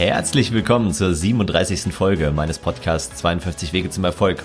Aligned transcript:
Herzlich 0.00 0.50
willkommen 0.52 0.94
zur 0.94 1.14
37. 1.14 1.92
Folge 1.92 2.30
meines 2.30 2.58
Podcasts 2.58 3.16
52 3.16 3.74
Wege 3.74 3.90
zum 3.90 4.02
Erfolg. 4.04 4.42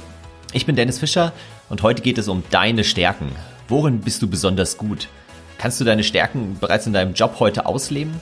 Ich 0.52 0.66
bin 0.66 0.76
Dennis 0.76 1.00
Fischer 1.00 1.32
und 1.70 1.82
heute 1.82 2.02
geht 2.02 2.18
es 2.18 2.28
um 2.28 2.44
deine 2.50 2.84
Stärken. 2.84 3.32
Worin 3.70 4.02
bist 4.02 4.22
du 4.22 4.28
besonders 4.28 4.78
gut? 4.78 5.08
Kannst 5.58 5.80
du 5.80 5.86
deine 5.86 6.04
Stärken 6.04 6.58
bereits 6.60 6.88
in 6.88 6.92
deinem 6.92 7.14
Job 7.14 7.38
heute 7.40 7.68
ausleben? 7.68 8.20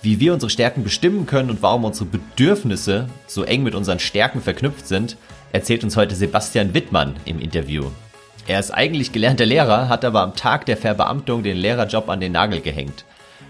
Wie 0.00 0.18
wir 0.18 0.32
unsere 0.32 0.48
Stärken 0.48 0.82
bestimmen 0.82 1.26
können 1.26 1.50
und 1.50 1.60
warum 1.60 1.84
unsere 1.84 2.06
Bedürfnisse 2.06 3.06
so 3.26 3.44
eng 3.44 3.62
mit 3.62 3.74
unseren 3.74 3.98
Stärken 3.98 4.40
verknüpft 4.40 4.88
sind, 4.88 5.18
erzählt 5.52 5.84
uns 5.84 5.98
heute 5.98 6.14
Sebastian 6.14 6.72
Wittmann 6.72 7.16
im 7.26 7.38
Interview. 7.38 7.84
Er 8.46 8.60
ist 8.60 8.70
eigentlich 8.70 9.12
gelernter 9.12 9.44
Lehrer, 9.44 9.90
hat 9.90 10.06
aber 10.06 10.22
am 10.22 10.34
Tag 10.36 10.64
der 10.64 10.78
Verbeamtung 10.78 11.42
den 11.42 11.58
Lehrerjob 11.58 12.08
an 12.08 12.20
den 12.20 12.32
Nagel 12.32 12.62
gehängt. 12.62 13.04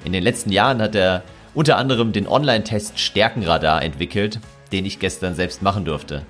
In 0.05 0.13
den 0.13 0.25
letzten 0.25 0.51
Jahren 0.51 0.83
hat 0.83 0.97
er 0.97 1.23
unter 1.55 1.77
anderem 1.77 2.13
den 2.13 2.29
Online-Test 2.29 2.99
Stärkenradar 2.99 3.83
entwickelt, 3.83 4.41
den 4.73 4.87
ich 4.87 4.99
gestern 5.01 5.35
selbst 5.35 5.63
machen 5.63 5.85
durfte. 5.85 6.25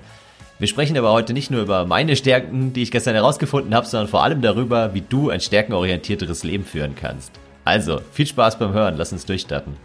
Wir 0.59 0.67
sprechen 0.67 0.97
aber 0.97 1.11
heute 1.11 1.33
nicht 1.33 1.51
nur 1.51 1.61
über 1.61 1.85
meine 1.85 2.15
Stärken, 2.15 2.73
die 2.73 2.83
ich 2.83 2.91
gestern 2.91 3.15
herausgefunden 3.15 3.73
habe, 3.73 3.87
sondern 3.87 4.07
vor 4.07 4.23
allem 4.23 4.41
darüber, 4.41 4.93
wie 4.93 5.01
du 5.01 5.29
ein 5.29 5.41
stärkenorientierteres 5.41 6.43
Leben 6.43 6.65
führen 6.65 6.95
kannst. 6.95 7.31
Also, 7.65 8.01
viel 8.11 8.27
Spaß 8.27 8.59
beim 8.59 8.73
Hören, 8.73 8.95
lass 8.97 9.11
uns 9.11 9.25
durchstarten. 9.25 9.75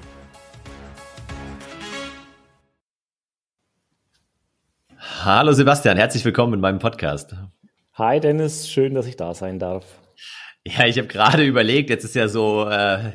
Hallo 4.98 5.52
Sebastian, 5.52 5.96
herzlich 5.96 6.24
willkommen 6.24 6.54
in 6.54 6.60
meinem 6.60 6.78
Podcast. 6.78 7.34
Hi 7.94 8.20
Dennis, 8.20 8.70
schön, 8.70 8.94
dass 8.94 9.06
ich 9.06 9.16
da 9.16 9.34
sein 9.34 9.58
darf. 9.58 9.84
Ja, 10.66 10.86
ich 10.86 10.98
habe 10.98 11.08
gerade 11.08 11.44
überlegt, 11.44 11.90
jetzt 11.90 12.04
ist 12.04 12.14
ja 12.14 12.28
so 12.28 12.68
äh, 12.68 13.12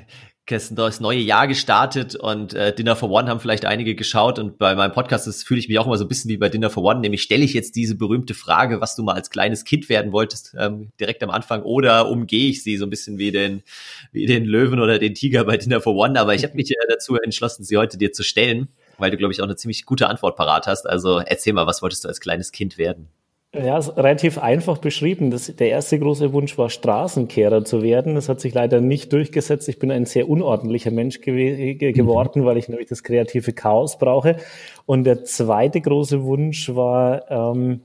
das 0.47 0.99
neue 0.99 1.19
Jahr 1.19 1.47
gestartet 1.47 2.15
und 2.15 2.53
äh, 2.53 2.73
Dinner 2.73 2.95
for 2.95 3.09
One 3.09 3.29
haben 3.29 3.39
vielleicht 3.39 3.65
einige 3.65 3.95
geschaut 3.95 4.39
und 4.39 4.57
bei 4.57 4.75
meinem 4.75 4.91
Podcast 4.91 5.45
fühle 5.45 5.59
ich 5.59 5.69
mich 5.69 5.79
auch 5.79 5.85
immer 5.85 5.97
so 5.97 6.05
ein 6.05 6.07
bisschen 6.07 6.29
wie 6.29 6.37
bei 6.37 6.49
Dinner 6.49 6.69
for 6.69 6.83
One, 6.83 6.99
nämlich 6.99 7.21
stelle 7.21 7.43
ich 7.43 7.53
jetzt 7.53 7.75
diese 7.75 7.95
berühmte 7.95 8.33
Frage, 8.33 8.81
was 8.81 8.95
du 8.95 9.03
mal 9.03 9.13
als 9.13 9.29
kleines 9.29 9.63
Kind 9.63 9.87
werden 9.87 10.11
wolltest, 10.11 10.55
ähm, 10.57 10.89
direkt 10.99 11.23
am 11.23 11.29
Anfang 11.29 11.61
oder 11.63 12.09
umgehe 12.09 12.49
ich 12.49 12.63
sie 12.63 12.77
so 12.77 12.85
ein 12.85 12.89
bisschen 12.89 13.17
wie 13.17 13.31
den, 13.31 13.63
wie 14.11 14.25
den 14.25 14.45
Löwen 14.45 14.79
oder 14.79 14.99
den 14.99 15.13
Tiger 15.13 15.45
bei 15.45 15.57
Dinner 15.57 15.79
for 15.79 15.95
One, 15.95 16.19
aber 16.19 16.35
ich 16.35 16.43
habe 16.43 16.55
mich 16.55 16.71
äh, 16.71 16.75
dazu 16.89 17.15
entschlossen, 17.15 17.63
sie 17.63 17.77
heute 17.77 17.97
dir 17.97 18.11
zu 18.11 18.23
stellen, 18.23 18.67
weil 18.97 19.11
du, 19.11 19.17
glaube 19.17 19.33
ich, 19.33 19.41
auch 19.41 19.45
eine 19.45 19.55
ziemlich 19.55 19.85
gute 19.85 20.09
Antwort 20.09 20.35
parat 20.35 20.67
hast. 20.67 20.87
Also 20.87 21.19
erzähl 21.19 21.53
mal, 21.53 21.67
was 21.67 21.81
wolltest 21.81 22.03
du 22.03 22.07
als 22.07 22.19
kleines 22.19 22.51
Kind 22.51 22.77
werden? 22.77 23.07
Ja, 23.53 23.77
ist 23.77 23.97
relativ 23.97 24.37
einfach 24.37 24.77
beschrieben. 24.77 25.29
Das, 25.29 25.53
der 25.53 25.69
erste 25.69 25.99
große 25.99 26.31
Wunsch 26.31 26.57
war, 26.57 26.69
Straßenkehrer 26.69 27.65
zu 27.65 27.81
werden. 27.81 28.15
Das 28.15 28.29
hat 28.29 28.39
sich 28.39 28.53
leider 28.53 28.79
nicht 28.79 29.11
durchgesetzt. 29.11 29.67
Ich 29.67 29.77
bin 29.77 29.91
ein 29.91 30.05
sehr 30.05 30.29
unordentlicher 30.29 30.91
Mensch 30.91 31.19
gew 31.19 31.75
geworden, 31.91 32.41
mhm. 32.41 32.45
weil 32.45 32.57
ich 32.57 32.69
nämlich 32.69 32.87
das 32.87 33.03
kreative 33.03 33.51
Chaos 33.51 33.97
brauche. 33.97 34.37
Und 34.85 35.03
der 35.03 35.25
zweite 35.25 35.81
große 35.81 36.23
Wunsch 36.23 36.73
war, 36.73 37.29
ähm, 37.29 37.81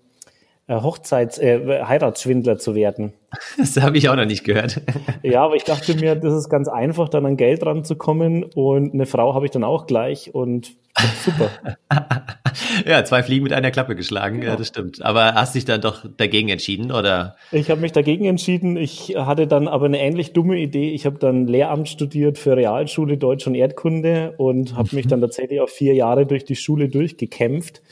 äh, 0.69 0.75
Hochzeits-, 0.75 1.41
äh, 1.41 1.83
Heiratsschwindler 1.85 2.59
zu 2.59 2.75
werden. 2.75 3.13
Das 3.59 3.77
habe 3.77 3.99
ich 3.99 4.09
auch 4.09 4.17
noch 4.17 4.25
nicht 4.25 4.45
gehört. 4.45 4.81
Ja, 5.23 5.45
aber 5.45 5.57
ich 5.57 5.65
dachte 5.65 5.95
mir, 5.97 6.15
das 6.15 6.33
ist 6.33 6.49
ganz 6.49 6.69
einfach, 6.69 7.09
dann 7.09 7.27
an 7.27 7.37
Geld 7.37 7.67
ranzukommen 7.67 8.45
und 8.45 8.95
eine 8.95 9.07
Frau 9.07 9.35
habe 9.35 9.47
ich 9.47 9.51
dann 9.51 9.65
auch 9.65 9.87
gleich 9.87 10.33
und 10.33 10.77
super. 11.25 11.51
ja, 12.87 13.05
zwei 13.05 13.23
Fliegen 13.23 13.45
mit 13.45 13.53
einer 13.53 13.71
Klappe 13.71 13.97
geschlagen, 13.97 14.41
genau. 14.41 14.53
ja, 14.53 14.57
das 14.57 14.69
stimmt. 14.69 15.03
Aber 15.05 15.35
hast 15.35 15.55
dich 15.55 15.65
dann 15.65 15.81
doch 15.81 16.05
dagegen 16.17 16.49
entschieden, 16.49 16.93
oder? 16.93 17.37
Ich 17.53 17.71
habe 17.71 17.81
mich 17.81 17.93
dagegen 17.93 18.25
entschieden. 18.25 18.77
Ich 18.77 19.15
hatte 19.17 19.47
dann 19.47 19.69
aber 19.69 19.87
eine 19.87 20.01
ähnlich 20.01 20.33
dumme 20.33 20.59
Idee. 20.59 20.91
Ich 20.91 21.07
habe 21.07 21.19
dann 21.19 21.47
Lehramt 21.47 21.89
studiert 21.89 22.39
für 22.39 22.57
Realschule 22.57 23.19
Deutsch 23.19 23.47
und 23.47 23.55
Erdkunde 23.55 24.35
und 24.37 24.77
habe 24.77 24.95
mich 24.95 25.07
mhm. 25.07 25.11
dann 25.11 25.21
tatsächlich 25.21 25.61
auch 25.61 25.69
vier 25.69 25.95
Jahre 25.95 26.27
durch 26.27 26.45
die 26.45 26.57
Schule 26.57 26.89
durchgekämpft 26.89 27.83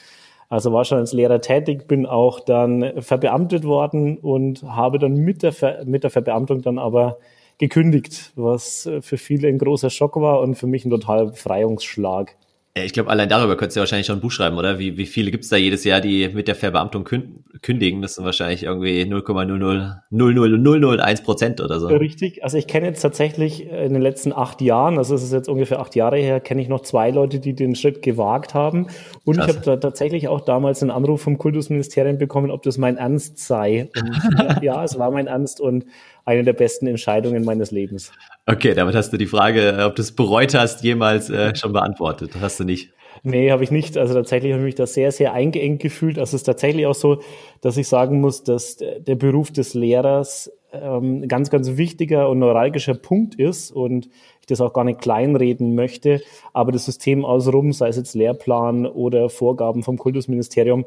also 0.49 0.71
war 0.71 0.85
schon 0.85 0.99
als 0.99 1.13
Lehrer 1.13 1.41
tätig, 1.41 1.87
bin 1.87 2.05
auch 2.05 2.39
dann 2.39 3.01
verbeamtet 3.01 3.63
worden 3.63 4.17
und 4.17 4.63
habe 4.63 4.99
dann 4.99 5.15
mit 5.15 5.43
der, 5.43 5.51
Ver 5.51 5.83
mit 5.85 6.03
der 6.03 6.11
Verbeamtung 6.11 6.61
dann 6.61 6.77
aber 6.77 7.17
gekündigt, 7.57 8.31
was 8.35 8.89
für 9.01 9.17
viele 9.17 9.47
ein 9.47 9.57
großer 9.57 9.89
Schock 9.89 10.17
war 10.17 10.41
und 10.41 10.55
für 10.55 10.67
mich 10.67 10.85
ein 10.85 10.91
totaler 10.91 11.27
Befreiungsschlag. 11.27 12.35
Ich 12.77 12.91
glaube, 12.91 13.09
allein 13.09 13.29
darüber 13.29 13.55
könntest 13.55 13.77
du 13.77 13.79
wahrscheinlich 13.79 14.05
schon 14.05 14.17
ein 14.17 14.21
Buch 14.21 14.31
schreiben, 14.31 14.57
oder? 14.57 14.79
Wie, 14.79 14.97
wie 14.97 15.05
viele 15.05 15.31
gibt's 15.31 15.47
da 15.47 15.55
jedes 15.55 15.85
Jahr, 15.85 16.01
die 16.01 16.27
mit 16.27 16.49
der 16.49 16.55
Verbeamtung 16.55 17.05
kündigen? 17.05 18.01
Das 18.01 18.15
sind 18.15 18.25
wahrscheinlich 18.25 18.63
irgendwie 18.63 19.03
0,00001 19.03 21.23
Prozent 21.23 21.61
oder 21.61 21.79
so. 21.79 21.87
Richtig. 21.87 22.43
Also 22.43 22.57
ich 22.57 22.67
kenne 22.67 22.87
jetzt 22.87 22.99
tatsächlich 22.99 23.65
in 23.65 23.93
den 23.93 24.01
letzten 24.01 24.33
acht 24.33 24.59
Jahren, 24.59 24.97
also 24.97 25.15
es 25.15 25.23
ist 25.23 25.31
jetzt 25.31 25.47
ungefähr 25.47 25.79
acht 25.79 25.95
Jahre 25.95 26.17
her, 26.17 26.41
kenne 26.41 26.61
ich 26.61 26.67
noch 26.67 26.81
zwei 26.81 27.11
Leute, 27.11 27.39
die 27.39 27.55
den 27.55 27.75
Schritt 27.75 28.01
gewagt 28.01 28.53
haben. 28.53 28.87
Und 29.23 29.37
Krass. 29.37 29.47
ich 29.47 29.55
habe 29.55 29.65
da 29.65 29.77
tatsächlich 29.77 30.27
auch 30.27 30.41
damals 30.41 30.81
einen 30.81 30.91
Anruf 30.91 31.21
vom 31.21 31.37
Kultusministerium 31.37 32.17
bekommen, 32.17 32.51
ob 32.51 32.63
das 32.63 32.77
mein 32.77 32.97
Ernst 32.97 33.39
sei. 33.39 33.89
Und 33.95 34.57
ja, 34.61 34.83
es 34.83 34.99
war 34.99 35.11
mein 35.11 35.27
Ernst 35.27 35.61
und 35.61 35.85
eine 36.25 36.43
der 36.43 36.53
besten 36.53 36.87
Entscheidungen 36.87 37.45
meines 37.45 37.71
Lebens. 37.71 38.11
Okay, 38.45 38.73
damit 38.73 38.95
hast 38.95 39.13
du 39.13 39.17
die 39.17 39.27
Frage, 39.27 39.83
ob 39.85 39.95
du 39.95 40.01
es 40.01 40.11
bereut 40.11 40.53
hast, 40.53 40.83
jemals 40.83 41.29
äh, 41.29 41.55
schon 41.55 41.71
beantwortet. 41.71 42.31
Hast 42.41 42.59
du 42.59 42.63
nicht. 42.63 42.91
Nee, 43.23 43.51
habe 43.51 43.63
ich 43.63 43.71
nicht. 43.71 43.97
Also 43.97 44.13
tatsächlich 44.13 44.51
habe 44.51 44.61
ich 44.61 44.65
mich 44.65 44.75
da 44.75 44.85
sehr, 44.85 45.11
sehr 45.11 45.33
eingeengt 45.33 45.81
gefühlt. 45.81 46.19
Also 46.19 46.35
es 46.35 46.41
ist 46.41 46.43
tatsächlich 46.43 46.85
auch 46.85 46.95
so, 46.95 47.21
dass 47.61 47.77
ich 47.77 47.87
sagen 47.87 48.21
muss, 48.21 48.43
dass 48.43 48.77
der 48.77 49.15
Beruf 49.15 49.51
des 49.51 49.73
Lehrers 49.73 50.51
ähm, 50.73 51.27
ganz, 51.27 51.49
ganz 51.49 51.77
wichtiger 51.77 52.29
und 52.29 52.39
neuralgischer 52.39 52.93
Punkt 52.93 53.35
ist 53.35 53.71
und 53.71 54.09
ich 54.41 54.47
das 54.47 54.61
auch 54.61 54.73
gar 54.73 54.83
nicht 54.83 54.99
kleinreden 54.99 55.75
möchte. 55.75 56.21
Aber 56.53 56.71
das 56.71 56.85
System 56.85 57.25
außenrum, 57.25 57.73
sei 57.73 57.87
es 57.87 57.97
jetzt 57.97 58.15
Lehrplan 58.15 58.85
oder 58.85 59.29
Vorgaben 59.29 59.83
vom 59.83 59.97
Kultusministerium, 59.97 60.85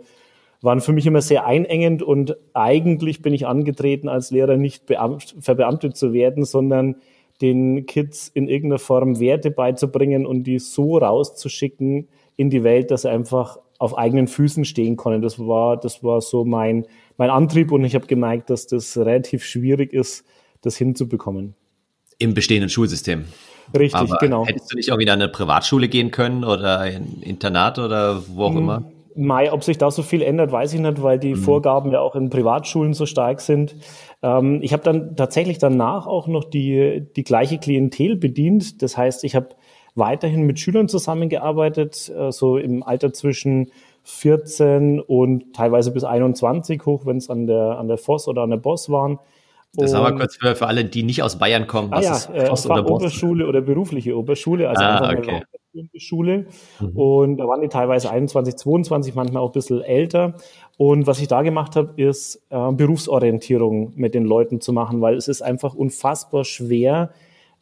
waren 0.61 0.81
für 0.81 0.93
mich 0.93 1.07
immer 1.07 1.21
sehr 1.21 1.47
einengend 1.47 2.03
und 2.03 2.37
eigentlich 2.53 3.23
bin 3.23 3.33
ich 3.33 3.47
angetreten, 3.47 4.09
als 4.09 4.31
Lehrer 4.31 4.57
nicht 4.57 4.85
verbeamtet 5.41 5.97
zu 5.97 6.13
werden, 6.13 6.45
sondern 6.45 6.97
den 7.41 7.87
Kids 7.87 8.29
in 8.29 8.49
irgendeiner 8.49 8.81
Form 8.81 9.21
Werte 9.21 9.51
beizubringen 9.51 10.27
und 10.27 10.45
die 10.45 10.59
so 10.59 10.99
rauszuschicken 10.99 12.09
in 12.37 12.51
die 12.51 12.65
Welt, 12.65 12.91
dass 12.91 13.03
sie 13.03 13.11
einfach 13.11 13.59
auf 13.79 13.97
eigenen 13.97 14.27
Füßen 14.27 14.65
stehen 14.65 14.97
können. 14.97 15.23
Das 15.23 15.39
war, 15.39 15.77
das 15.77 16.03
war 16.03 16.21
so 16.21 16.45
mein, 16.45 16.87
mein 17.17 17.31
Antrieb 17.31 17.71
und 17.71 17.85
ich 17.85 17.95
habe 17.95 18.07
gemerkt, 18.07 18.51
dass 18.51 18.67
das 18.67 18.97
relativ 18.97 19.45
schwierig 19.45 19.93
ist, 19.93 20.25
das 20.63 20.77
hinzubekommen. 20.77 21.55
Im 22.19 22.35
bestehenden 22.35 22.69
Schulsystem. 22.69 23.27
Richtig, 23.77 23.95
Aber 23.95 24.17
genau. 24.19 24.47
Hättest 24.47 24.73
du 24.73 24.77
nicht 24.77 24.91
auch 24.91 24.99
wieder 24.99 25.15
in 25.15 25.23
eine 25.23 25.31
Privatschule 25.31 25.89
gehen 25.89 26.11
können 26.11 26.43
oder 26.43 26.81
ein 26.81 27.19
Internat 27.21 27.79
oder 27.79 28.23
wo 28.29 28.45
auch 28.45 28.51
hm, 28.51 28.59
immer? 28.59 28.93
Mai, 29.19 29.53
ob 29.53 29.65
sich 29.65 29.79
da 29.79 29.91
so 29.91 30.03
viel 30.05 30.23
ändert, 30.23 30.53
weiß 30.53 30.75
ich 30.75 30.81
nicht, 30.81 31.03
weil 31.03 31.19
die 31.19 31.35
mhm. 31.35 31.39
Vorgaben 31.39 31.91
ja 31.91 32.01
auch 32.01 32.15
in 32.15 32.31
Privatschulen 32.31 32.95
so 32.95 33.05
stark 33.05 33.41
sind. 33.41 33.75
Ähm, 34.23 34.61
ich 34.63 34.73
habe 34.73 34.85
dann 34.85 35.17
tatsächlich 35.17 35.59
danach 35.59 36.07
auch 36.07 36.29
noch 36.29 36.45
die, 36.45 37.05
die 37.17 37.25
gleiche 37.25 37.59
Klientel 37.59 38.15
bedient. 38.15 38.81
Das 38.81 38.97
heißt, 38.97 39.25
ich 39.25 39.35
habe 39.35 39.49
weiterhin 39.97 40.43
mit 40.43 40.61
Schülern 40.61 40.89
zusammengearbeitet, 40.89 42.13
äh, 42.17 42.31
so 42.31 42.59
im 42.59 42.85
Alter 42.85 43.13
zwischen 43.13 43.73
14 44.05 45.01
und 45.01 45.53
teilweise 45.53 45.91
bis 45.91 46.05
21 46.05 46.87
hoch, 46.87 47.05
wenn 47.05 47.17
es 47.17 47.29
an 47.29 47.49
der, 47.49 47.77
an 47.79 47.89
der 47.89 47.99
Voss 47.99 48.29
oder 48.29 48.43
an 48.43 48.51
der 48.51 48.59
Boss 48.59 48.89
waren. 48.89 49.19
Das 49.75 49.93
haben 49.95 50.05
wir 50.05 50.19
kurz 50.19 50.37
für, 50.37 50.55
für 50.55 50.69
alle, 50.69 50.85
die 50.85 51.03
nicht 51.03 51.25
aus 51.25 51.39
Bayern 51.39 51.67
kommen. 51.67 51.91
Was 51.91 52.07
ah, 52.07 52.09
ja, 52.09 52.17
ist 52.17 52.31
äh, 52.31 52.47
Voss 52.47 52.67
oder 52.67 52.85
Boss? 52.85 53.03
Oberschule 53.03 53.49
oder 53.49 53.63
berufliche 53.63 54.17
Oberschule, 54.17 54.69
also 54.69 54.83
ah, 54.83 54.97
einfach 54.97 55.19
okay 55.19 55.43
weiterführende 55.43 55.68
Schule. 55.97 56.47
Mhm. 56.81 56.97
Und 56.97 57.37
da 57.39 57.49
waren 57.49 57.61
die 57.61 57.69
teilweise 57.69 58.11
21, 58.11 58.57
22, 58.57 59.15
manchmal 59.15 59.43
auch 59.43 59.51
ein 59.51 59.53
bisschen 59.53 59.83
älter. 59.83 60.35
Und 60.77 61.07
was 61.07 61.21
ich 61.21 61.29
da 61.29 61.43
gemacht 61.43 61.77
habe, 61.77 62.01
ist 62.01 62.43
äh, 62.51 62.73
Berufsorientierung 62.73 63.93
mit 63.97 64.15
den 64.15 64.25
Leuten 64.25 64.61
zu 64.61 64.73
machen, 64.73 65.01
weil 65.01 65.17
es 65.17 65.29
ist 65.29 65.43
einfach 65.43 65.75
unfassbar 65.75 66.45
schwer 66.45 67.11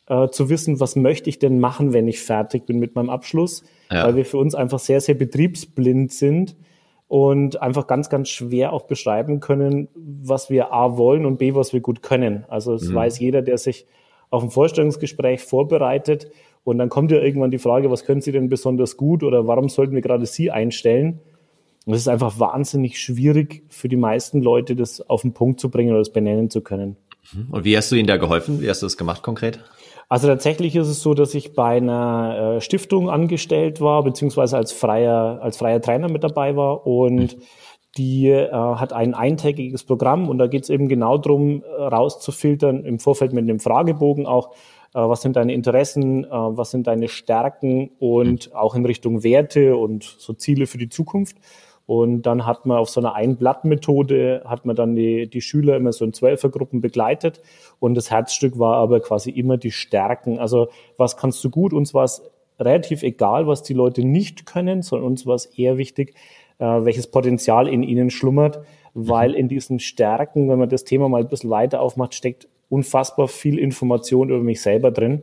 äh, 0.09 0.29
zu 0.29 0.49
wissen, 0.49 0.81
was 0.81 0.97
möchte 0.97 1.29
ich 1.29 1.39
denn 1.39 1.59
machen, 1.59 1.93
wenn 1.93 2.09
ich 2.09 2.21
fertig 2.21 2.67
bin 2.67 2.79
mit 2.79 2.95
meinem 2.95 3.11
Abschluss, 3.11 3.65
ja. 3.91 4.05
weil 4.05 4.17
wir 4.17 4.25
für 4.25 4.39
uns 4.39 4.55
einfach 4.55 4.79
sehr, 4.79 5.01
sehr 5.01 5.15
betriebsblind 5.15 6.13
sind 6.13 6.57
und 7.09 7.63
einfach 7.63 7.87
ganz, 7.87 8.09
ganz 8.09 8.29
schwer 8.29 8.73
auch 8.73 8.83
beschreiben 8.83 9.41
können, 9.41 9.89
was 9.95 10.51
wir 10.51 10.73
A 10.73 10.97
wollen 10.97 11.27
und 11.27 11.39
B, 11.39 11.55
was 11.55 11.73
wir 11.73 11.81
gut 11.81 12.03
können. 12.03 12.45
Also 12.49 12.75
es 12.75 12.89
mhm. 12.89 12.95
weiß 12.95 13.19
jeder, 13.19 13.43
der 13.43 13.59
sich 13.59 13.87
auf 14.31 14.43
ein 14.43 14.51
Vorstellungsgespräch 14.51 15.43
vorbereitet 15.43 16.31
und 16.67 16.79
dann 16.79 16.89
kommt 16.89 17.13
ja 17.13 17.19
irgendwann 17.19 17.53
die 17.53 17.59
Frage, 17.59 17.93
was 17.93 18.05
können 18.05 18.21
Sie 18.21 18.33
denn 18.33 18.49
besonders 18.49 18.97
gut 18.97 19.23
oder 19.23 19.47
warum 19.47 19.69
sollten 19.69 19.95
wir 19.95 20.01
gerade 20.01 20.27
Sie 20.27 20.51
einstellen? 20.51 21.21
Und 21.85 21.95
es 21.95 22.01
ist 22.01 22.09
einfach 22.09 22.41
wahnsinnig 22.41 22.99
schwierig 22.99 23.63
für 23.69 23.89
die 23.89 23.97
meisten 23.97 24.43
Leute, 24.43 24.75
das 24.75 25.01
auf 25.01 25.23
den 25.23 25.33
Punkt 25.33 25.61
zu 25.61 25.71
bringen 25.71 25.91
oder 25.91 26.01
das 26.01 26.11
benennen 26.11 26.51
zu 26.51 26.63
können. 26.63 26.97
Mhm. 27.33 27.47
Und 27.53 27.65
wie 27.65 27.77
hast 27.77 27.93
du 27.93 27.95
ihnen 27.95 28.09
da 28.09 28.17
geholfen? 28.17 28.61
Wie 28.61 28.69
hast 28.69 28.83
du 28.83 28.87
das 28.87 28.97
gemacht 28.97 29.23
konkret? 29.23 29.61
Also 30.09 30.27
tatsächlich 30.27 30.75
ist 30.75 30.89
es 30.89 31.03
so, 31.03 31.15
dass 31.15 31.35
ich 31.35 31.55
bei 31.55 31.77
einer 31.77 32.57
äh, 32.57 32.61
Stiftung 32.61 33.11
angestellt 33.11 33.81
war, 33.81 34.03
beziehungsweise 34.03 34.57
als 34.57 34.73
freier, 34.73 35.39
als 35.41 35.59
freier 35.59 35.81
Trainer 35.81 36.09
mit 36.09 36.25
dabei 36.25 36.57
war 36.57 36.85
und 36.85 37.37
mhm. 37.37 37.43
die 37.97 38.29
äh, 38.29 38.51
hat 38.51 38.93
ein 38.93 39.15
eintägiges 39.15 39.85
Programm 39.85 40.29
und 40.29 40.39
da 40.39 40.49
geht 40.49 40.65
es 40.65 40.71
eben 40.71 40.89
genau 40.89 41.17
darum, 41.17 41.63
rauszufiltern, 41.63 42.85
im 42.85 42.99
Vorfeld 42.99 43.33
mit 43.33 43.45
einem 43.45 43.61
Fragebogen 43.61 44.27
auch, 44.27 44.51
was 44.99 45.23
sind 45.23 45.37
deine 45.37 45.53
Interessen, 45.53 46.25
äh, 46.25 46.29
was 46.31 46.71
sind 46.71 46.87
deine 46.87 47.09
Stärken 47.09 47.91
und 47.99 48.55
auch 48.55 48.75
in 48.75 48.87
Richtung 48.87 49.23
Werte 49.23 49.77
und 49.77 50.05
so 50.05 50.33
Ziele 50.33 50.67
für 50.67 50.79
die 50.79 50.89
Zukunft. 50.89 51.37
Und 51.87 52.23
dann 52.23 52.47
hat 52.47 52.67
man 52.67 52.79
auf 52.79 52.91
so 52.91 53.01
einer 53.01 53.15
Einblattmethode, 53.15 54.43
hat 54.45 54.67
man 54.67 54.75
dann 54.75 54.97
die, 54.97 55.31
die 55.31 55.41
Schüler 55.41 55.77
immer 55.77 55.93
so 55.93 56.05
in 56.05 56.13
Zwölfergruppen 56.13 56.81
begleitet. 56.81 57.41
Und 57.79 57.95
das 57.95 58.11
Herzstück 58.11 58.59
war 58.59 58.77
aber 58.77 59.01
quasi 59.01 59.31
immer 59.31 59.57
die 59.57 59.71
Stärken. 59.71 60.39
Also 60.39 60.69
was 60.97 61.17
kannst 61.17 61.45
du 61.45 61.51
gut? 61.51 61.73
Uns 61.73 61.95
war 61.95 62.05
es 62.05 62.23
relativ 62.59 63.03
egal, 63.03 63.47
was 63.47 63.63
die 63.63 63.75
Leute 63.75 64.05
nicht 64.05 64.47
können, 64.47 64.83
sondern 64.83 65.07
uns 65.07 65.27
war 65.27 65.37
es 65.37 65.47
eher 65.47 65.79
wichtig, 65.79 66.15
äh, 66.59 66.65
welches 66.65 67.07
Potenzial 67.07 67.69
in 67.69 67.83
ihnen 67.83 68.11
schlummert, 68.11 68.61
weil 68.95 69.35
in 69.35 69.47
diesen 69.47 69.79
Stärken, 69.79 70.49
wenn 70.49 70.59
man 70.59 70.69
das 70.69 70.85
Thema 70.85 71.09
mal 71.09 71.21
ein 71.21 71.29
bisschen 71.29 71.51
weiter 71.51 71.81
aufmacht, 71.81 72.15
steckt 72.15 72.49
unfassbar 72.69 73.29
viel 73.29 73.59
Information 73.59 74.31
über 74.31 74.43
mich 74.43 74.61
selber 74.61 74.91
drin. 74.91 75.23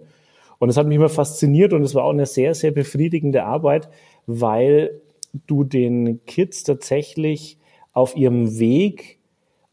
Und 0.59 0.67
das 0.67 0.77
hat 0.77 0.87
mich 0.87 0.95
immer 0.95 1.09
fasziniert 1.09 1.73
und 1.73 1.83
es 1.83 1.93
war 1.95 2.05
auch 2.05 2.11
eine 2.11 2.25
sehr, 2.25 2.55
sehr 2.55 2.71
befriedigende 2.71 3.43
Arbeit, 3.43 3.89
weil 4.27 5.01
du 5.47 5.63
den 5.63 6.23
Kids 6.25 6.63
tatsächlich 6.63 7.57
auf 7.91 8.15
ihrem 8.15 8.59
Weg 8.59 9.19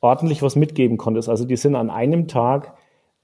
ordentlich 0.00 0.42
was 0.42 0.56
mitgeben 0.56 0.96
konntest. 0.96 1.28
Also 1.28 1.44
die 1.44 1.56
sind 1.56 1.74
an 1.74 1.90
einem 1.90 2.26
Tag 2.26 2.74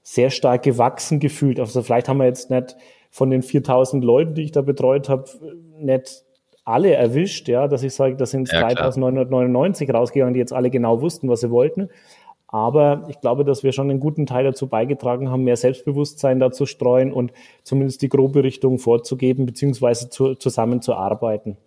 sehr 0.01 0.29
stark 0.29 0.63
gewachsen 0.63 1.19
gefühlt. 1.19 1.59
Also 1.59 1.81
vielleicht 1.81 2.07
haben 2.07 2.19
wir 2.19 2.25
jetzt 2.25 2.49
nicht 2.49 2.77
von 3.09 3.29
den 3.29 3.41
4000 3.41 4.03
Leuten, 4.03 4.35
die 4.35 4.43
ich 4.43 4.51
da 4.51 4.61
betreut 4.61 5.09
habe, 5.09 5.25
nicht 5.79 6.23
alle 6.63 6.93
erwischt, 6.93 7.47
ja, 7.47 7.67
dass 7.67 7.81
ich 7.83 7.93
sage, 7.93 8.15
da 8.15 8.25
sind 8.25 8.51
ja, 8.51 8.59
3999 8.59 9.93
rausgegangen, 9.93 10.33
die 10.33 10.39
jetzt 10.39 10.53
alle 10.53 10.69
genau 10.69 11.01
wussten, 11.01 11.29
was 11.29 11.39
sie 11.39 11.49
wollten. 11.49 11.89
Aber 12.47 13.05
ich 13.09 13.19
glaube, 13.19 13.43
dass 13.43 13.63
wir 13.63 13.73
schon 13.73 13.89
einen 13.89 13.99
guten 13.99 14.25
Teil 14.25 14.45
dazu 14.45 14.67
beigetragen 14.67 15.29
haben, 15.29 15.43
mehr 15.43 15.57
Selbstbewusstsein 15.57 16.39
dazu 16.39 16.65
streuen 16.65 17.11
und 17.11 17.33
zumindest 17.63 18.01
die 18.01 18.09
grobe 18.09 18.43
Richtung 18.43 18.79
vorzugeben, 18.79 19.45
beziehungsweise 19.45 20.09
zu, 20.09 20.35
zusammenzuarbeiten. 20.35 21.57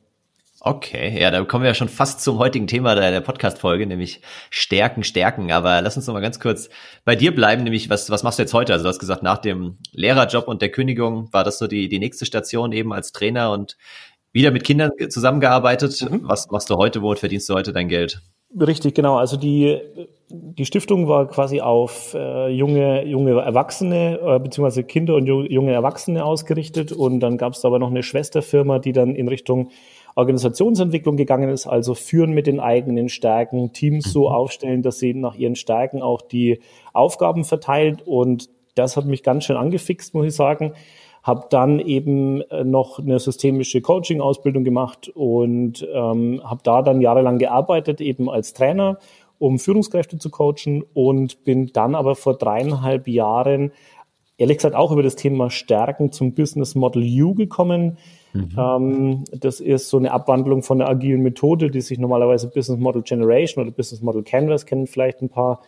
Okay, 0.62 1.18
ja, 1.18 1.30
da 1.30 1.42
kommen 1.44 1.64
wir 1.64 1.70
ja 1.70 1.74
schon 1.74 1.88
fast 1.88 2.20
zum 2.20 2.38
heutigen 2.38 2.66
Thema 2.66 2.94
der, 2.94 3.22
Podcast-Folge, 3.22 3.86
nämlich 3.86 4.20
Stärken, 4.50 5.04
Stärken. 5.04 5.50
Aber 5.52 5.80
lass 5.80 5.96
uns 5.96 6.06
noch 6.06 6.12
mal 6.12 6.20
ganz 6.20 6.38
kurz 6.38 6.68
bei 7.06 7.16
dir 7.16 7.34
bleiben, 7.34 7.64
nämlich 7.64 7.88
was, 7.88 8.10
was 8.10 8.22
machst 8.22 8.38
du 8.38 8.42
jetzt 8.42 8.52
heute? 8.52 8.74
Also 8.74 8.82
du 8.82 8.90
hast 8.90 8.98
gesagt, 8.98 9.22
nach 9.22 9.38
dem 9.38 9.78
Lehrerjob 9.92 10.48
und 10.48 10.60
der 10.60 10.70
Kündigung 10.70 11.32
war 11.32 11.44
das 11.44 11.58
so 11.58 11.66
die, 11.66 11.88
die 11.88 11.98
nächste 11.98 12.26
Station 12.26 12.72
eben 12.72 12.92
als 12.92 13.12
Trainer 13.12 13.52
und 13.52 13.78
wieder 14.32 14.50
mit 14.50 14.64
Kindern 14.64 14.90
zusammengearbeitet. 15.08 16.02
Mhm. 16.02 16.20
Was 16.24 16.50
machst 16.50 16.68
du 16.68 16.76
heute? 16.76 17.00
Womit 17.00 17.20
verdienst 17.20 17.48
du 17.48 17.54
heute 17.54 17.72
dein 17.72 17.88
Geld? 17.88 18.20
Richtig, 18.58 18.94
genau. 18.94 19.17
Also 19.17 19.37
die, 19.37 19.79
die 20.29 20.64
Stiftung 20.64 21.06
war 21.06 21.29
quasi 21.29 21.61
auf 21.61 22.14
äh, 22.14 22.49
junge, 22.49 23.05
junge 23.05 23.41
Erwachsene 23.41 24.19
äh, 24.20 24.38
beziehungsweise 24.41 24.82
Kinder 24.82 25.14
und 25.14 25.26
junge 25.26 25.73
Erwachsene 25.73 26.25
ausgerichtet. 26.25 26.91
Und 26.91 27.20
dann 27.20 27.38
gab 27.38 27.52
es 27.52 27.64
aber 27.64 27.79
noch 27.79 27.91
eine 27.91 28.02
Schwesterfirma, 28.02 28.81
die 28.81 28.93
dann 28.93 29.14
in 29.14 29.29
Richtung 29.29 29.70
Organisationsentwicklung 30.17 31.17
gegangen 31.17 31.49
ist, 31.49 31.69
also 31.69 31.94
führen 31.94 32.32
mit 32.32 32.49
den 32.49 32.58
eigenen 32.58 33.08
Stärken, 33.08 33.73
Teams 33.73 34.12
so 34.12 34.29
mhm. 34.29 34.35
aufstellen, 34.35 34.82
dass 34.82 34.99
sie 34.99 35.14
nach 35.14 35.37
ihren 35.37 35.55
Stärken 35.55 36.02
auch 36.02 36.20
die 36.20 36.61
Aufgaben 36.93 37.44
verteilt. 37.44 38.02
Und 38.05 38.49
das 38.75 38.97
hat 38.97 39.06
mich 39.06 39.23
ganz 39.23 39.44
schön 39.44 39.56
angefixt, 39.56 40.12
muss 40.14 40.26
ich 40.26 40.35
sagen. 40.35 40.73
Habe 41.22 41.46
dann 41.50 41.81
eben 41.81 42.40
äh, 42.43 42.64
noch 42.64 42.99
eine 42.99 43.19
systemische 43.19 43.81
Coaching-Ausbildung 43.81 44.64
gemacht 44.64 45.11
und 45.14 45.87
ähm, 45.93 46.40
habe 46.44 46.61
da 46.62 46.82
dann 46.82 47.00
jahrelang 47.00 47.38
gearbeitet, 47.38 48.00
eben 48.00 48.31
als 48.31 48.52
Trainer, 48.52 48.99
um 49.38 49.58
Führungskräfte 49.58 50.19
zu 50.19 50.31
coachen 50.31 50.84
und 50.94 51.44
bin 51.44 51.72
dann 51.72 51.94
aber 51.94 52.14
vor 52.14 52.37
dreieinhalb 52.37 53.08
Jahren, 53.08 53.72
ehrlich 54.38 54.58
gesagt, 54.58 54.75
auch 54.75 54.93
über 54.93 55.02
das 55.02 55.17
Thema 55.17 55.50
Stärken 55.50 56.12
zum 56.12 56.34
Business 56.34 56.75
Model 56.75 57.02
U 57.23 57.34
gekommen 57.34 57.99
Mhm. 58.32 58.56
Ähm, 58.56 59.25
das 59.32 59.61
ist 59.61 59.88
so 59.88 59.96
eine 59.96 60.12
Abwandlung 60.12 60.62
von 60.62 60.78
der 60.78 60.88
agilen 60.88 61.23
Methode, 61.23 61.70
die 61.70 61.81
sich 61.81 61.99
normalerweise 61.99 62.49
Business 62.49 62.78
Model 62.78 63.02
Generation 63.02 63.64
oder 63.64 63.75
Business 63.75 64.02
Model 64.02 64.23
Canvas 64.23 64.66
kennen 64.66 64.87
vielleicht 64.87 65.20
ein 65.23 65.28
paar 65.28 65.62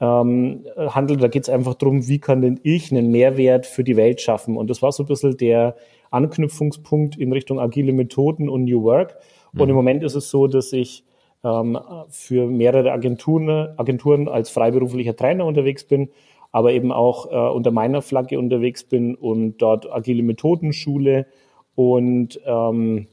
ähm, 0.00 0.64
handelt. 0.76 1.22
Da 1.22 1.28
geht 1.28 1.42
es 1.42 1.48
einfach 1.48 1.74
darum, 1.74 2.06
wie 2.08 2.18
kann 2.18 2.42
denn 2.42 2.60
ich 2.62 2.92
einen 2.92 3.10
Mehrwert 3.10 3.66
für 3.66 3.84
die 3.84 3.96
Welt 3.96 4.20
schaffen? 4.20 4.56
Und 4.56 4.70
das 4.70 4.82
war 4.82 4.92
so 4.92 5.02
ein 5.02 5.06
bisschen 5.06 5.36
der 5.36 5.76
Anknüpfungspunkt 6.10 7.16
in 7.16 7.32
Richtung 7.32 7.60
agile 7.60 7.92
Methoden 7.92 8.48
und 8.48 8.64
New 8.64 8.82
Work. 8.82 9.16
Mhm. 9.52 9.60
Und 9.60 9.68
im 9.70 9.76
Moment 9.76 10.02
ist 10.02 10.14
es 10.14 10.30
so, 10.30 10.46
dass 10.46 10.72
ich 10.72 11.04
ähm, 11.44 11.78
für 12.08 12.46
mehrere 12.46 12.92
Agenturen, 12.92 13.68
Agenturen 13.76 14.28
als 14.28 14.50
freiberuflicher 14.50 15.16
Trainer 15.16 15.44
unterwegs 15.44 15.84
bin, 15.84 16.10
aber 16.50 16.72
eben 16.72 16.92
auch 16.92 17.30
äh, 17.30 17.54
unter 17.54 17.70
meiner 17.70 18.02
Flagge 18.02 18.38
unterwegs 18.38 18.84
bin 18.84 19.14
und 19.14 19.58
dort 19.58 19.90
agile 19.90 20.22
Methoden 20.22 20.72
schule 20.72 21.26
und 21.74 22.40
ähm, 22.44 23.06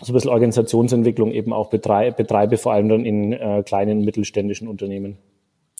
so 0.00 0.12
ein 0.12 0.14
bisschen 0.14 0.30
Organisationsentwicklung 0.30 1.32
eben 1.32 1.52
auch 1.52 1.70
betreibe, 1.70 2.16
betreibe 2.16 2.58
vor 2.58 2.72
allem 2.72 2.88
dann 2.88 3.04
in 3.04 3.32
äh, 3.32 3.62
kleinen 3.64 4.04
mittelständischen 4.04 4.68
Unternehmen. 4.68 5.18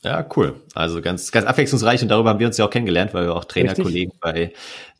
Ja, 0.04 0.26
cool. 0.36 0.60
Also 0.74 1.00
ganz, 1.00 1.32
ganz 1.32 1.46
abwechslungsreich 1.46 2.02
und 2.02 2.08
darüber 2.08 2.30
haben 2.30 2.38
wir 2.38 2.46
uns 2.46 2.58
ja 2.58 2.66
auch 2.66 2.70
kennengelernt, 2.70 3.14
weil 3.14 3.24
wir 3.24 3.34
auch 3.34 3.46
Trainerkollegen 3.46 4.12
bei 4.20 4.52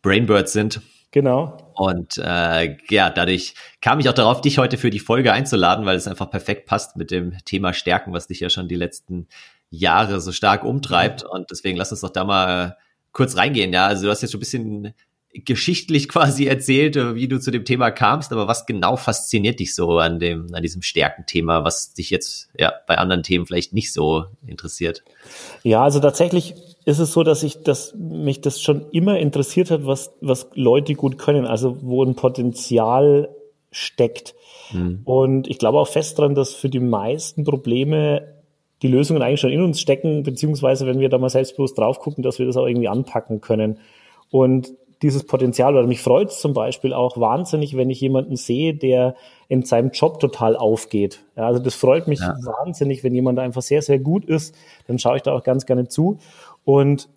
Brainbird 0.02 0.48
sind. 0.48 0.80
Genau. 1.10 1.72
Und 1.74 2.18
äh, 2.18 2.76
ja, 2.88 3.10
dadurch 3.10 3.54
kam 3.82 4.00
ich 4.00 4.08
auch 4.08 4.14
darauf, 4.14 4.40
dich 4.40 4.58
heute 4.58 4.78
für 4.78 4.90
die 4.90 4.98
Folge 4.98 5.32
einzuladen, 5.32 5.84
weil 5.84 5.96
es 5.96 6.08
einfach 6.08 6.30
perfekt 6.30 6.66
passt 6.66 6.96
mit 6.96 7.10
dem 7.10 7.36
Thema 7.44 7.74
Stärken, 7.74 8.12
was 8.14 8.26
dich 8.26 8.40
ja 8.40 8.48
schon 8.48 8.66
die 8.66 8.74
letzten 8.74 9.28
Jahre 9.70 10.20
so 10.20 10.32
stark 10.32 10.64
umtreibt. 10.64 11.22
Und 11.22 11.50
deswegen 11.50 11.76
lass 11.76 11.92
uns 11.92 12.00
doch 12.00 12.10
da 12.10 12.24
mal 12.24 12.78
kurz 13.12 13.36
reingehen. 13.36 13.72
Ja, 13.72 13.86
also 13.86 14.04
du 14.04 14.10
hast 14.10 14.22
jetzt 14.22 14.32
schon 14.32 14.38
ein 14.38 14.40
bisschen 14.40 14.94
geschichtlich 15.34 16.08
quasi 16.10 16.46
erzählt, 16.46 16.96
äh, 16.96 17.14
wie 17.14 17.28
du 17.28 17.40
zu 17.40 17.50
dem 17.50 17.64
Thema 17.64 17.90
kamst, 17.90 18.32
aber 18.32 18.46
was 18.46 18.66
genau 18.66 18.96
fasziniert 18.96 19.60
dich 19.60 19.74
so 19.74 19.98
an 19.98 20.18
dem, 20.18 20.54
an 20.54 20.62
diesem 20.62 20.82
Stärkenthema, 20.82 21.64
was 21.64 21.92
dich 21.92 22.10
jetzt 22.10 22.48
ja 22.58 22.72
bei 22.86 22.98
anderen 22.98 23.22
Themen 23.22 23.46
vielleicht 23.46 23.72
nicht 23.72 23.92
so 23.92 24.24
interessiert? 24.46 25.02
Ja, 25.62 25.82
also 25.82 26.00
tatsächlich 26.00 26.54
ist 26.84 26.98
es 26.98 27.12
so, 27.12 27.22
dass 27.22 27.42
ich, 27.42 27.62
dass 27.62 27.94
mich 27.94 28.40
das 28.40 28.60
schon 28.60 28.90
immer 28.90 29.18
interessiert 29.18 29.70
hat, 29.70 29.86
was, 29.86 30.12
was 30.20 30.48
Leute 30.54 30.94
gut 30.94 31.18
können, 31.18 31.46
also 31.46 31.78
wo 31.82 32.04
ein 32.04 32.14
Potenzial 32.14 33.28
steckt. 33.70 34.34
Mhm. 34.72 35.00
Und 35.04 35.48
ich 35.48 35.58
glaube 35.58 35.78
auch 35.78 35.88
fest 35.88 36.18
dran, 36.18 36.34
dass 36.34 36.54
für 36.54 36.68
die 36.68 36.80
meisten 36.80 37.44
Probleme 37.44 38.34
die 38.82 38.88
Lösungen 38.88 39.22
eigentlich 39.22 39.40
schon 39.40 39.50
in 39.50 39.62
uns 39.62 39.80
stecken, 39.80 40.22
beziehungsweise 40.22 40.86
wenn 40.86 41.00
wir 41.00 41.08
da 41.08 41.18
mal 41.18 41.30
selbstbewusst 41.30 41.78
drauf 41.78 41.98
gucken, 42.00 42.22
dass 42.22 42.38
wir 42.38 42.46
das 42.46 42.56
auch 42.56 42.66
irgendwie 42.66 42.88
anpacken 42.88 43.40
können. 43.40 43.78
Und 44.30 44.74
dieses 45.04 45.24
Potenzial 45.24 45.76
oder 45.76 45.86
mich 45.86 46.00
freut 46.00 46.30
es 46.30 46.40
zum 46.40 46.54
Beispiel 46.54 46.94
auch 46.94 47.20
wahnsinnig, 47.20 47.76
wenn 47.76 47.90
ich 47.90 48.00
jemanden 48.00 48.36
sehe, 48.36 48.72
der 48.74 49.14
in 49.48 49.62
seinem 49.62 49.90
Job 49.90 50.18
total 50.18 50.56
aufgeht. 50.56 51.22
Ja, 51.36 51.46
also 51.46 51.60
das 51.60 51.74
freut 51.74 52.08
mich 52.08 52.20
ja. 52.20 52.34
wahnsinnig, 52.42 53.04
wenn 53.04 53.14
jemand 53.14 53.38
einfach 53.38 53.60
sehr, 53.60 53.82
sehr 53.82 53.98
gut 53.98 54.24
ist, 54.24 54.56
dann 54.86 54.98
schaue 54.98 55.16
ich 55.16 55.22
da 55.22 55.32
auch 55.32 55.44
ganz 55.44 55.66
gerne 55.66 55.88
zu. 55.88 56.16
Und 56.64 57.10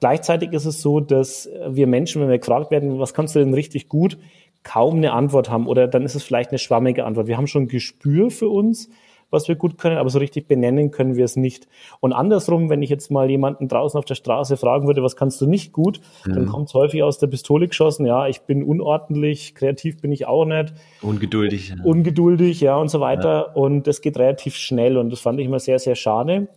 gleichzeitig 0.00 0.54
ist 0.54 0.64
es 0.64 0.80
so, 0.80 1.00
dass 1.00 1.50
wir 1.68 1.86
Menschen, 1.86 2.22
wenn 2.22 2.30
wir 2.30 2.38
gefragt 2.38 2.70
werden, 2.70 2.98
was 2.98 3.12
kannst 3.12 3.34
du 3.34 3.40
denn 3.40 3.52
richtig 3.52 3.90
gut, 3.90 4.16
kaum 4.62 4.96
eine 4.96 5.12
Antwort 5.12 5.50
haben 5.50 5.66
oder 5.66 5.88
dann 5.88 6.04
ist 6.04 6.14
es 6.14 6.22
vielleicht 6.22 6.52
eine 6.52 6.58
schwammige 6.58 7.04
Antwort. 7.04 7.26
Wir 7.26 7.36
haben 7.36 7.46
schon 7.46 7.64
ein 7.64 7.68
Gespür 7.68 8.30
für 8.30 8.48
uns, 8.48 8.88
was 9.30 9.48
wir 9.48 9.56
gut 9.56 9.78
können, 9.78 9.96
aber 9.96 10.10
so 10.10 10.18
richtig 10.18 10.46
benennen 10.48 10.90
können 10.90 11.16
wir 11.16 11.24
es 11.24 11.36
nicht. 11.36 11.68
Und 12.00 12.12
andersrum, 12.12 12.70
wenn 12.70 12.82
ich 12.82 12.90
jetzt 12.90 13.10
mal 13.10 13.28
jemanden 13.30 13.68
draußen 13.68 13.98
auf 13.98 14.04
der 14.04 14.14
Straße 14.14 14.56
fragen 14.56 14.86
würde, 14.86 15.02
was 15.02 15.16
kannst 15.16 15.40
du 15.40 15.46
nicht 15.46 15.72
gut, 15.72 16.00
mhm. 16.24 16.32
dann 16.34 16.46
kommt 16.46 16.68
es 16.68 16.74
häufig 16.74 17.02
aus 17.02 17.18
der 17.18 17.26
Pistole 17.26 17.68
geschossen, 17.68 18.06
ja, 18.06 18.28
ich 18.28 18.42
bin 18.42 18.62
unordentlich, 18.62 19.54
kreativ 19.54 20.00
bin 20.00 20.12
ich 20.12 20.26
auch 20.26 20.44
nicht. 20.44 20.74
Ungeduldig. 21.02 21.70
Ja. 21.70 21.84
Ungeduldig, 21.84 22.60
ja, 22.60 22.76
und 22.76 22.88
so 22.88 23.00
weiter. 23.00 23.46
Ja. 23.48 23.52
Und 23.54 23.86
das 23.86 24.00
geht 24.00 24.18
relativ 24.18 24.56
schnell 24.56 24.96
und 24.96 25.10
das 25.10 25.20
fand 25.20 25.40
ich 25.40 25.46
immer 25.46 25.60
sehr, 25.60 25.78
sehr 25.78 25.94
schade. 25.94 26.48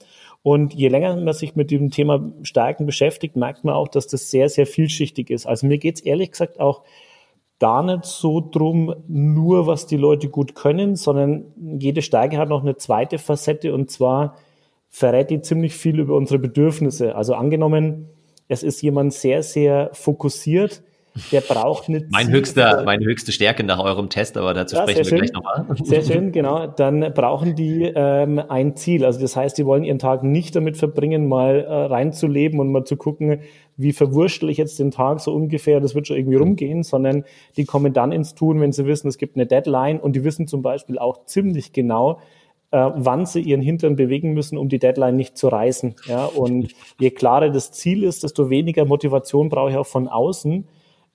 Und 0.42 0.74
je 0.74 0.88
länger 0.88 1.18
man 1.18 1.34
sich 1.34 1.56
mit 1.56 1.70
dem 1.70 1.92
Thema 1.92 2.32
Stärken 2.44 2.86
beschäftigt, 2.86 3.36
merkt 3.36 3.66
man 3.66 3.76
auch, 3.76 3.90
dass 3.90 4.08
das 4.08 4.32
sehr, 4.32 4.48
sehr 4.48 4.66
vielschichtig 4.66 5.30
ist. 5.30 5.46
Also 5.46 5.68
mir 5.68 5.78
geht's 5.78 6.00
ehrlich 6.00 6.32
gesagt 6.32 6.60
auch 6.60 6.84
gar 7.60 7.84
nicht 7.84 8.06
so 8.06 8.40
drum, 8.40 8.96
nur 9.08 9.68
was 9.68 9.86
die 9.86 9.98
Leute 9.98 10.30
gut 10.30 10.56
können, 10.56 10.96
sondern 10.96 11.46
jede 11.58 12.02
Stärke 12.02 12.38
hat 12.38 12.50
noch 12.50 12.62
eine 12.62 12.78
zweite 12.78 13.18
Facette 13.18 13.74
und 13.74 13.92
zwar 13.92 14.36
verrät 14.90 15.30
die 15.30 15.42
ziemlich 15.42 15.76
viel 15.76 16.00
über 16.00 16.16
unsere 16.16 16.40
Bedürfnisse. 16.40 17.16
Also 17.16 17.36
angenommen, 17.36 18.10
es 18.48 18.64
ist 18.64 18.82
jemand 18.82 19.14
sehr, 19.14 19.44
sehr 19.44 19.90
fokussiert, 19.94 20.82
der 21.32 21.42
braucht 21.42 21.90
nicht. 21.90 22.06
Mein 22.10 22.30
höchster, 22.30 22.84
meine 22.86 23.06
höchste 23.06 23.32
Stärke 23.32 23.64
nach 23.64 23.80
eurem 23.80 24.10
Test, 24.10 24.38
aber 24.38 24.54
dazu 24.54 24.76
ja, 24.76 24.84
sprechen 24.84 24.98
wir 24.98 25.06
schön. 25.06 25.18
gleich 25.20 25.34
nochmal. 25.34 25.66
Sehr 25.84 26.04
schön, 26.04 26.32
genau. 26.32 26.68
Dann 26.68 27.14
brauchen 27.14 27.56
die 27.56 27.84
ähm, 27.84 28.40
ein 28.48 28.76
Ziel. 28.76 29.06
Also 29.06 29.20
das 29.20 29.36
heißt, 29.36 29.58
die 29.58 29.66
wollen 29.66 29.84
ihren 29.84 30.00
Tag 30.00 30.24
nicht 30.24 30.56
damit 30.56 30.78
verbringen, 30.78 31.28
mal 31.28 31.62
äh, 31.62 31.74
reinzuleben 31.74 32.60
und 32.60 32.72
mal 32.72 32.84
zu 32.84 32.96
gucken, 32.98 33.42
wie 33.78 33.94
verwurschtel 33.94 34.50
ich 34.50 34.58
jetzt 34.58 34.80
den 34.80 34.92
Tag 34.92 35.20
so 35.22 35.34
ungefähr, 35.34 35.80
das 35.80 35.96
wird 35.96 36.08
schon 36.08 36.18
irgendwie 36.18 36.38
rumgehen, 36.38 36.84
sondern 36.84 37.24
die 37.56 37.66
kommen 37.66 37.94
dann 37.94 38.12
ins 38.12 38.36
Tun, 38.36 38.60
wenn 38.60 38.74
sie 38.74 38.86
wissen, 38.86 39.08
es 39.08 39.18
gibt 39.18 39.36
eine 39.36 39.46
Deadline 39.46 40.00
und 40.00 40.16
die 40.16 40.24
wissen 40.24 40.48
zum 40.48 40.62
Beispiel 40.62 41.00
auch 41.00 41.26
ziemlich 41.26 41.72
genau, 41.72 42.20
äh, 42.72 42.90
wann 42.96 43.26
sie 43.26 43.42
ihren 43.42 43.62
Hintern 43.62 43.96
bewegen 43.96 44.34
müssen, 44.34 44.58
um 44.58 44.70
die 44.70 44.80
Deadline 44.80 45.16
nicht 45.16 45.38
zu 45.38 45.48
reißen. 45.48 45.96
Ja? 46.06 46.26
Und 46.26 46.74
je 47.00 47.10
klarer 47.10 47.50
das 47.50 47.72
Ziel 47.72 48.04
ist, 48.04 48.24
desto 48.24 48.50
weniger 48.50 48.86
Motivation 48.86 49.50
brauche 49.50 49.72
ich 49.72 49.78
auch 49.78 49.88
von 49.88 50.08
außen, 50.08 50.68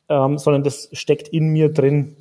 ähm, 0.09 0.39
sondern 0.39 0.63
das 0.63 0.89
steckt 0.93 1.29
in 1.29 1.49
mir 1.49 1.73
drin. 1.73 2.17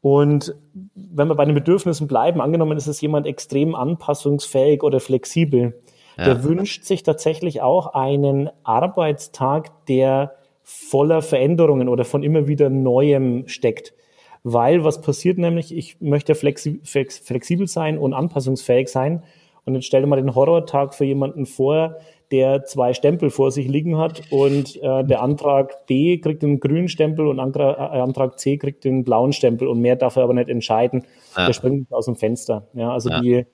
Und 0.00 0.54
wenn 0.94 1.28
wir 1.28 1.34
bei 1.34 1.46
den 1.46 1.54
Bedürfnissen 1.54 2.06
bleiben, 2.06 2.40
angenommen 2.40 2.76
ist 2.76 2.86
es 2.86 3.00
jemand 3.00 3.26
extrem 3.26 3.74
anpassungsfähig 3.74 4.82
oder 4.82 5.00
flexibel, 5.00 5.80
ja. 6.18 6.24
der 6.24 6.44
wünscht 6.44 6.84
sich 6.84 7.02
tatsächlich 7.02 7.62
auch 7.62 7.94
einen 7.94 8.50
Arbeitstag, 8.64 9.86
der 9.86 10.34
voller 10.62 11.22
Veränderungen 11.22 11.88
oder 11.88 12.04
von 12.04 12.22
immer 12.22 12.46
wieder 12.46 12.70
Neuem 12.70 13.48
steckt. 13.48 13.94
Weil 14.42 14.84
was 14.84 15.00
passiert 15.00 15.38
nämlich, 15.38 15.74
ich 15.74 16.00
möchte 16.00 16.34
flexi 16.34 16.80
flexibel 16.82 17.66
sein 17.66 17.96
und 17.98 18.12
anpassungsfähig 18.12 18.88
sein. 18.88 19.22
Und 19.64 19.74
jetzt 19.74 19.86
stell 19.86 20.02
dir 20.02 20.06
mal 20.06 20.16
den 20.16 20.34
Horrortag 20.34 20.94
für 20.94 21.06
jemanden 21.06 21.46
vor, 21.46 21.96
der 22.30 22.64
zwei 22.64 22.94
Stempel 22.94 23.30
vor 23.30 23.50
sich 23.50 23.68
liegen 23.68 23.98
hat 23.98 24.22
und 24.30 24.76
äh, 24.82 25.04
der 25.04 25.22
Antrag 25.22 25.86
B 25.86 26.18
kriegt 26.18 26.42
den 26.42 26.60
grünen 26.60 26.88
Stempel 26.88 27.26
und 27.26 27.38
Antrag, 27.38 27.78
äh, 27.78 28.00
Antrag 28.00 28.38
C 28.38 28.56
kriegt 28.56 28.84
den 28.84 29.04
blauen 29.04 29.32
Stempel 29.32 29.68
und 29.68 29.80
mehr 29.80 29.96
darf 29.96 30.16
er 30.16 30.24
aber 30.24 30.34
nicht 30.34 30.48
entscheiden. 30.48 31.04
Ja. 31.36 31.46
Der 31.46 31.52
springt 31.52 31.92
aus 31.92 32.06
dem 32.06 32.16
Fenster. 32.16 32.66
Ja, 32.74 32.92
also 32.92 33.10
ja. 33.10 33.20
die, 33.20 33.46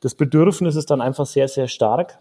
das 0.00 0.14
Bedürfnis 0.14 0.76
ist 0.76 0.90
dann 0.90 1.00
einfach 1.00 1.26
sehr, 1.26 1.48
sehr 1.48 1.68
stark. 1.68 2.18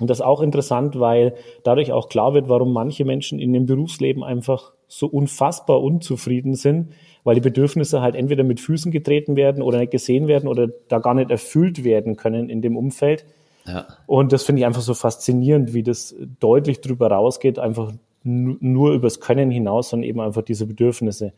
Und 0.00 0.08
das 0.08 0.18
ist 0.18 0.24
auch 0.24 0.40
interessant, 0.40 0.98
weil 0.98 1.34
dadurch 1.64 1.92
auch 1.92 2.08
klar 2.08 2.34
wird, 2.34 2.48
warum 2.48 2.72
manche 2.72 3.04
Menschen 3.04 3.38
in 3.38 3.52
dem 3.52 3.66
Berufsleben 3.66 4.24
einfach 4.24 4.72
so 4.88 5.06
unfassbar 5.06 5.82
unzufrieden 5.82 6.54
sind, 6.54 6.92
weil 7.24 7.34
die 7.34 7.40
Bedürfnisse 7.40 8.00
halt 8.00 8.14
entweder 8.14 8.42
mit 8.42 8.60
Füßen 8.60 8.90
getreten 8.90 9.36
werden 9.36 9.62
oder 9.62 9.78
nicht 9.78 9.92
gesehen 9.92 10.28
werden 10.28 10.48
oder 10.48 10.68
da 10.88 10.98
gar 10.98 11.14
nicht 11.14 11.30
erfüllt 11.30 11.84
werden 11.84 12.16
können 12.16 12.48
in 12.48 12.62
dem 12.62 12.76
Umfeld. 12.76 13.24
Ja. 13.66 13.86
Und 14.06 14.32
das 14.32 14.42
finde 14.42 14.60
ich 14.60 14.66
einfach 14.66 14.82
so 14.82 14.94
faszinierend, 14.94 15.72
wie 15.72 15.82
das 15.82 16.14
deutlich 16.40 16.80
drüber 16.80 17.10
rausgeht, 17.10 17.58
einfach 17.58 17.92
nur 18.24 18.92
übers 18.92 19.20
Können 19.20 19.50
hinaus, 19.50 19.90
sondern 19.90 20.08
eben 20.08 20.20
einfach 20.20 20.42
diese 20.42 20.66
Bedürfnisse. 20.66 21.32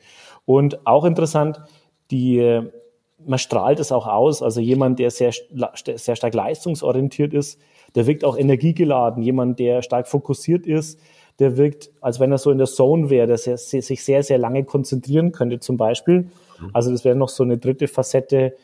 Und 0.45 0.87
auch 0.87 1.05
interessant, 1.05 1.61
die, 2.11 2.61
man 3.25 3.39
strahlt 3.39 3.81
es 3.81 3.91
auch 3.93 4.07
aus. 4.07 4.43
Also 4.43 4.61
jemand, 4.61 4.99
der 4.99 5.11
sehr, 5.11 5.33
sehr 5.97 6.17
stark 6.17 6.35
leistungsorientiert 6.35 7.33
ist, 7.33 7.59
der 7.95 8.07
wirkt 8.07 8.25
auch 8.25 8.37
energiegeladen. 8.37 9.23
Jemand, 9.23 9.59
der 9.59 9.83
stark 9.83 10.09
fokussiert 10.09 10.67
ist, 10.67 11.01
der 11.39 11.57
wirkt, 11.57 11.91
als 12.01 12.21
wenn 12.21 12.31
er 12.31 12.39
so 12.39 12.51
in 12.51 12.59
der 12.59 12.67
Zone 12.67 13.11
wäre, 13.11 13.27
der 13.27 13.39
sehr, 13.39 13.57
sich 13.57 14.05
sehr, 14.05 14.23
sehr 14.23 14.39
lange 14.39 14.65
konzentrieren 14.65 15.33
könnte 15.33 15.61
zum 15.61 15.77
Beispiel. 15.77 16.29
Mhm. 16.61 16.71
Also 16.73 16.91
das 16.91 17.05
wäre 17.05 17.17
noch 17.17 17.29
so 17.29 17.43
eine 17.43 17.59
dritte 17.59 17.89
Facette, 17.89 18.55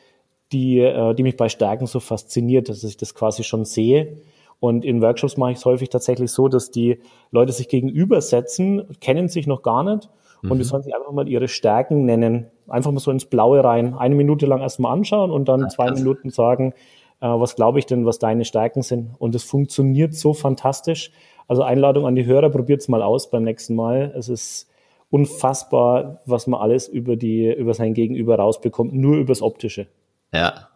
die, 0.52 0.80
äh, 0.80 1.14
die 1.14 1.23
mich 1.23 1.37
bei 1.37 1.49
Stärken 1.49 1.87
so 1.87 2.00
fasziniert, 2.00 2.69
dass 2.69 2.85
ich 2.85 2.97
das 2.97 3.14
quasi 3.14 3.45
schon 3.45 3.64
sehe. 3.64 4.16
Und 4.59 4.85
in 4.85 5.00
Workshops 5.00 5.37
mache 5.37 5.52
ich 5.52 5.59
es 5.59 5.64
häufig 5.64 5.88
tatsächlich 5.88 6.30
so, 6.30 6.49
dass 6.49 6.71
die 6.71 6.99
Leute 7.30 7.52
sich 7.52 7.69
gegenübersetzen, 7.69 8.87
kennen 9.00 9.28
sich 9.28 9.47
noch 9.47 9.62
gar 9.62 9.83
nicht 9.83 10.09
und 10.42 10.50
die 10.50 10.57
mhm. 10.57 10.64
sollen 10.64 10.83
sich 10.83 10.95
einfach 10.95 11.12
mal 11.12 11.28
ihre 11.28 11.49
Stärken 11.49 12.04
nennen. 12.04 12.47
Einfach 12.69 12.90
mal 12.92 13.00
so 13.00 13.11
ins 13.11 13.26
Blaue 13.26 13.62
rein. 13.62 13.95
Eine 13.95 14.14
Minute 14.14 14.47
lang 14.47 14.61
erstmal 14.61 14.92
anschauen 14.92 15.30
und 15.30 15.49
dann 15.49 15.69
zwei 15.71 15.90
Minuten 15.90 16.30
sagen, 16.30 16.73
äh, 17.21 17.26
was 17.26 17.57
glaube 17.57 17.78
ich 17.78 17.87
denn, 17.87 18.07
was 18.07 18.19
deine 18.19 18.45
Stärken 18.45 18.83
sind. 18.83 19.11
Und 19.19 19.35
es 19.35 19.45
funktioniert 19.45 20.14
so 20.14 20.33
fantastisch. 20.33 21.11
Also 21.47 21.62
Einladung 21.62 22.07
an 22.07 22.14
die 22.14 22.26
Hörer, 22.26 22.49
probiert 22.50 22.80
es 22.80 22.88
mal 22.88 23.02
aus 23.02 23.30
beim 23.30 23.42
nächsten 23.42 23.75
Mal. 23.75 24.14
Es 24.16 24.28
ist 24.28 24.69
unfassbar, 25.11 26.21
was 26.25 26.47
man 26.47 26.61
alles 26.61 26.88
über 26.88 27.16
die, 27.16 27.52
über 27.52 27.75
sein 27.75 27.92
Gegenüber 27.92 28.37
rausbekommt, 28.37 28.95
nur 28.95 29.16
übers 29.16 29.42
Optische. 29.42 29.88
Ja. 30.33 30.69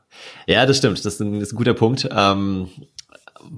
Ja, 0.46 0.66
das 0.66 0.78
stimmt. 0.78 0.98
Das 0.98 1.14
ist 1.14 1.20
ein, 1.20 1.34
das 1.34 1.48
ist 1.48 1.52
ein 1.54 1.56
guter 1.56 1.74
Punkt. 1.74 2.08
Ähm, 2.10 2.68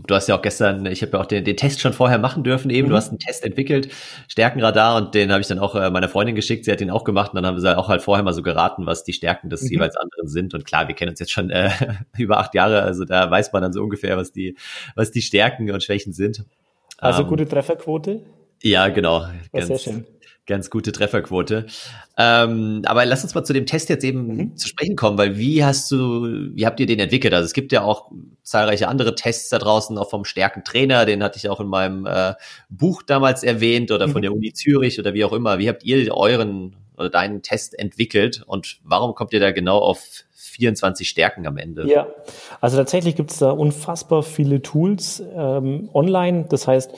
du 0.06 0.14
hast 0.14 0.28
ja 0.28 0.36
auch 0.36 0.42
gestern, 0.42 0.86
ich 0.86 1.02
habe 1.02 1.12
ja 1.12 1.20
auch 1.20 1.26
den, 1.26 1.44
den 1.44 1.56
Test 1.56 1.80
schon 1.80 1.92
vorher 1.92 2.18
machen 2.18 2.44
dürfen 2.44 2.70
eben. 2.70 2.88
Mhm. 2.88 2.90
Du 2.90 2.96
hast 2.96 3.10
einen 3.10 3.18
Test 3.18 3.44
entwickelt, 3.44 3.88
Stärkenradar, 4.28 4.96
und 4.96 5.14
den 5.14 5.30
habe 5.30 5.40
ich 5.40 5.46
dann 5.46 5.58
auch 5.58 5.74
äh, 5.74 5.90
meiner 5.90 6.08
Freundin 6.08 6.34
geschickt. 6.34 6.64
Sie 6.64 6.72
hat 6.72 6.80
den 6.80 6.90
auch 6.90 7.04
gemacht 7.04 7.32
und 7.32 7.36
dann 7.36 7.46
haben 7.46 7.60
sie 7.60 7.76
auch 7.76 7.88
halt 7.88 8.02
vorher 8.02 8.24
mal 8.24 8.32
so 8.32 8.42
geraten, 8.42 8.86
was 8.86 9.04
die 9.04 9.12
Stärken 9.12 9.50
des 9.50 9.62
mhm. 9.62 9.72
jeweils 9.72 9.96
anderen 9.96 10.28
sind. 10.28 10.54
Und 10.54 10.64
klar, 10.64 10.88
wir 10.88 10.94
kennen 10.94 11.10
uns 11.10 11.20
jetzt 11.20 11.32
schon 11.32 11.50
äh, 11.50 11.70
über 12.18 12.38
acht 12.38 12.54
Jahre, 12.54 12.82
also 12.82 13.04
da 13.04 13.30
weiß 13.30 13.52
man 13.52 13.62
dann 13.62 13.72
so 13.72 13.82
ungefähr, 13.82 14.16
was 14.16 14.32
die, 14.32 14.56
was 14.94 15.10
die 15.10 15.22
Stärken 15.22 15.70
und 15.70 15.82
Schwächen 15.82 16.12
sind. 16.12 16.44
Also 16.98 17.22
ähm, 17.22 17.28
gute 17.28 17.46
Trefferquote? 17.46 18.22
Ja, 18.62 18.88
genau. 18.88 19.26
Ganz, 19.52 19.66
sehr 19.66 19.78
schön 19.78 20.06
ganz 20.46 20.70
gute 20.70 20.92
Trefferquote. 20.92 21.66
Ähm, 22.16 22.82
aber 22.86 23.04
lass 23.04 23.22
uns 23.24 23.34
mal 23.34 23.44
zu 23.44 23.52
dem 23.52 23.66
Test 23.66 23.88
jetzt 23.88 24.04
eben 24.04 24.26
mhm. 24.26 24.56
zu 24.56 24.68
sprechen 24.68 24.96
kommen, 24.96 25.18
weil 25.18 25.36
wie 25.36 25.64
hast 25.64 25.90
du, 25.90 26.50
wie 26.54 26.66
habt 26.66 26.80
ihr 26.80 26.86
den 26.86 27.00
entwickelt? 27.00 27.34
Also 27.34 27.44
es 27.44 27.52
gibt 27.52 27.72
ja 27.72 27.82
auch 27.82 28.10
zahlreiche 28.42 28.88
andere 28.88 29.14
Tests 29.14 29.48
da 29.48 29.58
draußen, 29.58 29.98
auch 29.98 30.08
vom 30.08 30.24
Stärkentrainer, 30.24 31.04
den 31.04 31.22
hatte 31.22 31.38
ich 31.38 31.48
auch 31.48 31.60
in 31.60 31.66
meinem 31.66 32.06
äh, 32.06 32.34
Buch 32.68 33.02
damals 33.02 33.42
erwähnt 33.42 33.90
oder 33.90 34.08
von 34.08 34.20
mhm. 34.20 34.22
der 34.22 34.32
Uni 34.32 34.52
Zürich 34.52 34.98
oder 34.98 35.14
wie 35.14 35.24
auch 35.24 35.32
immer. 35.32 35.58
Wie 35.58 35.68
habt 35.68 35.84
ihr 35.84 36.14
euren 36.14 36.76
oder 36.96 37.10
deinen 37.10 37.42
Test 37.42 37.78
entwickelt 37.78 38.42
und 38.46 38.78
warum 38.82 39.14
kommt 39.14 39.32
ihr 39.32 39.40
da 39.40 39.50
genau 39.50 39.78
auf 39.78 40.24
24 40.32 41.08
Stärken 41.08 41.46
am 41.46 41.58
Ende? 41.58 41.86
Ja, 41.86 42.06
also 42.60 42.76
tatsächlich 42.76 43.16
gibt 43.16 43.32
es 43.32 43.38
da 43.38 43.50
unfassbar 43.50 44.22
viele 44.22 44.62
Tools 44.62 45.22
ähm, 45.34 45.90
online. 45.92 46.46
Das 46.48 46.66
heißt, 46.66 46.90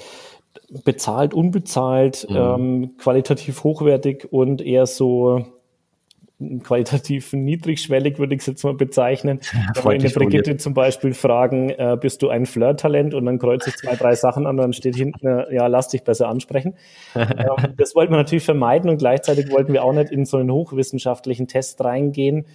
bezahlt, 0.85 1.35
unbezahlt, 1.35 2.27
mhm. 2.29 2.37
ähm, 2.37 2.91
qualitativ 2.99 3.65
hochwertig 3.65 4.29
und 4.31 4.61
eher 4.61 4.87
so 4.87 5.45
qualitativ 6.63 7.33
niedrigschwellig, 7.33 8.19
würde 8.19 8.35
ich 8.35 8.43
es 8.43 8.47
jetzt 8.47 8.63
mal 8.63 8.75
bezeichnen. 8.75 9.41
Wenn 9.75 9.85
wir 9.85 9.93
in 9.93 10.03
der 10.03 10.11
Brigitte 10.11 10.57
zum 10.57 10.73
Beispiel 10.73 11.13
fragen, 11.13 11.71
äh, 11.71 11.97
bist 12.01 12.23
du 12.23 12.29
ein 12.29 12.47
Flirt-Talent 12.47 13.15
und 13.15 13.27
dann 13.27 13.39
kreuze 13.39 13.71
ich 13.71 13.77
zwei, 13.77 13.97
drei 13.97 14.15
Sachen 14.15 14.47
an, 14.47 14.57
dann 14.57 14.73
steht 14.73 14.95
hinten, 14.95 15.27
äh, 15.27 15.55
ja, 15.55 15.67
lass 15.67 15.89
dich 15.89 16.05
besser 16.05 16.29
ansprechen. 16.29 16.75
ähm, 17.17 17.75
das 17.77 17.97
wollten 17.97 18.13
wir 18.13 18.19
natürlich 18.19 18.45
vermeiden 18.45 18.89
und 18.89 18.99
gleichzeitig 18.99 19.51
wollten 19.51 19.73
wir 19.73 19.83
auch 19.83 19.93
nicht 19.93 20.13
in 20.13 20.25
so 20.25 20.37
einen 20.37 20.53
hochwissenschaftlichen 20.53 21.49
Test 21.49 21.83
reingehen, 21.83 22.47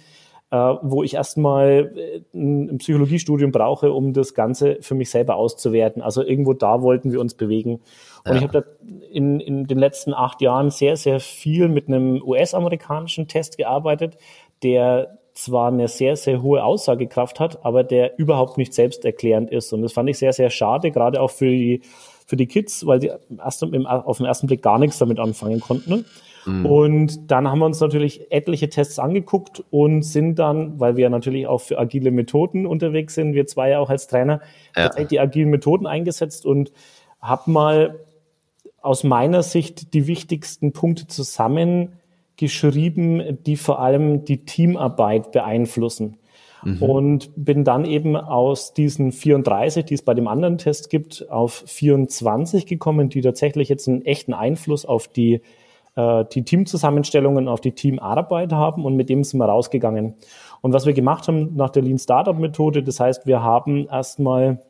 wo 0.50 1.02
ich 1.02 1.14
erstmal 1.14 1.92
äh, 1.96 2.20
ein 2.32 2.78
Psychologiestudium 2.78 3.50
brauche, 3.50 3.92
um 3.92 4.12
das 4.12 4.34
Ganze 4.34 4.78
für 4.80 4.94
mich 4.94 5.10
selber 5.10 5.36
auszuwerten. 5.36 6.00
Also 6.00 6.22
irgendwo 6.22 6.52
da 6.52 6.82
wollten 6.82 7.12
wir 7.12 7.20
uns 7.20 7.34
bewegen. 7.34 7.80
Und 8.24 8.32
ja. 8.32 8.36
ich 8.36 8.42
habe 8.42 8.60
da 8.60 8.86
in, 9.10 9.40
in 9.40 9.66
den 9.66 9.78
letzten 9.78 10.14
acht 10.14 10.40
Jahren 10.40 10.70
sehr, 10.70 10.96
sehr 10.96 11.18
viel 11.18 11.68
mit 11.68 11.88
einem 11.88 12.22
US-amerikanischen 12.22 13.26
Test 13.26 13.56
gearbeitet, 13.56 14.16
der 14.62 15.18
zwar 15.34 15.68
eine 15.68 15.88
sehr, 15.88 16.16
sehr 16.16 16.42
hohe 16.42 16.62
Aussagekraft 16.62 17.40
hat, 17.40 17.64
aber 17.64 17.82
der 17.82 18.18
überhaupt 18.18 18.56
nicht 18.56 18.72
selbsterklärend 18.72 19.50
ist. 19.50 19.72
Und 19.72 19.82
das 19.82 19.92
fand 19.92 20.08
ich 20.08 20.18
sehr, 20.18 20.32
sehr 20.32 20.50
schade, 20.50 20.92
gerade 20.92 21.20
auch 21.20 21.30
für 21.30 21.50
die, 21.50 21.82
für 22.26 22.36
die 22.36 22.46
Kids, 22.46 22.86
weil 22.86 23.00
die 23.00 23.10
erst 23.38 23.62
im, 23.64 23.86
auf 23.86 24.18
den 24.18 24.26
ersten 24.26 24.46
Blick 24.46 24.62
gar 24.62 24.78
nichts 24.78 24.98
damit 24.98 25.18
anfangen 25.18 25.60
konnten. 25.60 26.06
Mhm. 26.46 26.66
Und 26.66 27.30
dann 27.30 27.48
haben 27.48 27.58
wir 27.58 27.66
uns 27.66 27.80
natürlich 27.80 28.30
etliche 28.30 28.68
Tests 28.68 28.98
angeguckt 28.98 29.64
und 29.70 30.02
sind 30.02 30.38
dann, 30.38 30.78
weil 30.78 30.96
wir 30.96 31.08
natürlich 31.10 31.46
auch 31.46 31.60
für 31.60 31.78
agile 31.78 32.10
Methoden 32.10 32.66
unterwegs 32.66 33.14
sind, 33.14 33.34
wir 33.34 33.46
zwei 33.46 33.70
ja 33.70 33.78
auch 33.78 33.88
als 33.90 34.06
Trainer, 34.06 34.40
ja. 34.76 34.84
tatsächlich 34.84 35.08
die 35.08 35.20
agilen 35.20 35.50
Methoden 35.50 35.86
eingesetzt 35.86 36.46
und 36.46 36.72
habe 37.20 37.50
mal 37.50 38.00
aus 38.82 39.04
meiner 39.04 39.42
Sicht 39.42 39.94
die 39.94 40.06
wichtigsten 40.06 40.72
Punkte 40.72 41.06
zusammengeschrieben, 41.06 43.38
die 43.44 43.56
vor 43.56 43.80
allem 43.80 44.26
die 44.26 44.44
Teamarbeit 44.44 45.32
beeinflussen. 45.32 46.18
Mhm. 46.62 46.82
Und 46.82 47.30
bin 47.36 47.64
dann 47.64 47.86
eben 47.86 48.16
aus 48.16 48.74
diesen 48.74 49.12
34, 49.12 49.86
die 49.86 49.94
es 49.94 50.02
bei 50.02 50.14
dem 50.14 50.28
anderen 50.28 50.58
Test 50.58 50.90
gibt, 50.90 51.30
auf 51.30 51.64
24 51.66 52.66
gekommen, 52.66 53.08
die 53.08 53.22
tatsächlich 53.22 53.70
jetzt 53.70 53.88
einen 53.88 54.02
echten 54.02 54.34
Einfluss 54.34 54.84
auf 54.84 55.08
die 55.08 55.40
äh, 55.96 56.24
die 56.32 56.44
Teamzusammenstellungen 56.44 57.48
auf 57.48 57.60
die 57.60 57.72
Teamarbeit 57.72 58.52
haben 58.52 58.84
und 58.84 58.96
mit 58.96 59.08
dem 59.08 59.24
sind 59.24 59.38
wir 59.38 59.46
rausgegangen. 59.46 60.14
Und 60.60 60.72
was 60.72 60.86
wir 60.86 60.92
gemacht 60.92 61.28
haben 61.28 61.54
nach 61.54 61.70
der 61.70 61.82
Lean 61.82 61.98
Startup 61.98 62.38
Methode, 62.38 62.82
das 62.82 63.00
heißt, 63.00 63.26
wir 63.26 63.42
haben 63.42 63.86
erstmal 63.86 64.60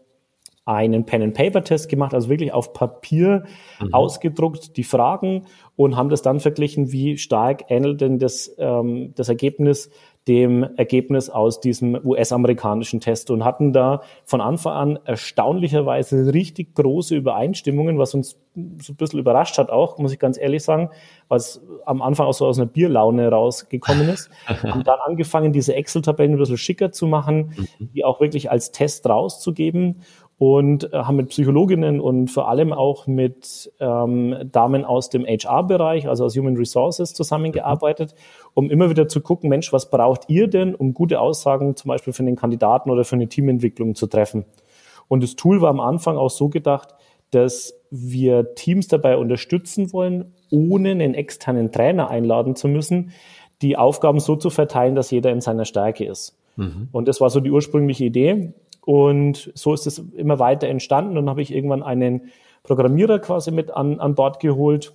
einen 0.67 1.05
Pen-and-Paper-Test 1.05 1.89
gemacht, 1.89 2.15
also 2.15 2.31
wirklich 2.31 2.53
auf 2.53 2.73
Papier 2.73 3.45
mhm. 3.81 3.93
ausgedruckt 3.93 4.77
die 4.77 4.85
Fragen 4.85 5.45
und 5.77 5.97
haben 5.97 6.09
das 6.09 6.23
dann 6.23 6.41
verglichen, 6.41 6.91
wie 6.91 7.19
stark 7.19 7.65
ähnelt 7.69 8.01
denn 8.01 8.19
das, 8.19 8.55
ähm, 8.59 9.13
das 9.15 9.29
Ergebnis 9.29 9.91
dem 10.27 10.63
Ergebnis 10.77 11.29
aus 11.29 11.61
diesem 11.61 11.99
US-amerikanischen 12.03 13.01
Test 13.01 13.31
und 13.31 13.45
hatten 13.45 13.73
da 13.73 14.01
von 14.25 14.41
Anfang 14.41 14.73
an 14.73 14.99
erstaunlicherweise 15.05 16.33
richtig 16.33 16.75
große 16.75 17.15
Übereinstimmungen, 17.15 17.99
was 17.99 18.15
uns 18.15 18.39
so 18.81 18.93
ein 18.93 18.97
bisschen 18.97 19.19
überrascht 19.19 19.59
hat 19.59 19.71
auch, 19.71 19.99
muss 19.99 20.13
ich 20.13 20.19
ganz 20.19 20.39
ehrlich 20.39 20.63
sagen, 20.63 20.91
was 21.29 21.61
am 21.85 22.01
Anfang 22.01 22.27
auch 22.27 22.35
so 22.35 22.47
aus 22.47 22.59
einer 22.59 22.69
Bierlaune 22.69 23.29
rausgekommen 23.29 24.09
ist. 24.09 24.31
haben 24.47 24.85
dann 24.85 25.01
angefangen, 25.05 25.53
diese 25.53 25.75
Excel-Tabellen 25.75 26.35
ein 26.35 26.39
bisschen 26.39 26.57
schicker 26.57 26.93
zu 26.93 27.07
machen, 27.07 27.53
mhm. 27.79 27.91
die 27.95 28.05
auch 28.05 28.21
wirklich 28.21 28.51
als 28.51 28.71
Test 28.71 29.07
rauszugeben 29.07 30.03
und 30.39 30.93
äh, 30.93 30.99
haben 30.99 31.17
mit 31.17 31.29
Psychologinnen 31.29 32.01
und 32.01 32.29
vor 32.29 32.49
allem 32.49 32.73
auch 32.73 33.07
mit 33.07 33.73
ähm, 33.81 34.37
Damen 34.51 34.85
aus 34.85 35.09
dem 35.09 35.25
HR-Bereich, 35.25 36.09
also 36.09 36.25
aus 36.25 36.37
Human 36.37 36.57
Resources, 36.57 37.15
zusammengearbeitet, 37.15 38.15
um 38.55 38.71
immer 38.71 38.89
wieder 38.89 39.09
zu 39.09 39.21
gucken, 39.21 39.51
Mensch, 39.51 39.73
was 39.73 39.91
braucht 39.91 40.29
ihr 40.29 40.49
denn, 40.49 40.75
um 40.75 40.95
gute 40.95 41.21
Aussagen 41.21 41.77
zum 41.77 41.89
Beispiel 41.89 42.13
für 42.13 42.23
den 42.23 42.37
Kandidaten 42.37 42.91
oder 42.91 43.05
für 43.05 43.17
eine 43.17 43.29
Teamentwicklung 43.29 43.95
zu 43.95 44.07
treffen? 44.07 44.45
Und 45.09 45.23
das 45.23 45.37
Tool 45.37 45.61
war 45.61 45.71
am 45.71 45.81
Anfang 45.81 46.17
auch 46.17 46.31
so 46.31 46.49
gedacht, 46.49 46.95
dass 47.31 47.75
wir 47.91 48.55
Teams 48.55 48.89
dabei 48.89 49.17
unterstützen 49.17 49.93
wollen, 49.93 50.33
ohne 50.51 50.93
einen 50.93 51.15
externen 51.15 51.73
Trainer 51.73 52.09
einladen 52.09 52.55
zu 52.55 52.69
müssen, 52.69 53.11
die 53.61 53.77
Aufgaben 53.77 54.21
so 54.21 54.37
zu 54.37 54.51
verteilen, 54.51 54.95
dass 54.95 55.11
jeder 55.11 55.31
in 55.31 55.41
seiner 55.41 55.65
Stärke 55.65 56.05
ist. 56.05 56.37
Mhm. 56.57 56.89
Und 56.93 57.09
das 57.09 57.21
war 57.21 57.31
so 57.31 57.41
die 57.41 57.51
ursprüngliche 57.51 58.05
Idee. 58.05 58.53
Und 58.85 59.51
so 59.55 59.73
ist 59.73 59.87
es 59.87 59.99
immer 59.99 60.39
weiter 60.39 60.69
entstanden. 60.69 61.11
Und 61.11 61.17
dann 61.17 61.31
habe 61.31 61.43
ich 61.43 61.53
irgendwann 61.53 61.83
einen 61.83 62.31
Programmierer 62.63 63.19
quasi 63.19 63.51
mit 63.51 63.71
an, 63.71 63.99
an 64.01 64.15
Bord 64.15 64.41
geholt, 64.41 64.95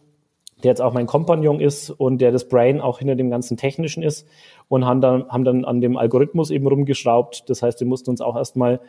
der 0.63 0.72
jetzt 0.72 0.82
auch 0.82 0.94
mein 0.94 1.08
Kompagnon 1.08 1.60
ist 1.60 1.89
und 1.89 2.20
der 2.20 2.32
das 2.32 2.48
Brain 2.48 2.82
auch 2.82 3.00
hinter 3.00 3.16
dem 3.16 3.30
ganzen 3.30 3.58
Technischen 3.58 4.04
ist 4.04 4.28
und 4.68 4.86
haben 4.86 5.01
dann, 5.01 5.28
haben 5.30 5.44
dann 5.44 5.66
an 5.66 5.82
dem 5.82 5.98
Algorithmus 5.98 6.51
eben 6.51 6.68
rumgeschraubt. 6.68 7.50
Das 7.50 7.62
heißt, 7.62 7.80
wir 7.80 7.88
mussten 7.88 8.10
uns 8.10 8.22
auch 8.22 8.36
erstmal 8.36 8.80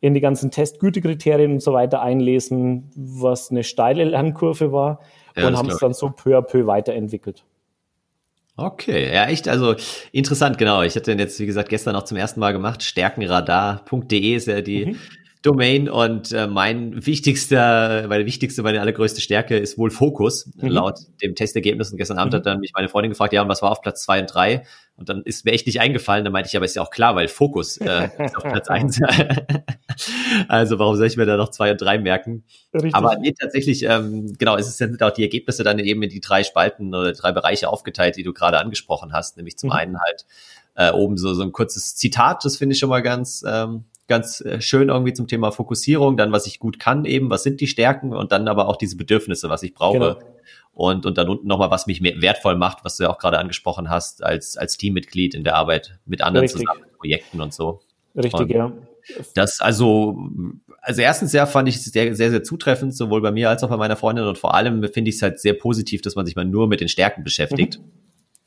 in 0.00 0.14
die 0.14 0.20
ganzen 0.20 0.50
Testgütekriterien 0.50 1.52
und 1.52 1.62
so 1.62 1.72
weiter 1.72 2.00
einlesen, 2.00 2.90
was 2.94 3.50
eine 3.50 3.64
steile 3.64 4.04
Lernkurve 4.04 4.72
war 4.72 5.00
ja, 5.36 5.48
und 5.48 5.56
haben 5.56 5.68
es 5.70 5.78
dann 5.78 5.92
so 5.92 6.10
peu 6.10 6.36
à 6.36 6.42
peu 6.42 6.66
weiterentwickelt. 6.66 7.44
Okay, 8.56 9.12
ja, 9.14 9.26
echt, 9.26 9.46
also 9.46 9.76
interessant, 10.10 10.58
genau. 10.58 10.82
Ich 10.82 10.96
hatte 10.96 11.12
den 11.12 11.20
jetzt, 11.20 11.38
wie 11.38 11.46
gesagt, 11.46 11.68
gestern 11.68 11.94
auch 11.94 12.02
zum 12.02 12.16
ersten 12.16 12.40
Mal 12.40 12.52
gemacht. 12.52 12.82
Stärkenradar.de 12.82 14.34
ist 14.34 14.48
ja 14.48 14.60
die 14.62 14.86
mhm. 14.86 14.96
Domain 15.42 15.88
und 15.88 16.32
äh, 16.32 16.46
mein 16.46 17.06
wichtigster, 17.06 18.06
meine 18.08 18.26
wichtigste, 18.26 18.62
meine 18.62 18.80
allergrößte 18.80 19.20
Stärke 19.20 19.56
ist 19.56 19.78
wohl 19.78 19.90
Fokus, 19.90 20.50
mhm. 20.56 20.68
laut 20.68 20.98
dem 21.22 21.34
Testergebnis. 21.34 21.92
Und 21.92 21.98
gestern 21.98 22.18
Abend 22.18 22.32
mhm. 22.32 22.38
hat 22.38 22.46
dann 22.46 22.60
mich 22.60 22.72
meine 22.74 22.88
Freundin 22.88 23.10
gefragt, 23.10 23.32
ja, 23.32 23.42
und 23.42 23.48
was 23.48 23.62
war 23.62 23.70
auf 23.70 23.80
Platz 23.80 24.02
zwei 24.02 24.20
und 24.20 24.32
drei? 24.32 24.64
Und 24.96 25.08
dann 25.08 25.22
ist 25.22 25.44
mir 25.44 25.52
echt 25.52 25.66
nicht 25.66 25.80
eingefallen. 25.80 26.24
Da 26.24 26.30
meinte 26.32 26.48
ich, 26.48 26.56
aber 26.56 26.64
ist 26.64 26.74
ja 26.74 26.82
auch 26.82 26.90
klar, 26.90 27.14
weil 27.14 27.28
Fokus 27.28 27.76
äh, 27.76 28.10
ist 28.18 28.36
auf 28.36 28.42
Platz 28.42 28.68
eins. 28.68 29.00
also 30.48 30.80
warum 30.80 30.96
soll 30.96 31.06
ich 31.06 31.16
mir 31.16 31.24
da 31.24 31.36
noch 31.36 31.50
zwei 31.50 31.70
und 31.70 31.80
drei 31.80 31.98
merken? 31.98 32.42
Richtig. 32.74 32.96
Aber 32.96 33.16
nee, 33.16 33.32
tatsächlich, 33.38 33.84
ähm, 33.84 34.34
genau, 34.38 34.56
es 34.56 34.76
sind 34.76 35.00
auch 35.02 35.12
die 35.12 35.22
Ergebnisse 35.22 35.62
dann 35.62 35.78
eben 35.78 36.02
in 36.02 36.10
die 36.10 36.20
drei 36.20 36.42
Spalten 36.42 36.92
oder 36.92 37.12
drei 37.12 37.30
Bereiche 37.30 37.68
aufgeteilt, 37.68 38.16
die 38.16 38.24
du 38.24 38.32
gerade 38.32 38.58
angesprochen 38.58 39.12
hast. 39.12 39.36
Nämlich 39.36 39.56
zum 39.56 39.68
mhm. 39.68 39.76
einen 39.76 39.96
halt 40.00 40.26
äh, 40.74 40.90
oben 40.90 41.16
so, 41.16 41.32
so 41.32 41.42
ein 41.42 41.52
kurzes 41.52 41.94
Zitat, 41.94 42.44
das 42.44 42.56
finde 42.56 42.72
ich 42.72 42.78
schon 42.78 42.88
mal 42.88 43.02
ganz, 43.02 43.44
ähm, 43.46 43.84
ganz 44.08 44.40
äh, 44.40 44.60
schön 44.60 44.88
irgendwie 44.88 45.12
zum 45.12 45.28
Thema 45.28 45.52
Fokussierung, 45.52 46.16
dann 46.16 46.32
was 46.32 46.46
ich 46.46 46.58
gut 46.58 46.80
kann 46.80 47.04
eben, 47.04 47.30
was 47.30 47.42
sind 47.42 47.60
die 47.60 47.66
Stärken 47.66 48.12
und 48.12 48.32
dann 48.32 48.48
aber 48.48 48.68
auch 48.68 48.76
diese 48.76 48.96
Bedürfnisse, 48.96 49.48
was 49.48 49.62
ich 49.62 49.74
brauche. 49.74 49.98
Genau. 49.98 50.18
Und, 50.72 51.06
und 51.06 51.18
dann 51.18 51.28
unten 51.28 51.46
nochmal, 51.46 51.70
was 51.70 51.86
mich 51.86 52.00
mehr 52.00 52.20
wertvoll 52.20 52.56
macht, 52.56 52.84
was 52.84 52.96
du 52.96 53.04
ja 53.04 53.10
auch 53.10 53.18
gerade 53.18 53.38
angesprochen 53.38 53.90
hast, 53.90 54.22
als, 54.22 54.56
als 54.56 54.76
Teammitglied 54.76 55.34
in 55.34 55.44
der 55.44 55.56
Arbeit 55.56 55.98
mit 56.06 56.22
anderen 56.22 56.44
Richtig. 56.44 56.62
zusammen, 56.62 56.84
Projekten 56.96 57.40
und 57.40 57.52
so. 57.52 57.80
Richtig, 58.16 58.40
und 58.40 58.50
ja. 58.50 58.72
Das 59.34 59.60
also, 59.60 60.18
also 60.80 61.00
erstens 61.00 61.32
ja 61.32 61.46
fand 61.46 61.68
ich 61.68 61.76
es 61.76 61.84
sehr, 61.84 62.14
sehr, 62.14 62.30
sehr 62.30 62.42
zutreffend, 62.42 62.94
sowohl 62.94 63.22
bei 63.22 63.32
mir 63.32 63.50
als 63.50 63.64
auch 63.64 63.70
bei 63.70 63.76
meiner 63.76 63.96
Freundin 63.96 64.26
und 64.26 64.38
vor 64.38 64.54
allem 64.54 64.82
finde 64.92 65.08
ich 65.08 65.16
es 65.16 65.22
halt 65.22 65.40
sehr 65.40 65.54
positiv, 65.54 66.02
dass 66.02 66.14
man 66.14 66.26
sich 66.26 66.36
mal 66.36 66.44
nur 66.44 66.68
mit 66.68 66.80
den 66.80 66.88
Stärken 66.88 67.24
beschäftigt. 67.24 67.78
Mhm 67.78 67.97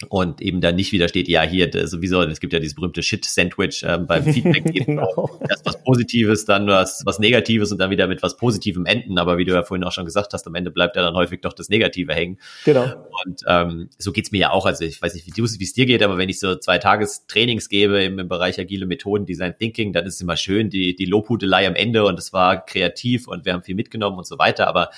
und 0.09 0.41
eben 0.41 0.61
dann 0.61 0.75
nicht 0.75 0.91
wieder 0.91 1.07
steht, 1.07 1.27
ja, 1.27 1.43
hier 1.43 1.69
sowieso, 1.87 2.21
es 2.23 2.39
gibt 2.39 2.53
ja 2.53 2.59
dieses 2.59 2.75
berühmte 2.75 3.03
Shit-Sandwich 3.03 3.83
ähm, 3.87 4.07
beim 4.07 4.23
Feedback, 4.33 4.65
genau. 4.73 5.39
erst 5.49 5.65
was 5.65 5.83
Positives, 5.83 6.45
dann 6.45 6.67
was, 6.67 7.03
was 7.05 7.19
Negatives 7.19 7.71
und 7.71 7.77
dann 7.79 7.89
wieder 7.89 8.07
mit 8.07 8.23
was 8.23 8.37
Positivem 8.37 8.85
enden. 8.85 9.17
Aber 9.17 9.37
wie 9.37 9.45
du 9.45 9.53
ja 9.53 9.63
vorhin 9.63 9.83
auch 9.83 9.91
schon 9.91 10.05
gesagt 10.05 10.33
hast, 10.33 10.47
am 10.47 10.55
Ende 10.55 10.71
bleibt 10.71 10.95
ja 10.95 11.01
dann 11.01 11.15
häufig 11.15 11.41
doch 11.41 11.53
das 11.53 11.69
Negative 11.69 12.13
hängen. 12.13 12.39
Genau. 12.65 12.83
Und 13.25 13.41
ähm, 13.47 13.89
so 13.97 14.11
geht's 14.11 14.31
mir 14.31 14.39
ja 14.39 14.51
auch. 14.51 14.65
Also 14.65 14.85
ich 14.85 15.01
weiß 15.01 15.13
nicht, 15.13 15.25
wie 15.35 15.63
es 15.63 15.73
dir 15.73 15.85
geht, 15.85 16.03
aber 16.03 16.17
wenn 16.17 16.29
ich 16.29 16.39
so 16.39 16.55
zwei 16.55 16.77
Tages 16.77 17.25
Trainings 17.27 17.69
gebe 17.69 18.03
im, 18.03 18.19
im 18.19 18.27
Bereich 18.27 18.59
agile 18.59 18.85
Methoden, 18.85 19.25
Design 19.25 19.55
Thinking, 19.57 19.93
dann 19.93 20.05
ist 20.05 20.15
es 20.15 20.21
immer 20.21 20.37
schön, 20.37 20.69
die, 20.69 20.95
die 20.95 21.05
Lobhudelei 21.05 21.67
am 21.67 21.75
Ende 21.75 22.05
und 22.05 22.17
es 22.19 22.33
war 22.33 22.65
kreativ 22.65 23.27
und 23.27 23.45
wir 23.45 23.53
haben 23.53 23.63
viel 23.63 23.75
mitgenommen 23.75 24.17
und 24.17 24.27
so 24.27 24.37
weiter. 24.37 24.67
Aber 24.67 24.89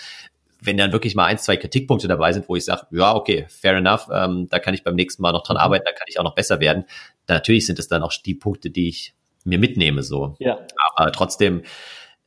wenn 0.66 0.78
dann 0.78 0.92
wirklich 0.92 1.16
mal 1.16 1.26
ein, 1.26 1.38
zwei 1.38 1.58
Kritikpunkte 1.58 2.08
dabei 2.08 2.32
sind, 2.34 2.48
wo 2.48 2.56
ich 2.56 2.66
sage, 2.66 2.88
ja, 2.92 3.16
okay, 3.16 3.46
fair 3.50 3.76
enough, 3.76 4.08
ähm, 4.12 4.48
da 4.50 4.60
kann 4.60 4.74
ich 4.74 4.84
beim 4.84 4.96
nächsten 4.96 5.22
Mal 5.22 5.32
noch 5.32 5.44
dran 5.44 5.58
mhm. 5.58 5.62
arbeiten, 5.62 5.86
da 5.86 5.92
kann 5.92 6.08
ich 6.08 6.20
auch 6.20 6.24
noch 6.24 6.36
besser 6.36 6.60
werden. 6.60 6.86
Natürlich 7.28 7.66
sind 7.66 7.80
es 7.80 7.88
dann 7.88 8.04
auch 8.04 8.14
die 8.14 8.36
Punkte, 8.36 8.70
die 8.70 8.90
ich 8.90 9.14
mir 9.46 9.60
mitnehme, 9.60 10.04
so. 10.04 10.36
Ja. 10.40 10.60
Aber 10.96 11.12
trotzdem, 11.12 11.64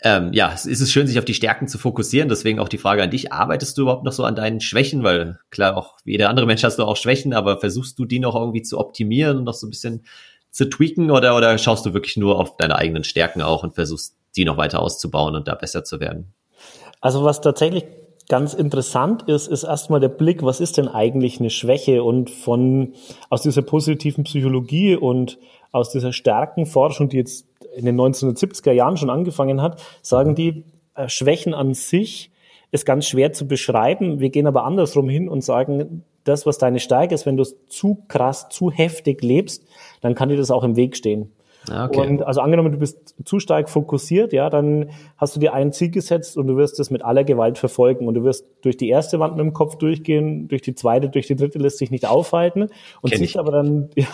ähm, 0.03 0.33
ja, 0.33 0.53
es 0.53 0.67
ist 0.67 0.81
es 0.81 0.93
schön, 0.93 1.07
sich 1.07 1.19
auf 1.19 1.25
die 1.25 1.35
Stärken 1.35 1.69
zu 1.69 1.79
fokussieren. 1.79 2.29
Deswegen 2.29 2.59
auch 2.61 2.69
die 2.69 2.79
Frage 2.79 3.03
an 3.03 3.11
dich, 3.11 3.33
arbeitest 3.33 3.79
du 3.79 3.83
überhaupt 3.83 4.05
noch 4.05 4.13
so 4.13 4.25
an 4.25 4.37
deinen 4.37 4.61
Schwächen? 4.61 5.03
Weil 5.03 5.39
klar, 5.51 5.77
auch 5.77 5.97
wie 6.05 6.13
jeder 6.13 6.29
andere 6.29 6.47
Mensch 6.47 6.63
hast 6.65 6.79
du 6.79 6.85
auch 6.85 6.97
Schwächen, 6.97 7.33
aber 7.33 7.59
versuchst 7.59 7.99
du 7.99 8.05
die 8.05 8.19
noch 8.19 8.35
irgendwie 8.35 8.63
zu 8.63 8.79
optimieren 8.79 9.39
und 9.39 9.45
noch 9.45 9.55
so 9.55 9.67
ein 9.67 9.71
bisschen 9.71 10.05
zu 10.51 10.69
tweaken 10.69 11.11
oder, 11.11 11.37
oder 11.37 11.57
schaust 11.59 11.87
du 11.87 11.95
wirklich 11.95 12.17
nur 12.17 12.39
auf 12.39 12.57
deine 12.57 12.77
eigenen 12.77 13.05
Stärken 13.05 13.43
auch 13.43 13.63
und 13.63 13.75
versuchst 13.75 14.17
die 14.37 14.45
noch 14.45 14.57
weiter 14.57 14.81
auszubauen 14.81 15.35
und 15.35 15.49
da 15.49 15.55
besser 15.55 15.85
zu 15.85 16.01
werden? 16.01 16.33
Also 17.01 17.25
was 17.25 17.41
tatsächlich 17.41 17.85
ganz 18.29 18.55
interessant 18.55 19.23
ist, 19.23 19.47
ist 19.47 19.65
erstmal 19.65 20.01
der 20.01 20.09
Blick, 20.09 20.43
was 20.43 20.61
ist 20.61 20.79
denn 20.79 20.89
eigentlich 20.89 21.41
eine 21.41 21.51
Schwäche 21.51 22.03
und 22.03 22.31
von, 22.31 22.95
aus 23.31 23.43
dieser 23.43 23.63
positiven 23.63 24.25
Psychologie 24.25 24.97
und 24.97 25.39
aus 25.73 25.91
dieser 25.91 26.13
Stärkenforschung, 26.13 27.09
die 27.09 27.19
jetzt 27.19 27.47
in 27.77 27.85
den 27.85 28.01
1970er 28.01 28.73
Jahren 28.73 28.97
schon 28.97 29.11
angefangen 29.11 29.61
hat, 29.61 29.81
sagen 30.03 30.35
die, 30.35 30.65
äh, 30.95 31.09
Schwächen 31.09 31.55
an 31.55 31.75
sich 31.75 32.31
ist 32.73 32.87
ganz 32.87 33.07
schwer 33.07 33.33
zu 33.33 33.47
beschreiben. 33.47 34.19
Wir 34.19 34.31
gehen 34.31 34.47
aber 34.47 34.65
andersrum 34.65 35.09
hin 35.09 35.29
und 35.29 35.45
sagen, 35.45 36.03
das, 36.25 36.47
was 36.47 36.59
deine 36.59 36.81
Stärke 36.81 37.15
ist, 37.15 37.27
wenn 37.27 37.37
du 37.37 37.43
es 37.43 37.57
zu 37.69 38.03
krass, 38.09 38.49
zu 38.49 38.71
heftig 38.71 39.23
lebst, 39.23 39.65
dann 40.01 40.15
kann 40.15 40.29
dir 40.29 40.37
das 40.37 40.51
auch 40.51 40.65
im 40.65 40.75
Weg 40.75 40.97
stehen. 40.97 41.31
Ah, 41.71 41.87
okay. 41.87 42.01
Und 42.01 42.23
also 42.23 42.41
angenommen, 42.41 42.73
du 42.73 42.79
bist 42.79 43.15
zu 43.25 43.41
stark 43.41 43.69
fokussiert, 43.69 44.33
ja, 44.33 44.51
dann 44.51 44.91
hast 45.17 45.35
du 45.35 45.41
dir 45.41 45.53
ein 45.53 45.73
Ziel 45.73 45.91
gesetzt 45.91 46.37
und 46.37 46.47
du 46.47 46.57
wirst 46.57 46.79
es 46.81 46.91
mit 46.91 47.05
aller 47.05 47.25
Gewalt 47.25 47.59
verfolgen 47.59 48.07
und 48.07 48.15
du 48.15 48.25
wirst 48.25 48.47
durch 48.63 48.77
die 48.77 48.89
erste 48.89 49.19
Wand 49.19 49.37
mit 49.37 49.45
dem 49.45 49.53
Kopf 49.53 49.77
durchgehen, 49.77 50.49
durch 50.49 50.63
die 50.63 50.75
zweite, 50.75 51.09
durch 51.09 51.27
die 51.27 51.37
dritte 51.37 51.59
lässt 51.59 51.79
sich 51.79 51.91
nicht 51.91 52.07
aufhalten 52.07 52.69
und 53.01 53.11
Kenn 53.11 53.19
siehst 53.19 53.35
ich. 53.35 53.39
aber 53.39 53.53
dann, 53.53 53.91
ja, 53.97 54.07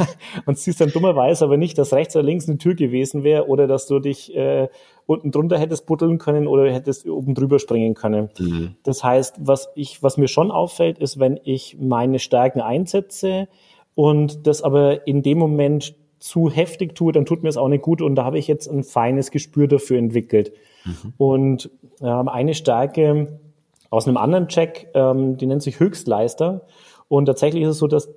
und 0.47 0.59
siehst 0.59 0.81
dann 0.81 0.91
dummerweise 0.91 1.45
aber 1.45 1.57
nicht, 1.57 1.77
dass 1.79 1.93
rechts 1.93 2.17
oder 2.17 2.25
links 2.25 2.49
eine 2.49 2.59
Tür 2.59 2.75
gewesen 2.75 3.25
wäre 3.25 3.49
oder 3.49 3.67
dass 3.67 3.87
du 3.87 3.99
dich 3.99 4.35
äh, 4.35 4.69
unten 5.07 5.31
drunter 5.31 5.59
hättest 5.59 5.87
buddeln 5.87 6.19
können 6.19 6.47
oder 6.47 6.73
hättest 6.73 7.09
oben 7.09 7.35
drüber 7.35 7.59
springen 7.59 7.95
können. 7.95 8.31
Mhm. 8.39 8.77
Das 8.83 9.03
heißt, 9.03 9.37
was 9.41 9.69
ich, 9.75 10.03
was 10.03 10.17
mir 10.17 10.29
schon 10.29 10.51
auffällt, 10.51 10.99
ist, 10.99 11.19
wenn 11.19 11.39
ich 11.45 11.77
meine 11.81 12.19
Stärken 12.19 12.61
einsetze 12.61 13.49
und 13.95 14.47
das 14.47 14.63
aber 14.63 15.07
in 15.07 15.23
dem 15.23 15.39
Moment 15.39 15.95
zu 16.23 16.51
heftig 16.51 16.95
tue, 16.95 17.13
dann 17.13 17.27
tut 17.27 17.43
mir 17.43 17.49
es 17.49 17.57
auch 17.57 17.69
nicht 17.69 17.83
gut. 17.83 18.01
Und 18.01 18.15
da 18.15 18.25
habe 18.25 18.39
ich 18.39 18.47
jetzt 18.47 18.69
ein 18.69 18.85
feines 18.85 19.33
Gespür 19.33 19.67
dafür 19.67 19.99
entwickelt. 19.99 20.53
Mhm. 20.85 21.13
Und 21.19 21.71
äh, 22.01 22.07
eine 22.07 22.55
Stärke 22.55 23.41
aus 23.91 24.07
einem 24.07 24.17
anderen 24.17 24.47
Check, 24.47 24.89
ähm, 24.95 25.37
die 25.37 25.47
nennt 25.47 25.63
sich 25.63 25.81
Höchstleister. 25.81 26.63
Und 27.09 27.27
tatsächlich 27.27 27.65
ist 27.65 27.71
es 27.71 27.79
so, 27.79 27.89
dass 27.89 28.09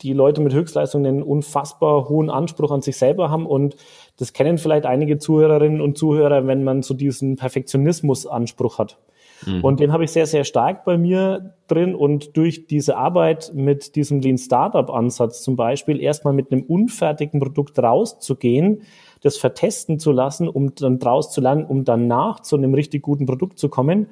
die 0.00 0.14
Leute 0.14 0.40
mit 0.40 0.54
Höchstleistung 0.54 1.06
einen 1.06 1.22
unfassbar 1.22 2.08
hohen 2.08 2.30
Anspruch 2.30 2.72
an 2.72 2.82
sich 2.82 2.96
selber 2.96 3.30
haben 3.30 3.46
und 3.46 3.76
das 4.16 4.32
kennen 4.32 4.58
vielleicht 4.58 4.84
einige 4.84 5.18
Zuhörerinnen 5.18 5.80
und 5.80 5.96
Zuhörer, 5.96 6.46
wenn 6.46 6.64
man 6.64 6.82
so 6.82 6.94
diesen 6.94 7.36
Perfektionismus-Anspruch 7.36 8.78
hat. 8.78 8.98
Mhm. 9.46 9.64
Und 9.64 9.80
den 9.80 9.92
habe 9.92 10.04
ich 10.04 10.12
sehr, 10.12 10.26
sehr 10.26 10.44
stark 10.44 10.84
bei 10.84 10.98
mir 10.98 11.54
drin. 11.68 11.94
Und 11.94 12.36
durch 12.36 12.66
diese 12.66 12.96
Arbeit 12.96 13.52
mit 13.54 13.96
diesem 13.96 14.20
Lean 14.20 14.38
Startup 14.38 14.88
Ansatz 14.90 15.42
zum 15.42 15.56
Beispiel 15.56 16.00
erstmal 16.00 16.34
mit 16.34 16.52
einem 16.52 16.62
unfertigen 16.62 17.40
Produkt 17.40 17.78
rauszugehen, 17.78 18.82
das 19.22 19.38
vertesten 19.38 19.98
zu 19.98 20.12
lassen, 20.12 20.48
um 20.48 20.74
dann 20.74 20.98
draus 20.98 21.30
zu 21.30 21.40
lernen, 21.40 21.64
um 21.64 21.84
danach 21.84 22.40
zu 22.40 22.56
einem 22.56 22.74
richtig 22.74 23.02
guten 23.02 23.26
Produkt 23.26 23.58
zu 23.58 23.68
kommen, 23.68 24.08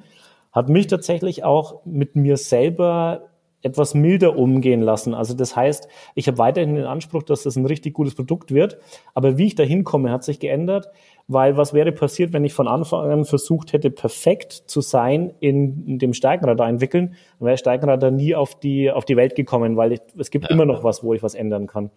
hat 0.51 0.69
mich 0.69 0.87
tatsächlich 0.87 1.43
auch 1.43 1.85
mit 1.85 2.15
mir 2.15 2.37
selber 2.37 3.27
etwas 3.63 3.93
milder 3.93 4.37
umgehen 4.37 4.81
lassen. 4.81 5.13
Also 5.13 5.33
das 5.33 5.55
heißt, 5.55 5.87
ich 6.15 6.27
habe 6.27 6.37
weiterhin 6.37 6.75
den 6.75 6.85
Anspruch, 6.85 7.23
dass 7.23 7.43
das 7.43 7.55
ein 7.55 7.65
richtig 7.65 7.93
gutes 7.93 8.15
Produkt 8.15 8.53
wird. 8.53 8.77
Aber 9.13 9.37
wie 9.37 9.47
ich 9.47 9.55
da 9.55 9.63
hinkomme, 9.63 10.11
hat 10.11 10.23
sich 10.23 10.39
geändert, 10.39 10.89
weil 11.27 11.57
was 11.57 11.73
wäre 11.73 11.91
passiert, 11.91 12.33
wenn 12.33 12.43
ich 12.43 12.53
von 12.53 12.67
Anfang 12.67 13.09
an 13.09 13.25
versucht 13.25 13.73
hätte, 13.73 13.89
perfekt 13.91 14.51
zu 14.51 14.81
sein 14.81 15.33
in, 15.39 15.85
in 15.87 15.99
dem 15.99 16.13
Steigenradar 16.13 16.69
entwickeln, 16.69 17.15
dann 17.39 17.47
wäre 17.47 17.57
Steigenradar 17.57 18.11
nie 18.11 18.35
auf 18.35 18.59
die, 18.59 18.91
auf 18.91 19.05
die 19.05 19.17
Welt 19.17 19.35
gekommen, 19.35 19.77
weil 19.77 19.93
ich, 19.93 20.01
es 20.17 20.31
gibt 20.31 20.45
ja. 20.45 20.51
immer 20.51 20.65
noch 20.65 20.83
was, 20.83 21.03
wo 21.03 21.13
ich 21.13 21.23
was 21.23 21.35
ändern 21.35 21.67
kann. 21.67 21.91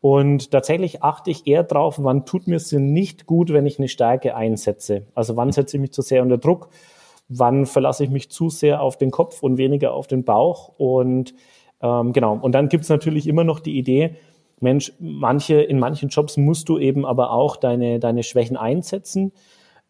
Und 0.00 0.50
tatsächlich 0.50 1.02
achte 1.02 1.30
ich 1.30 1.46
eher 1.46 1.62
drauf, 1.62 1.96
wann 1.98 2.24
tut 2.24 2.46
mir 2.46 2.56
es 2.56 2.72
nicht 2.72 3.26
gut, 3.26 3.52
wenn 3.52 3.66
ich 3.66 3.78
eine 3.78 3.88
Stärke 3.88 4.34
einsetze. 4.34 5.06
Also 5.14 5.36
wann 5.36 5.52
setze 5.52 5.76
ich 5.76 5.80
mich 5.80 5.92
zu 5.92 6.00
sehr 6.00 6.22
unter 6.22 6.38
Druck 6.38 6.70
wann 7.30 7.64
verlasse 7.64 8.04
ich 8.04 8.10
mich 8.10 8.30
zu 8.30 8.50
sehr 8.50 8.82
auf 8.82 8.98
den 8.98 9.10
Kopf 9.10 9.42
und 9.42 9.56
weniger 9.56 9.94
auf 9.94 10.06
den 10.06 10.24
Bauch. 10.24 10.72
Und 10.76 11.32
ähm, 11.80 12.12
genau, 12.12 12.38
und 12.38 12.52
dann 12.52 12.68
gibt's 12.68 12.90
natürlich 12.90 13.26
immer 13.26 13.44
noch 13.44 13.60
die 13.60 13.78
Idee, 13.78 14.16
Mensch, 14.60 14.92
manche, 14.98 15.60
in 15.60 15.78
manchen 15.78 16.08
Jobs 16.10 16.36
musst 16.36 16.68
du 16.68 16.78
eben 16.78 17.04
aber 17.04 17.32
auch 17.32 17.56
deine, 17.56 17.98
deine 17.98 18.22
Schwächen 18.22 18.56
einsetzen. 18.56 19.32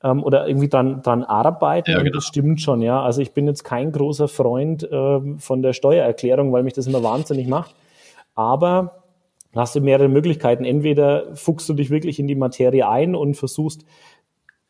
ähm, 0.02 0.22
oder 0.22 0.46
irgendwie 0.46 0.68
dran, 0.68 1.02
dran 1.02 1.24
arbeiten. 1.24 1.90
Ja, 1.90 1.98
genau. 1.98 2.14
Das 2.14 2.24
stimmt 2.24 2.60
schon, 2.60 2.82
ja. 2.82 3.02
Also 3.02 3.20
ich 3.20 3.32
bin 3.32 3.46
jetzt 3.46 3.64
kein 3.64 3.92
großer 3.92 4.28
Freund 4.28 4.88
ähm, 4.90 5.38
von 5.38 5.62
der 5.62 5.72
Steuererklärung, 5.72 6.52
weil 6.52 6.62
mich 6.62 6.72
das 6.72 6.86
immer 6.86 7.02
wahnsinnig 7.02 7.46
macht. 7.48 7.74
Aber 8.34 9.02
hast 9.54 9.74
du 9.74 9.80
mehrere 9.80 10.08
Möglichkeiten. 10.08 10.64
Entweder 10.64 11.34
fuchst 11.34 11.68
du 11.68 11.74
dich 11.74 11.90
wirklich 11.90 12.18
in 12.18 12.28
die 12.28 12.34
Materie 12.34 12.88
ein 12.88 13.14
und 13.14 13.34
versuchst 13.34 13.84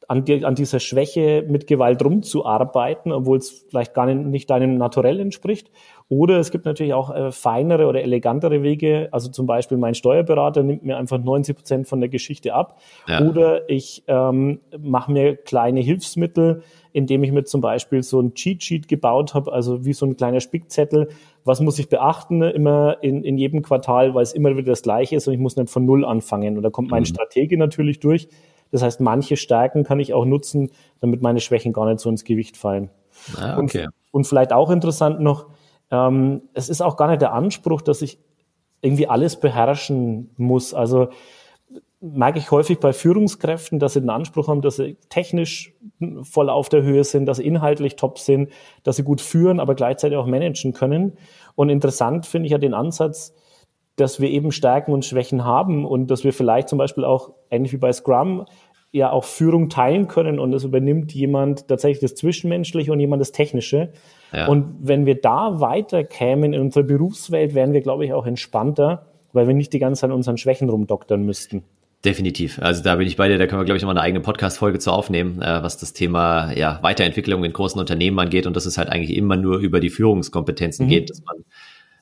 an, 0.08 0.24
die, 0.24 0.44
an 0.44 0.56
dieser 0.56 0.80
Schwäche 0.80 1.44
mit 1.46 1.66
Gewalt 1.66 2.04
rumzuarbeiten, 2.04 3.12
obwohl 3.12 3.38
es 3.38 3.66
vielleicht 3.68 3.94
gar 3.94 4.06
nicht, 4.06 4.26
nicht 4.26 4.50
deinem 4.50 4.76
Naturell 4.76 5.20
entspricht. 5.20 5.70
Oder 6.10 6.40
es 6.40 6.50
gibt 6.50 6.64
natürlich 6.64 6.92
auch 6.92 7.14
äh, 7.14 7.30
feinere 7.30 7.86
oder 7.86 8.02
elegantere 8.02 8.64
Wege. 8.64 9.08
Also 9.12 9.30
zum 9.30 9.46
Beispiel 9.46 9.78
mein 9.78 9.94
Steuerberater 9.94 10.64
nimmt 10.64 10.84
mir 10.84 10.96
einfach 10.96 11.18
90 11.18 11.56
Prozent 11.56 11.86
von 11.86 12.00
der 12.00 12.08
Geschichte 12.08 12.52
ab. 12.52 12.80
Ja. 13.06 13.24
Oder 13.24 13.70
ich 13.70 14.02
ähm, 14.08 14.58
mache 14.76 15.12
mir 15.12 15.36
kleine 15.36 15.78
Hilfsmittel, 15.78 16.64
indem 16.92 17.22
ich 17.22 17.30
mir 17.30 17.44
zum 17.44 17.60
Beispiel 17.60 18.02
so 18.02 18.20
ein 18.20 18.34
Cheat 18.34 18.64
Sheet 18.64 18.88
gebaut 18.88 19.34
habe, 19.34 19.52
also 19.52 19.84
wie 19.84 19.92
so 19.92 20.04
ein 20.04 20.16
kleiner 20.16 20.40
Spickzettel. 20.40 21.10
Was 21.44 21.60
muss 21.60 21.78
ich 21.78 21.88
beachten 21.88 22.42
immer 22.42 22.96
in, 23.02 23.22
in 23.22 23.38
jedem 23.38 23.62
Quartal, 23.62 24.12
weil 24.12 24.24
es 24.24 24.32
immer 24.32 24.56
wieder 24.56 24.72
das 24.72 24.82
Gleiche 24.82 25.14
ist 25.14 25.28
und 25.28 25.34
ich 25.34 25.40
muss 25.40 25.54
nicht 25.54 25.70
von 25.70 25.86
Null 25.86 26.04
anfangen. 26.04 26.56
Und 26.56 26.64
da 26.64 26.70
kommt 26.70 26.90
mein 26.90 27.02
mhm. 27.02 27.06
Stratege 27.06 27.56
natürlich 27.56 28.00
durch. 28.00 28.26
Das 28.72 28.82
heißt, 28.82 29.00
manche 29.00 29.36
Stärken 29.36 29.84
kann 29.84 30.00
ich 30.00 30.12
auch 30.12 30.24
nutzen, 30.24 30.70
damit 30.98 31.22
meine 31.22 31.38
Schwächen 31.38 31.72
gar 31.72 31.86
nicht 31.86 32.00
so 32.00 32.10
ins 32.10 32.24
Gewicht 32.24 32.56
fallen. 32.56 32.90
Ah, 33.36 33.58
okay. 33.58 33.84
und, 33.84 33.92
und 34.10 34.24
vielleicht 34.26 34.52
auch 34.52 34.70
interessant 34.70 35.20
noch, 35.20 35.46
ähm, 35.90 36.42
es 36.54 36.68
ist 36.68 36.80
auch 36.80 36.96
gar 36.96 37.08
nicht 37.08 37.22
der 37.22 37.32
Anspruch, 37.32 37.82
dass 37.82 38.02
ich 38.02 38.18
irgendwie 38.80 39.08
alles 39.08 39.38
beherrschen 39.38 40.30
muss. 40.36 40.74
Also 40.74 41.08
merke 42.00 42.38
ich 42.38 42.50
häufig 42.50 42.78
bei 42.78 42.92
Führungskräften, 42.92 43.78
dass 43.78 43.92
sie 43.92 44.00
den 44.00 44.10
Anspruch 44.10 44.48
haben, 44.48 44.62
dass 44.62 44.76
sie 44.76 44.96
technisch 45.10 45.74
voll 46.22 46.48
auf 46.48 46.70
der 46.70 46.82
Höhe 46.82 47.04
sind, 47.04 47.26
dass 47.26 47.36
sie 47.36 47.46
inhaltlich 47.46 47.96
top 47.96 48.18
sind, 48.18 48.50
dass 48.82 48.96
sie 48.96 49.04
gut 49.04 49.20
führen, 49.20 49.60
aber 49.60 49.74
gleichzeitig 49.74 50.16
auch 50.16 50.26
managen 50.26 50.72
können. 50.72 51.18
Und 51.54 51.68
interessant 51.68 52.24
finde 52.24 52.46
ich 52.46 52.52
ja 52.52 52.58
den 52.58 52.72
Ansatz, 52.72 53.34
dass 53.96 54.18
wir 54.18 54.30
eben 54.30 54.50
Stärken 54.50 54.92
und 54.92 55.04
Schwächen 55.04 55.44
haben 55.44 55.84
und 55.84 56.10
dass 56.10 56.24
wir 56.24 56.32
vielleicht 56.32 56.70
zum 56.70 56.78
Beispiel 56.78 57.04
auch, 57.04 57.34
ähnlich 57.50 57.72
wie 57.72 57.78
bei 57.78 57.92
Scrum, 57.92 58.46
ja 58.92 59.10
auch 59.10 59.24
Führung 59.24 59.68
teilen 59.68 60.08
können 60.08 60.38
und 60.38 60.52
es 60.52 60.64
übernimmt 60.64 61.12
jemand 61.12 61.68
tatsächlich 61.68 62.00
das 62.00 62.14
Zwischenmenschliche 62.14 62.92
und 62.92 63.00
jemand 63.00 63.20
das 63.20 63.32
Technische. 63.32 63.90
Ja. 64.32 64.48
Und 64.48 64.74
wenn 64.80 65.06
wir 65.06 65.20
da 65.20 65.60
weiterkämen 65.60 66.52
in 66.52 66.60
unserer 66.60 66.84
Berufswelt, 66.84 67.54
wären 67.54 67.72
wir, 67.72 67.82
glaube 67.82 68.04
ich, 68.04 68.12
auch 68.12 68.26
entspannter, 68.26 69.06
weil 69.32 69.46
wir 69.46 69.54
nicht 69.54 69.72
die 69.72 69.78
ganze 69.78 70.00
Zeit 70.00 70.10
an 70.10 70.16
unseren 70.16 70.38
Schwächen 70.38 70.68
rumdoktern 70.68 71.24
müssten. 71.24 71.62
Definitiv. 72.04 72.58
Also 72.62 72.82
da 72.82 72.96
bin 72.96 73.06
ich 73.06 73.16
bei 73.16 73.28
dir, 73.28 73.36
da 73.36 73.46
können 73.46 73.60
wir, 73.60 73.66
glaube 73.66 73.76
ich, 73.76 73.82
nochmal 73.82 73.98
eine 73.98 74.04
eigene 74.04 74.20
Podcast-Folge 74.20 74.78
zu 74.78 74.90
aufnehmen, 74.90 75.42
äh, 75.42 75.62
was 75.62 75.76
das 75.76 75.92
Thema 75.92 76.50
ja, 76.52 76.78
Weiterentwicklung 76.82 77.44
in 77.44 77.52
großen 77.52 77.78
Unternehmen 77.78 78.18
angeht 78.18 78.46
und 78.46 78.56
dass 78.56 78.64
es 78.64 78.78
halt 78.78 78.88
eigentlich 78.88 79.16
immer 79.16 79.36
nur 79.36 79.58
über 79.58 79.80
die 79.80 79.90
Führungskompetenzen 79.90 80.86
mhm. 80.86 80.90
geht, 80.90 81.10
dass 81.10 81.22
man 81.22 81.44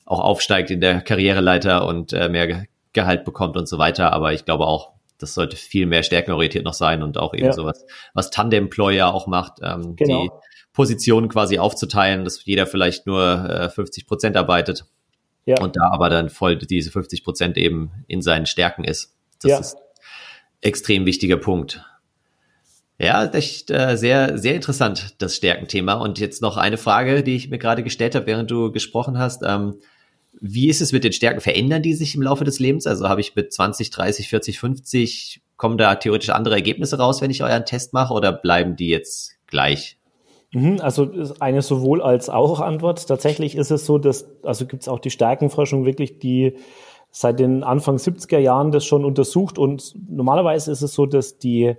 auch 0.05 0.21
aufsteigt 0.21 0.71
in 0.71 0.79
der 0.79 1.01
Karriereleiter 1.01 1.85
und 1.85 2.13
äh, 2.13 2.29
mehr 2.29 2.65
Gehalt 2.93 3.25
bekommt 3.25 3.57
und 3.57 3.67
so 3.67 3.77
weiter. 3.77 4.13
Aber 4.13 4.31
ich 4.33 4.45
glaube 4.45 4.65
auch, 4.65 4.93
das 5.19 5.33
sollte 5.33 5.55
viel 5.55 5.85
mehr 5.85 6.03
stärkenorientiert 6.03 6.65
noch 6.65 6.73
sein 6.73 7.03
und 7.03 7.17
auch 7.17 7.33
eben 7.33 7.47
ja. 7.47 7.53
sowas, 7.53 7.85
was 8.13 8.31
Tandemployer 8.31 9.13
auch 9.13 9.27
macht, 9.27 9.59
ähm, 9.61 9.95
genau. 9.95 10.23
die 10.23 10.29
Positionen 10.73 11.29
quasi 11.29 11.59
aufzuteilen, 11.59 12.23
dass 12.23 12.43
jeder 12.45 12.65
vielleicht 12.65 13.05
nur 13.05 13.49
äh, 13.49 13.69
50 13.69 14.07
Prozent 14.07 14.37
arbeitet 14.37 14.85
ja. 15.45 15.55
und 15.61 15.75
da 15.75 15.91
aber 15.91 16.09
dann 16.09 16.29
voll 16.29 16.57
diese 16.57 16.91
50 16.91 17.23
Prozent 17.23 17.57
eben 17.57 17.91
in 18.07 18.21
seinen 18.21 18.45
Stärken 18.45 18.83
ist. 18.83 19.13
Das 19.41 19.51
ja. 19.51 19.59
ist 19.59 19.77
extrem 20.61 21.05
wichtiger 21.05 21.37
Punkt. 21.37 21.83
Ja, 22.97 23.25
echt 23.25 23.71
äh, 23.71 23.95
sehr, 23.95 24.37
sehr 24.37 24.55
interessant, 24.55 25.15
das 25.19 25.35
Stärkenthema. 25.35 25.93
Und 25.93 26.19
jetzt 26.19 26.41
noch 26.41 26.57
eine 26.57 26.77
Frage, 26.77 27.23
die 27.23 27.35
ich 27.35 27.49
mir 27.49 27.57
gerade 27.57 27.81
gestellt 27.81 28.13
habe, 28.13 28.27
während 28.27 28.51
du 28.51 28.71
gesprochen 28.73 29.17
hast. 29.17 29.41
Ähm, 29.45 29.79
wie 30.41 30.69
ist 30.69 30.81
es 30.81 30.91
mit 30.91 31.03
den 31.03 31.13
Stärken? 31.13 31.41
Verändern 31.41 31.81
die 31.81 31.93
sich 31.93 32.15
im 32.15 32.21
Laufe 32.21 32.43
des 32.43 32.59
Lebens? 32.59 32.87
Also 32.87 33.09
habe 33.09 33.21
ich 33.21 33.35
mit 33.35 33.51
20, 33.51 33.89
30, 33.89 34.29
40, 34.29 34.59
50, 34.59 35.41
kommen 35.57 35.77
da 35.77 35.95
theoretisch 35.95 36.29
andere 36.29 36.55
Ergebnisse 36.55 36.97
raus, 36.97 37.21
wenn 37.21 37.31
ich 37.31 37.43
euren 37.43 37.65
Test 37.65 37.93
mache, 37.93 38.13
oder 38.13 38.31
bleiben 38.31 38.75
die 38.75 38.89
jetzt 38.89 39.33
gleich? 39.47 39.97
Mhm, 40.51 40.79
also 40.81 41.11
eine 41.39 41.61
sowohl 41.61 42.01
als 42.01 42.29
auch 42.29 42.59
Antwort. 42.59 43.07
Tatsächlich 43.07 43.55
ist 43.55 43.71
es 43.71 43.85
so, 43.85 43.97
dass, 43.97 44.27
also 44.43 44.65
gibt 44.65 44.83
es 44.83 44.87
auch 44.87 44.99
die 44.99 45.11
Stärkenforschung 45.11 45.85
wirklich, 45.85 46.19
die 46.19 46.55
seit 47.11 47.39
den 47.39 47.63
Anfang 47.63 47.97
70er 47.97 48.37
Jahren 48.37 48.71
das 48.71 48.85
schon 48.85 49.03
untersucht 49.03 49.57
und 49.57 49.95
normalerweise 50.09 50.71
ist 50.71 50.81
es 50.81 50.93
so, 50.93 51.05
dass 51.05 51.39
die, 51.39 51.75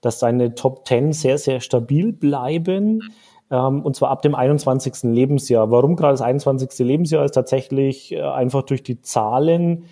dass 0.00 0.18
deine 0.18 0.54
Top 0.54 0.86
10 0.88 1.12
sehr, 1.12 1.38
sehr 1.38 1.60
stabil 1.60 2.12
bleiben 2.12 3.02
und 3.56 3.96
zwar 3.96 4.10
ab 4.10 4.22
dem 4.22 4.34
21. 4.34 5.10
Lebensjahr. 5.12 5.70
Warum 5.70 5.96
gerade 5.96 6.12
das 6.12 6.22
21. 6.22 6.86
Lebensjahr 6.86 7.24
ist 7.24 7.32
tatsächlich 7.34 8.12
äh, 8.12 8.20
einfach 8.20 8.62
durch 8.62 8.82
die 8.82 9.00
Zahlen 9.02 9.84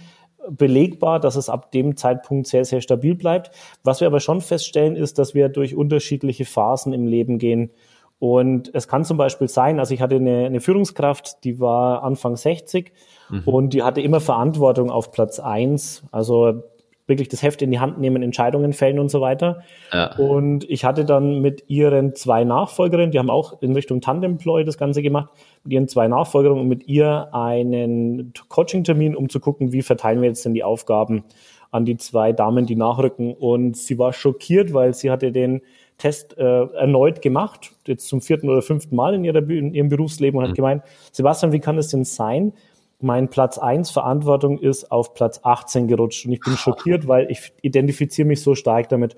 belegbar, 0.50 1.20
dass 1.20 1.36
es 1.36 1.48
ab 1.48 1.72
dem 1.72 1.96
Zeitpunkt 1.96 2.46
sehr, 2.46 2.64
sehr 2.64 2.80
stabil 2.80 3.14
bleibt. 3.14 3.50
Was 3.84 4.00
wir 4.00 4.06
aber 4.06 4.20
schon 4.20 4.40
feststellen, 4.40 4.96
ist, 4.96 5.18
dass 5.18 5.34
wir 5.34 5.48
durch 5.48 5.74
unterschiedliche 5.74 6.44
Phasen 6.44 6.92
im 6.92 7.06
Leben 7.06 7.38
gehen. 7.38 7.70
Und 8.18 8.70
es 8.74 8.88
kann 8.88 9.04
zum 9.04 9.16
Beispiel 9.16 9.48
sein, 9.48 9.78
also 9.78 9.94
ich 9.94 10.00
hatte 10.00 10.16
eine, 10.16 10.46
eine 10.46 10.60
Führungskraft, 10.60 11.44
die 11.44 11.60
war 11.60 12.02
Anfang 12.02 12.36
60 12.36 12.92
mhm. 13.30 13.42
und 13.44 13.74
die 13.74 13.82
hatte 13.82 14.00
immer 14.00 14.20
Verantwortung 14.20 14.90
auf 14.90 15.12
Platz 15.12 15.38
eins. 15.38 16.02
Also 16.10 16.62
wirklich 17.08 17.28
das 17.28 17.42
Heft 17.42 17.62
in 17.62 17.70
die 17.70 17.80
Hand 17.80 17.98
nehmen, 17.98 18.22
Entscheidungen 18.22 18.72
fällen 18.72 18.98
und 18.98 19.10
so 19.10 19.20
weiter. 19.20 19.62
Ja. 19.92 20.14
Und 20.16 20.68
ich 20.70 20.84
hatte 20.84 21.04
dann 21.04 21.40
mit 21.40 21.64
ihren 21.68 22.14
zwei 22.14 22.44
Nachfolgerinnen, 22.44 23.10
die 23.10 23.18
haben 23.18 23.30
auch 23.30 23.60
in 23.62 23.72
Richtung 23.72 24.00
Tandemploy 24.00 24.64
das 24.64 24.78
Ganze 24.78 25.02
gemacht, 25.02 25.30
mit 25.64 25.72
ihren 25.72 25.88
zwei 25.88 26.06
Nachfolgerinnen 26.06 26.62
und 26.62 26.68
mit 26.68 26.86
ihr 26.86 27.34
einen 27.34 28.32
Coaching-Termin, 28.48 29.16
um 29.16 29.28
zu 29.28 29.40
gucken, 29.40 29.72
wie 29.72 29.82
verteilen 29.82 30.20
wir 30.20 30.28
jetzt 30.28 30.44
denn 30.44 30.54
die 30.54 30.64
Aufgaben 30.64 31.24
an 31.70 31.84
die 31.84 31.96
zwei 31.96 32.32
Damen, 32.32 32.66
die 32.66 32.76
nachrücken. 32.76 33.34
Und 33.34 33.76
sie 33.76 33.98
war 33.98 34.12
schockiert, 34.12 34.72
weil 34.72 34.94
sie 34.94 35.10
hatte 35.10 35.32
den 35.32 35.62
Test 35.98 36.38
äh, 36.38 36.42
erneut 36.42 37.22
gemacht, 37.22 37.72
jetzt 37.86 38.06
zum 38.06 38.20
vierten 38.20 38.48
oder 38.48 38.62
fünften 38.62 38.94
Mal 38.94 39.14
in, 39.14 39.24
ihrer, 39.24 39.48
in 39.50 39.74
ihrem 39.74 39.88
Berufsleben 39.88 40.38
und 40.38 40.44
hat 40.44 40.52
mhm. 40.52 40.56
gemeint, 40.56 40.82
Sebastian, 41.10 41.52
wie 41.52 41.58
kann 41.58 41.76
es 41.76 41.88
denn 41.88 42.04
sein, 42.04 42.52
mein 43.00 43.28
Platz 43.28 43.58
1 43.58 43.90
Verantwortung 43.90 44.58
ist 44.58 44.90
auf 44.90 45.14
Platz 45.14 45.40
18 45.42 45.86
gerutscht. 45.86 46.26
Und 46.26 46.32
ich 46.32 46.40
bin 46.40 46.56
schockiert, 46.56 47.06
weil 47.06 47.30
ich 47.30 47.52
identifiziere 47.62 48.26
mich 48.26 48.42
so 48.42 48.54
stark 48.54 48.88
damit. 48.88 49.14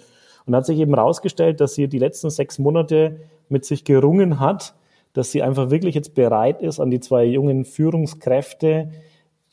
Und 0.46 0.54
hat 0.54 0.66
sich 0.66 0.78
eben 0.78 0.94
herausgestellt, 0.94 1.60
dass 1.60 1.74
sie 1.74 1.88
die 1.88 1.98
letzten 1.98 2.30
sechs 2.30 2.58
Monate 2.58 3.20
mit 3.48 3.64
sich 3.64 3.84
gerungen 3.84 4.40
hat, 4.40 4.74
dass 5.12 5.32
sie 5.32 5.42
einfach 5.42 5.70
wirklich 5.70 5.94
jetzt 5.94 6.14
bereit 6.14 6.62
ist, 6.62 6.80
an 6.80 6.90
die 6.90 7.00
zwei 7.00 7.24
jungen 7.24 7.64
Führungskräfte 7.64 8.90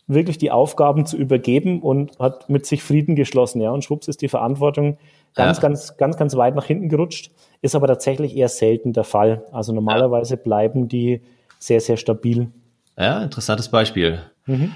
wirklich 0.07 0.37
die 0.37 0.51
Aufgaben 0.51 1.05
zu 1.05 1.17
übergeben 1.17 1.81
und 1.81 2.17
hat 2.19 2.49
mit 2.49 2.65
sich 2.65 2.81
Frieden 2.81 3.15
geschlossen. 3.15 3.61
Ja, 3.61 3.71
und 3.71 3.83
schwupps 3.83 4.07
ist 4.07 4.21
die 4.21 4.29
Verantwortung 4.29 4.97
ganz, 5.35 5.57
ja. 5.57 5.61
ganz, 5.61 5.97
ganz, 5.97 6.17
ganz 6.17 6.35
weit 6.35 6.55
nach 6.55 6.65
hinten 6.65 6.89
gerutscht. 6.89 7.31
Ist 7.61 7.75
aber 7.75 7.87
tatsächlich 7.87 8.35
eher 8.35 8.49
selten 8.49 8.93
der 8.93 9.03
Fall. 9.03 9.43
Also 9.51 9.73
normalerweise 9.73 10.37
bleiben 10.37 10.87
die 10.87 11.21
sehr, 11.59 11.81
sehr 11.81 11.97
stabil. 11.97 12.49
Ja, 12.97 13.23
interessantes 13.23 13.69
Beispiel. 13.69 14.21
Mhm. 14.45 14.73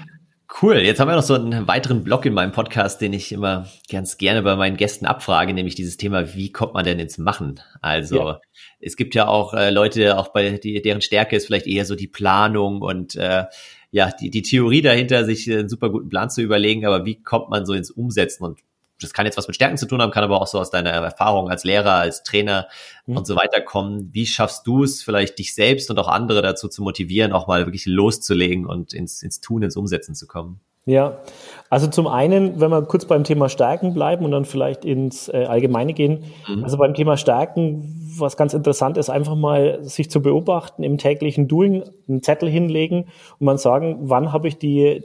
Cool. 0.60 0.76
Jetzt 0.76 1.00
haben 1.00 1.08
wir 1.08 1.16
noch 1.16 1.22
so 1.22 1.34
einen 1.34 1.66
weiteren 1.66 2.04
Block 2.04 2.26
in 2.26 2.34
meinem 2.34 2.52
Podcast, 2.52 3.00
den 3.00 3.14
ich 3.14 3.32
immer 3.32 3.66
ganz 3.90 4.18
gerne 4.18 4.42
bei 4.42 4.54
meinen 4.54 4.76
Gästen 4.76 5.06
abfrage, 5.06 5.54
nämlich 5.54 5.74
dieses 5.74 5.96
Thema, 5.96 6.34
wie 6.34 6.52
kommt 6.52 6.74
man 6.74 6.84
denn 6.84 6.98
ins 6.98 7.16
Machen? 7.16 7.60
Also 7.80 8.16
ja. 8.16 8.40
es 8.78 8.96
gibt 8.96 9.14
ja 9.14 9.26
auch 9.28 9.54
äh, 9.54 9.70
Leute, 9.70 10.18
auch 10.18 10.28
bei 10.28 10.58
die, 10.58 10.82
deren 10.82 11.00
Stärke 11.00 11.36
ist 11.36 11.46
vielleicht 11.46 11.66
eher 11.66 11.86
so 11.86 11.96
die 11.96 12.06
Planung 12.06 12.82
und 12.82 13.16
äh, 13.16 13.44
ja, 13.92 14.10
die, 14.10 14.30
die 14.30 14.42
Theorie 14.42 14.82
dahinter, 14.82 15.24
sich 15.24 15.50
einen 15.50 15.70
super 15.70 15.90
guten 15.90 16.10
Plan 16.10 16.28
zu 16.28 16.42
überlegen, 16.42 16.84
aber 16.86 17.06
wie 17.06 17.22
kommt 17.22 17.48
man 17.48 17.64
so 17.64 17.72
ins 17.72 17.90
Umsetzen? 17.90 18.44
Und 18.44 18.60
das 19.02 19.12
kann 19.12 19.26
jetzt 19.26 19.36
was 19.36 19.46
mit 19.46 19.56
Stärken 19.56 19.76
zu 19.76 19.86
tun 19.86 20.00
haben, 20.00 20.10
kann 20.10 20.24
aber 20.24 20.40
auch 20.40 20.46
so 20.46 20.58
aus 20.58 20.70
deiner 20.70 20.90
Erfahrung 20.90 21.50
als 21.50 21.64
Lehrer, 21.64 21.94
als 21.94 22.22
Trainer 22.22 22.68
mhm. 23.06 23.18
und 23.18 23.26
so 23.26 23.36
weiter 23.36 23.60
kommen. 23.60 24.10
Wie 24.12 24.26
schaffst 24.26 24.66
du 24.66 24.84
es 24.84 25.02
vielleicht, 25.02 25.38
dich 25.38 25.54
selbst 25.54 25.90
und 25.90 25.98
auch 25.98 26.08
andere 26.08 26.42
dazu 26.42 26.68
zu 26.68 26.82
motivieren, 26.82 27.32
auch 27.32 27.46
mal 27.46 27.66
wirklich 27.66 27.86
loszulegen 27.86 28.66
und 28.66 28.92
ins, 28.94 29.22
ins 29.22 29.40
Tun, 29.40 29.62
ins 29.62 29.76
Umsetzen 29.76 30.14
zu 30.14 30.26
kommen? 30.26 30.60
Ja, 30.84 31.18
also 31.70 31.86
zum 31.86 32.08
einen, 32.08 32.60
wenn 32.60 32.70
wir 32.70 32.82
kurz 32.82 33.04
beim 33.04 33.22
Thema 33.22 33.48
Stärken 33.48 33.94
bleiben 33.94 34.24
und 34.24 34.32
dann 34.32 34.44
vielleicht 34.44 34.84
ins 34.84 35.28
äh, 35.28 35.44
Allgemeine 35.44 35.92
gehen. 35.92 36.24
Mhm. 36.48 36.64
Also 36.64 36.76
beim 36.76 36.94
Thema 36.94 37.16
Stärken, 37.16 38.12
was 38.18 38.36
ganz 38.36 38.52
interessant 38.52 38.98
ist, 38.98 39.08
einfach 39.08 39.36
mal 39.36 39.78
sich 39.84 40.10
zu 40.10 40.20
beobachten, 40.20 40.82
im 40.82 40.98
täglichen 40.98 41.46
Doing 41.46 41.84
einen 42.08 42.22
Zettel 42.22 42.48
hinlegen 42.48 43.06
und 43.38 43.46
man 43.46 43.58
sagen, 43.58 43.98
wann 44.00 44.32
habe 44.32 44.48
ich 44.48 44.58
die, 44.58 45.04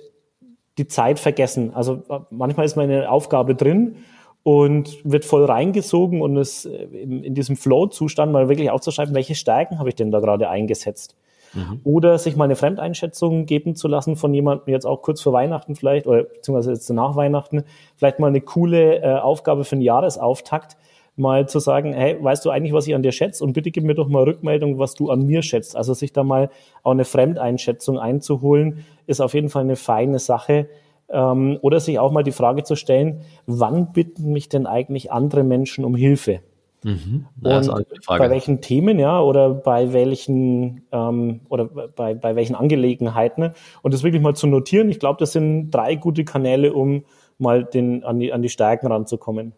die 0.77 0.87
Zeit 0.87 1.19
vergessen. 1.19 1.73
Also 1.73 2.03
manchmal 2.29 2.65
ist 2.65 2.75
meine 2.75 3.09
Aufgabe 3.09 3.55
drin 3.55 3.97
und 4.43 4.97
wird 5.03 5.25
voll 5.25 5.43
reingesogen 5.45 6.21
und 6.21 6.37
es 6.37 6.65
äh, 6.65 6.83
in 6.83 7.33
diesem 7.33 7.57
Flow-Zustand 7.57 8.31
mal 8.31 8.47
wirklich 8.47 8.71
aufzuschreiben, 8.71 9.13
welche 9.13 9.35
Stärken 9.35 9.79
habe 9.79 9.89
ich 9.89 9.95
denn 9.95 10.11
da 10.11 10.19
gerade 10.19 10.49
eingesetzt. 10.49 11.15
Mhm. 11.53 11.81
Oder 11.83 12.17
sich 12.17 12.35
mal 12.35 12.45
eine 12.45 12.55
Fremdeinschätzung 12.55 13.45
geben 13.45 13.75
zu 13.75 13.87
lassen 13.87 14.15
von 14.15 14.33
jemandem, 14.33 14.71
jetzt 14.73 14.85
auch 14.85 15.01
kurz 15.01 15.21
vor 15.21 15.33
Weihnachten 15.33 15.75
vielleicht, 15.75 16.07
oder 16.07 16.23
beziehungsweise 16.23 16.71
jetzt 16.71 16.89
nach 16.89 17.15
Weihnachten, 17.15 17.63
vielleicht 17.95 18.19
mal 18.19 18.27
eine 18.27 18.41
coole 18.41 19.01
äh, 19.01 19.15
Aufgabe 19.19 19.63
für 19.63 19.73
einen 19.75 19.81
Jahresauftakt. 19.81 20.77
Mal 21.17 21.47
zu 21.47 21.59
sagen, 21.59 21.93
hey, 21.93 22.17
weißt 22.21 22.45
du 22.45 22.49
eigentlich, 22.49 22.73
was 22.73 22.87
ich 22.87 22.95
an 22.95 23.03
dir 23.03 23.11
schätze? 23.11 23.43
Und 23.43 23.53
bitte 23.53 23.71
gib 23.71 23.83
mir 23.83 23.95
doch 23.95 24.07
mal 24.07 24.23
Rückmeldung, 24.23 24.79
was 24.79 24.93
du 24.93 25.09
an 25.09 25.25
mir 25.25 25.41
schätzt. 25.41 25.75
Also 25.75 25.93
sich 25.93 26.13
da 26.13 26.23
mal 26.23 26.49
auch 26.83 26.91
eine 26.91 27.05
Fremdeinschätzung 27.05 27.99
einzuholen, 27.99 28.85
ist 29.07 29.21
auf 29.21 29.33
jeden 29.33 29.49
Fall 29.49 29.63
eine 29.63 29.75
feine 29.75 30.19
Sache. 30.19 30.69
Ähm, 31.09 31.57
oder 31.61 31.79
sich 31.79 31.99
auch 31.99 32.11
mal 32.11 32.23
die 32.23 32.31
Frage 32.31 32.63
zu 32.63 32.75
stellen, 32.75 33.21
wann 33.45 33.93
bitten 33.93 34.31
mich 34.31 34.49
denn 34.49 34.67
eigentlich 34.67 35.11
andere 35.11 35.43
Menschen 35.43 35.85
um 35.85 35.95
Hilfe? 35.95 36.41
Mhm. 36.83 37.25
Ja, 37.41 37.57
und 37.57 37.87
bei 38.07 38.29
welchen 38.29 38.61
Themen, 38.61 38.99
ja, 38.99 39.19
oder 39.19 39.49
bei 39.49 39.93
welchen 39.93 40.83
ähm, 40.91 41.41
oder 41.49 41.65
bei, 41.65 42.13
bei 42.13 42.35
welchen 42.35 42.55
Angelegenheiten 42.55 43.53
und 43.81 43.93
das 43.93 44.03
wirklich 44.03 44.21
mal 44.21 44.35
zu 44.35 44.47
notieren. 44.47 44.89
Ich 44.89 44.99
glaube, 44.99 45.17
das 45.19 45.31
sind 45.31 45.71
drei 45.71 45.95
gute 45.95 46.23
Kanäle, 46.23 46.73
um 46.73 47.03
mal 47.39 47.63
den, 47.63 48.03
an, 48.03 48.19
die, 48.19 48.31
an 48.31 48.41
die 48.41 48.49
Stärken 48.49 48.87
ranzukommen. 48.87 49.53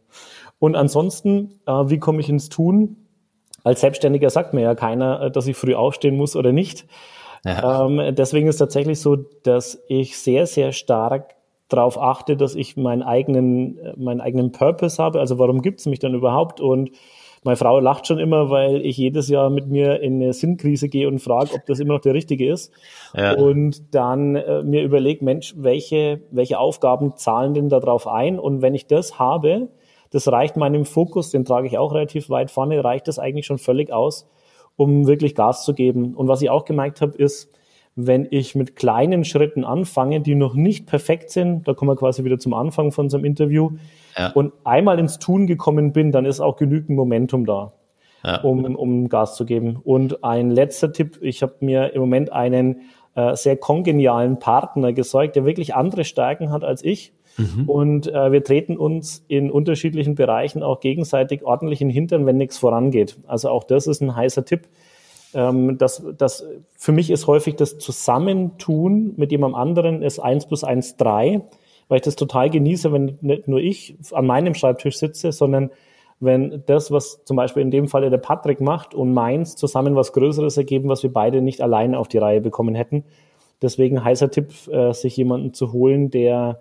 Und 0.59 0.75
ansonsten, 0.75 1.59
äh, 1.65 1.71
wie 1.71 1.99
komme 1.99 2.19
ich 2.19 2.29
ins 2.29 2.49
Tun? 2.49 2.97
Als 3.63 3.81
Selbstständiger 3.81 4.29
sagt 4.29 4.53
mir 4.53 4.61
ja 4.61 4.75
keiner, 4.75 5.21
äh, 5.21 5.31
dass 5.31 5.47
ich 5.47 5.57
früh 5.57 5.73
aufstehen 5.73 6.15
muss 6.15 6.35
oder 6.35 6.51
nicht. 6.51 6.85
Ja. 7.45 7.85
Ähm, 7.85 8.15
deswegen 8.15 8.47
ist 8.47 8.57
tatsächlich 8.57 8.99
so, 8.99 9.15
dass 9.15 9.81
ich 9.87 10.17
sehr, 10.17 10.45
sehr 10.45 10.73
stark 10.73 11.35
darauf 11.69 12.01
achte, 12.01 12.35
dass 12.35 12.55
ich 12.55 12.75
meinen 12.77 13.03
eigenen, 13.03 13.77
äh, 13.77 13.93
meinen 13.97 14.21
eigenen 14.21 14.51
Purpose 14.51 15.01
habe. 15.01 15.19
Also 15.19 15.39
warum 15.39 15.61
gibt 15.61 15.79
es 15.79 15.85
mich 15.85 15.99
dann 15.99 16.13
überhaupt? 16.13 16.59
Und 16.59 16.91
meine 17.43 17.55
Frau 17.55 17.79
lacht 17.79 18.07
schon 18.07 18.19
immer, 18.19 18.49
weil 18.49 18.85
ich 18.85 18.97
jedes 18.97 19.29
Jahr 19.29 19.49
mit 19.49 19.67
mir 19.67 20.01
in 20.01 20.15
eine 20.15 20.33
Sinnkrise 20.33 20.89
gehe 20.89 21.07
und 21.07 21.19
frage, 21.19 21.53
ob 21.53 21.65
das 21.67 21.79
immer 21.79 21.93
noch 21.93 22.01
der 22.01 22.13
richtige 22.13 22.51
ist. 22.51 22.73
Ja. 23.15 23.33
Und 23.33 23.95
dann 23.95 24.35
äh, 24.35 24.61
mir 24.63 24.83
überlege, 24.83 25.23
Mensch, 25.23 25.53
welche, 25.55 26.21
welche 26.31 26.59
Aufgaben 26.59 27.15
zahlen 27.15 27.53
denn 27.53 27.69
darauf 27.69 28.07
ein? 28.07 28.39
Und 28.39 28.61
wenn 28.61 28.75
ich 28.75 28.87
das 28.87 29.19
habe, 29.19 29.69
das 30.11 30.27
reicht 30.27 30.57
meinem 30.57 30.85
Fokus, 30.85 31.31
den 31.31 31.45
trage 31.45 31.67
ich 31.67 31.77
auch 31.77 31.93
relativ 31.93 32.29
weit 32.29 32.51
vorne, 32.51 32.83
reicht 32.83 33.07
das 33.07 33.19
eigentlich 33.19 33.45
schon 33.45 33.59
völlig 33.59 33.91
aus, 33.91 34.27
um 34.75 35.07
wirklich 35.07 35.35
Gas 35.35 35.63
zu 35.63 35.73
geben. 35.73 36.15
Und 36.15 36.27
was 36.27 36.41
ich 36.41 36.49
auch 36.49 36.65
gemerkt 36.65 37.01
habe, 37.01 37.17
ist, 37.17 37.51
wenn 37.95 38.27
ich 38.31 38.55
mit 38.55 38.75
kleinen 38.75 39.25
Schritten 39.25 39.63
anfange, 39.65 40.21
die 40.21 40.35
noch 40.35 40.53
nicht 40.53 40.85
perfekt 40.85 41.31
sind, 41.31 41.67
da 41.67 41.73
kommen 41.73 41.91
wir 41.91 41.95
quasi 41.95 42.23
wieder 42.23 42.39
zum 42.39 42.53
Anfang 42.53 42.91
von 42.91 43.05
unserem 43.05 43.25
Interview, 43.25 43.71
ja. 44.17 44.31
und 44.31 44.53
einmal 44.63 44.99
ins 44.99 45.19
Tun 45.19 45.47
gekommen 45.47 45.91
bin, 45.91 46.11
dann 46.11 46.25
ist 46.25 46.39
auch 46.39 46.55
genügend 46.55 46.97
Momentum 46.97 47.45
da, 47.45 47.73
ja. 48.23 48.41
um, 48.41 48.63
um 48.75 49.09
Gas 49.09 49.35
zu 49.35 49.45
geben. 49.45 49.79
Und 49.83 50.23
ein 50.23 50.49
letzter 50.49 50.93
Tipp, 50.93 51.19
ich 51.21 51.41
habe 51.41 51.55
mir 51.59 51.93
im 51.93 52.01
Moment 52.01 52.31
einen 52.31 52.81
äh, 53.15 53.35
sehr 53.35 53.57
kongenialen 53.57 54.39
Partner 54.39 54.93
gesorgt, 54.93 55.35
der 55.35 55.45
wirklich 55.45 55.75
andere 55.75 56.05
Stärken 56.05 56.51
hat 56.51 56.63
als 56.63 56.83
ich. 56.83 57.13
Mhm. 57.39 57.69
Und 57.69 58.07
äh, 58.07 58.31
wir 58.31 58.43
treten 58.43 58.77
uns 58.77 59.23
in 59.27 59.49
unterschiedlichen 59.49 60.15
Bereichen 60.15 60.63
auch 60.63 60.79
gegenseitig 60.79 61.43
ordentlich 61.43 61.81
in 61.81 61.87
den 61.89 61.93
Hintern, 61.93 62.25
wenn 62.25 62.37
nichts 62.37 62.57
vorangeht. 62.57 63.17
Also 63.27 63.49
auch 63.49 63.63
das 63.63 63.87
ist 63.87 64.01
ein 64.01 64.15
heißer 64.15 64.45
Tipp 64.45 64.67
ähm, 65.33 65.77
das, 65.77 66.03
das, 66.17 66.45
für 66.75 66.91
mich 66.91 67.09
ist 67.09 67.27
häufig 67.27 67.55
das 67.55 67.77
Zusammentun 67.77 69.13
mit 69.17 69.31
jemand 69.31 69.55
anderen 69.55 70.01
ist 70.01 70.19
eins 70.19 70.47
plus 70.47 70.63
eins 70.63 70.97
drei, 70.97 71.41
weil 71.87 71.97
ich 71.97 72.03
das 72.03 72.15
total 72.15 72.49
genieße, 72.49 72.91
wenn 72.91 73.17
nicht 73.21 73.47
nur 73.47 73.59
ich 73.59 73.95
an 74.11 74.25
meinem 74.25 74.55
Schreibtisch 74.55 74.97
sitze, 74.97 75.31
sondern 75.31 75.71
wenn 76.19 76.63
das, 76.65 76.91
was 76.91 77.23
zum 77.23 77.37
Beispiel 77.37 77.61
in 77.61 77.71
dem 77.71 77.87
Falle 77.87 78.09
der 78.09 78.17
Patrick 78.17 78.59
macht 78.59 78.93
und 78.93 79.13
meins 79.13 79.55
zusammen 79.55 79.95
was 79.95 80.11
Größeres 80.13 80.57
ergeben, 80.57 80.89
was 80.89 81.03
wir 81.03 81.13
beide 81.13 81.41
nicht 81.41 81.61
alleine 81.61 81.97
auf 81.97 82.07
die 82.07 82.17
Reihe 82.17 82.41
bekommen 82.41 82.75
hätten. 82.75 83.05
Deswegen 83.61 84.03
heißer 84.03 84.29
Tipp, 84.29 84.51
äh, 84.69 84.93
sich 84.93 85.15
jemanden 85.15 85.53
zu 85.53 85.71
holen, 85.71 86.11
der, 86.11 86.59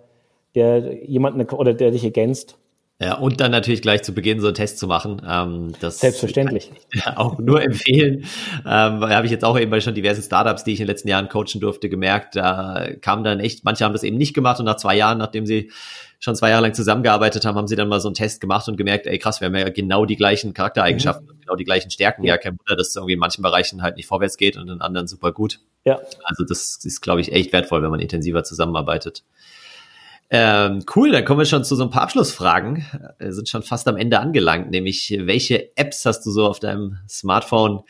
der 0.55 1.05
jemanden 1.05 1.41
oder 1.49 1.73
der 1.73 1.91
dich 1.91 2.03
ergänzt 2.03 2.57
ja, 3.01 3.13
und 3.13 3.39
dann 3.39 3.51
natürlich 3.51 3.81
gleich 3.81 4.03
zu 4.03 4.13
Beginn 4.13 4.41
so 4.41 4.47
einen 4.47 4.55
Test 4.55 4.77
zu 4.77 4.85
machen. 4.85 5.21
Ähm, 5.25 5.71
das 5.79 5.99
Selbstverständlich. 5.99 6.69
Auch 7.15 7.37
nur 7.37 7.61
empfehlen. 7.63 8.25
Ähm, 8.65 9.01
habe 9.05 9.25
ich 9.25 9.31
jetzt 9.31 9.45
auch 9.45 9.57
eben 9.57 9.71
bei 9.71 9.79
schon 9.79 9.95
diversen 9.95 10.21
Startups, 10.21 10.65
die 10.65 10.73
ich 10.73 10.81
in 10.81 10.85
den 10.85 10.91
letzten 10.91 11.07
Jahren 11.07 11.29
coachen 11.29 11.61
durfte, 11.61 11.87
gemerkt, 11.87 12.35
da 12.35 12.89
kam 12.99 13.23
dann 13.23 13.39
echt, 13.39 13.63
manche 13.63 13.85
haben 13.85 13.93
das 13.93 14.03
eben 14.03 14.17
nicht 14.17 14.33
gemacht 14.33 14.59
und 14.59 14.65
nach 14.65 14.75
zwei 14.75 14.97
Jahren, 14.97 15.17
nachdem 15.17 15.45
sie 15.45 15.71
schon 16.19 16.35
zwei 16.35 16.49
Jahre 16.49 16.63
lang 16.63 16.73
zusammengearbeitet 16.73 17.45
haben, 17.45 17.55
haben 17.55 17.67
sie 17.69 17.77
dann 17.77 17.87
mal 17.87 18.01
so 18.01 18.09
einen 18.09 18.15
Test 18.15 18.41
gemacht 18.41 18.67
und 18.67 18.75
gemerkt, 18.75 19.07
ey 19.07 19.17
krass, 19.17 19.39
wir 19.39 19.45
haben 19.45 19.55
ja 19.55 19.69
genau 19.69 20.05
die 20.05 20.17
gleichen 20.17 20.53
Charaktereigenschaften, 20.53 21.25
mhm. 21.25 21.39
genau 21.39 21.55
die 21.55 21.63
gleichen 21.63 21.91
Stärken. 21.91 22.25
Ja, 22.25 22.37
kein 22.37 22.59
Wunder, 22.59 22.75
dass 22.75 22.89
es 22.89 22.95
irgendwie 22.97 23.13
in 23.13 23.19
manchen 23.19 23.41
Bereichen 23.41 23.81
halt 23.81 23.95
nicht 23.95 24.07
vorwärts 24.07 24.35
geht 24.35 24.57
und 24.57 24.67
in 24.67 24.81
anderen 24.81 25.07
super 25.07 25.31
gut. 25.31 25.61
Ja. 25.85 26.01
Also 26.25 26.43
das 26.43 26.81
ist, 26.83 26.99
glaube 26.99 27.21
ich, 27.21 27.31
echt 27.31 27.53
wertvoll, 27.53 27.81
wenn 27.81 27.91
man 27.91 28.01
intensiver 28.01 28.43
zusammenarbeitet. 28.43 29.23
Ähm, 30.31 30.83
cool, 30.95 31.11
dann 31.11 31.25
kommen 31.25 31.39
wir 31.39 31.45
schon 31.45 31.63
zu 31.63 31.75
so 31.75 31.83
ein 31.83 31.89
paar 31.89 32.03
Abschlussfragen. 32.03 32.85
Wir 33.17 33.33
sind 33.33 33.49
schon 33.49 33.63
fast 33.63 33.87
am 33.87 33.97
Ende 33.97 34.19
angelangt, 34.19 34.69
nämlich 34.69 35.17
welche 35.21 35.75
Apps 35.75 36.05
hast 36.05 36.23
du 36.25 36.31
so 36.31 36.45
auf 36.45 36.59
deinem 36.59 36.99
Smartphone? 37.07 37.81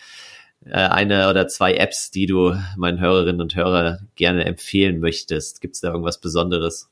Äh, 0.66 0.74
eine 0.74 1.30
oder 1.30 1.48
zwei 1.48 1.76
Apps, 1.76 2.12
die 2.12 2.26
du 2.26 2.56
meinen 2.78 3.00
Hörerinnen 3.00 3.42
und 3.42 3.56
Hörern 3.56 4.10
gerne 4.16 4.46
empfehlen 4.46 5.00
möchtest. 5.00 5.62
Gibt 5.62 5.76
es 5.76 5.82
da 5.82 5.90
irgendwas 5.90 6.20
Besonderes? 6.20 6.90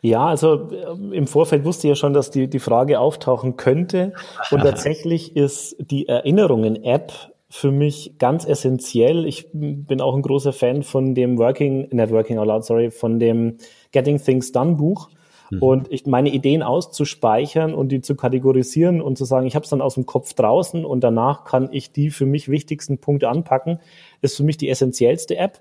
Ja, 0.00 0.26
also 0.26 0.68
im 1.12 1.26
Vorfeld 1.26 1.64
wusste 1.64 1.86
ich 1.86 1.90
ja 1.90 1.96
schon, 1.96 2.12
dass 2.12 2.30
die, 2.30 2.48
die 2.48 2.60
Frage 2.60 3.00
auftauchen 3.00 3.56
könnte. 3.56 4.12
Und 4.50 4.60
tatsächlich 4.62 5.36
ist 5.36 5.76
die 5.78 6.08
Erinnerungen-App 6.08 7.12
für 7.50 7.70
mich 7.70 8.14
ganz 8.18 8.44
essentiell. 8.44 9.24
Ich 9.24 9.48
bin 9.52 10.00
auch 10.00 10.14
ein 10.14 10.22
großer 10.22 10.52
Fan 10.52 10.82
von 10.82 11.14
dem 11.14 11.38
Working, 11.38 11.88
not 11.90 12.10
Working 12.10 12.38
Out 12.38 12.46
Loud, 12.46 12.64
sorry, 12.64 12.90
von 12.90 13.18
dem 13.18 13.58
Getting 13.92 14.22
Things 14.22 14.52
Done 14.52 14.76
Buch. 14.76 15.10
Mhm. 15.50 15.62
Und 15.62 15.92
ich 15.92 16.06
meine 16.06 16.30
Ideen 16.30 16.62
auszuspeichern 16.62 17.74
und 17.74 17.90
die 17.90 18.00
zu 18.00 18.14
kategorisieren 18.14 19.00
und 19.00 19.16
zu 19.16 19.24
sagen, 19.24 19.46
ich 19.46 19.54
habe 19.54 19.64
es 19.64 19.70
dann 19.70 19.80
aus 19.80 19.94
dem 19.94 20.06
Kopf 20.06 20.34
draußen 20.34 20.84
und 20.84 21.02
danach 21.02 21.44
kann 21.44 21.68
ich 21.72 21.92
die 21.92 22.10
für 22.10 22.26
mich 22.26 22.48
wichtigsten 22.48 22.98
Punkte 22.98 23.28
anpacken, 23.28 23.78
ist 24.20 24.36
für 24.36 24.44
mich 24.44 24.56
die 24.56 24.68
essentiellste 24.68 25.36
App. 25.36 25.60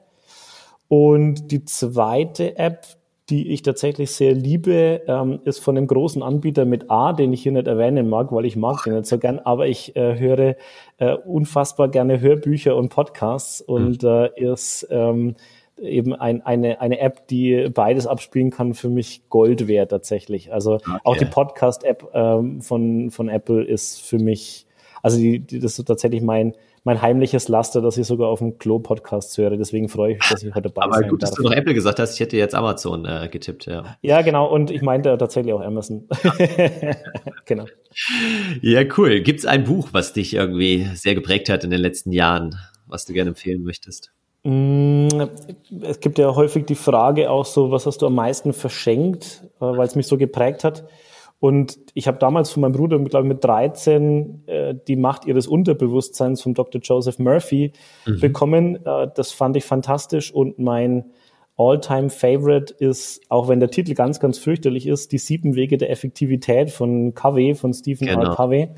Und 0.89 1.51
die 1.51 1.65
zweite 1.65 2.57
App, 2.57 2.85
die 3.29 3.49
ich 3.51 3.61
tatsächlich 3.61 4.11
sehr 4.11 4.33
liebe, 4.33 5.01
ähm, 5.05 5.41
ist 5.43 5.59
von 5.59 5.75
einem 5.75 5.87
großen 5.87 6.23
Anbieter 6.23 6.63
mit 6.63 6.89
A, 6.89 7.11
den 7.11 7.33
ich 7.33 7.43
hier 7.43 7.51
nicht 7.51 7.67
erwähnen 7.67 8.07
mag, 8.07 8.31
weil 8.31 8.45
ich 8.45 8.55
mag 8.55 8.83
den 8.83 8.93
nicht 8.93 9.05
so 9.05 9.17
gern, 9.17 9.39
aber 9.39 9.67
ich 9.67 9.97
äh, 9.97 10.17
höre 10.17 10.55
äh, 10.97 11.13
unfassbar 11.13 11.89
gerne 11.89 12.21
Hörbücher 12.21 12.77
und 12.77 12.87
Podcasts 12.87 13.59
und 13.59 14.03
mhm. 14.03 14.09
äh, 14.09 14.51
ist 14.51 14.87
ähm, 14.89 15.35
eben 15.79 16.13
ein, 16.13 16.41
eine, 16.45 16.81
eine 16.81 16.99
App, 16.99 17.27
die 17.27 17.69
beides 17.73 18.07
abspielen 18.07 18.51
kann, 18.51 18.73
für 18.73 18.89
mich 18.89 19.29
Gold 19.29 19.67
wert 19.67 19.91
tatsächlich. 19.91 20.51
Also 20.51 20.75
okay. 20.75 20.97
auch 21.03 21.17
die 21.17 21.25
Podcast-App 21.25 22.09
ähm, 22.13 22.61
von, 22.61 23.11
von 23.11 23.29
Apple 23.29 23.63
ist 23.63 24.01
für 24.01 24.19
mich, 24.19 24.65
also 25.01 25.17
die, 25.17 25.39
die, 25.39 25.59
das 25.59 25.77
ist 25.77 25.85
tatsächlich 25.85 26.21
mein, 26.21 26.53
mein 26.83 27.01
heimliches 27.01 27.49
Laster, 27.49 27.81
dass 27.81 27.97
ich 27.97 28.07
sogar 28.07 28.29
auf 28.29 28.39
dem 28.39 28.57
Klo-Podcast 28.57 29.37
höre. 29.37 29.57
Deswegen 29.57 29.89
freue 29.89 30.13
ich 30.13 30.19
mich, 30.19 30.29
dass 30.29 30.41
ich 30.41 30.55
heute 30.55 30.69
dabei 30.69 30.87
bin. 30.87 30.93
Aber 30.93 31.07
gut, 31.09 31.21
dass 31.21 31.31
du 31.31 31.43
noch 31.43 31.51
Apple 31.51 31.73
gesagt 31.73 31.99
hast. 31.99 32.13
Ich 32.13 32.19
hätte 32.21 32.37
jetzt 32.37 32.55
Amazon 32.55 33.05
äh, 33.05 33.27
getippt, 33.29 33.65
ja. 33.65 33.97
Ja, 34.01 34.21
genau. 34.21 34.49
Und 34.49 34.71
ich 34.71 34.81
meinte 34.81 35.15
tatsächlich 35.17 35.53
auch 35.53 35.61
Amazon. 35.61 36.07
genau. 37.45 37.65
Ja, 38.61 38.83
cool. 38.97 39.19
Gibt 39.19 39.39
es 39.39 39.45
ein 39.45 39.65
Buch, 39.65 39.89
was 39.91 40.13
dich 40.13 40.33
irgendwie 40.33 40.87
sehr 40.93 41.13
geprägt 41.13 41.49
hat 41.49 41.63
in 41.63 41.71
den 41.71 41.81
letzten 41.81 42.13
Jahren, 42.13 42.55
was 42.85 43.05
du 43.05 43.13
gerne 43.13 43.31
empfehlen 43.31 43.63
möchtest? 43.63 44.13
Mm, 44.47 45.09
es 45.81 45.99
gibt 45.99 46.17
ja 46.17 46.33
häufig 46.33 46.65
die 46.65 46.75
Frage 46.75 47.29
auch 47.29 47.43
so, 47.43 47.69
was 47.69 47.85
hast 47.85 48.01
du 48.01 48.05
am 48.05 48.15
meisten 48.15 48.53
verschenkt, 48.53 49.43
äh, 49.59 49.65
weil 49.65 49.85
es 49.85 49.95
mich 49.95 50.07
so 50.07 50.17
geprägt 50.17 50.63
hat. 50.63 50.87
Und 51.39 51.77
ich 51.93 52.07
habe 52.07 52.17
damals 52.17 52.49
von 52.49 52.61
meinem 52.61 52.71
Bruder, 52.71 52.97
glaube 52.99 53.27
ich, 53.27 53.33
mit 53.33 53.43
13 53.43 54.43
äh, 54.47 54.75
die 54.87 54.95
Macht 54.95 55.25
ihres 55.25 55.47
Unterbewusstseins 55.47 56.41
von 56.41 56.53
Dr. 56.53 56.79
Joseph 56.81 57.19
Murphy 57.19 57.73
mhm. 58.05 58.21
bekommen. 58.21 58.85
Äh, 58.85 59.09
das 59.13 59.33
fand 59.33 59.57
ich 59.57 59.65
fantastisch 59.65 60.33
und 60.33 60.59
mein 60.59 61.11
All-Time 61.57 62.09
Favorite 62.09 62.73
ist, 62.73 63.19
auch 63.27 63.49
wenn 63.49 63.59
der 63.59 63.69
Titel 63.69 63.95
ganz, 63.95 64.21
ganz 64.21 64.37
fürchterlich 64.37 64.87
ist, 64.87 65.11
die 65.11 65.17
sieben 65.17 65.55
Wege 65.55 65.77
der 65.77 65.89
Effektivität 65.89 66.71
von 66.71 67.13
Covey, 67.13 67.53
von 67.53 67.73
Stephen 67.73 68.07
genau. 68.07 68.29
R. 68.29 68.35
Covey. 68.35 68.69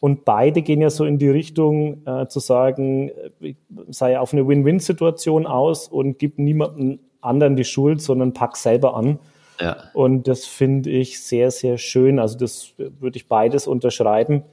Und 0.00 0.24
beide 0.24 0.62
gehen 0.62 0.80
ja 0.80 0.90
so 0.90 1.04
in 1.04 1.18
die 1.18 1.28
Richtung 1.28 2.06
äh, 2.06 2.26
zu 2.28 2.38
sagen, 2.40 3.10
äh, 3.40 3.54
sei 3.88 4.18
auf 4.18 4.32
eine 4.32 4.46
Win-Win-Situation 4.46 5.46
aus 5.46 5.88
und 5.88 6.18
gib 6.18 6.38
niemandem 6.38 7.00
anderen 7.20 7.56
die 7.56 7.64
Schuld, 7.64 8.00
sondern 8.00 8.32
pack 8.32 8.56
selber 8.56 8.96
an. 8.96 9.18
Ja. 9.60 9.76
Und 9.92 10.28
das 10.28 10.44
finde 10.46 10.90
ich 10.90 11.20
sehr, 11.20 11.50
sehr 11.50 11.78
schön. 11.78 12.20
Also 12.20 12.38
das 12.38 12.74
würde 12.76 13.16
ich 13.16 13.26
beides 13.26 13.66
unterschreiben. 13.66 14.44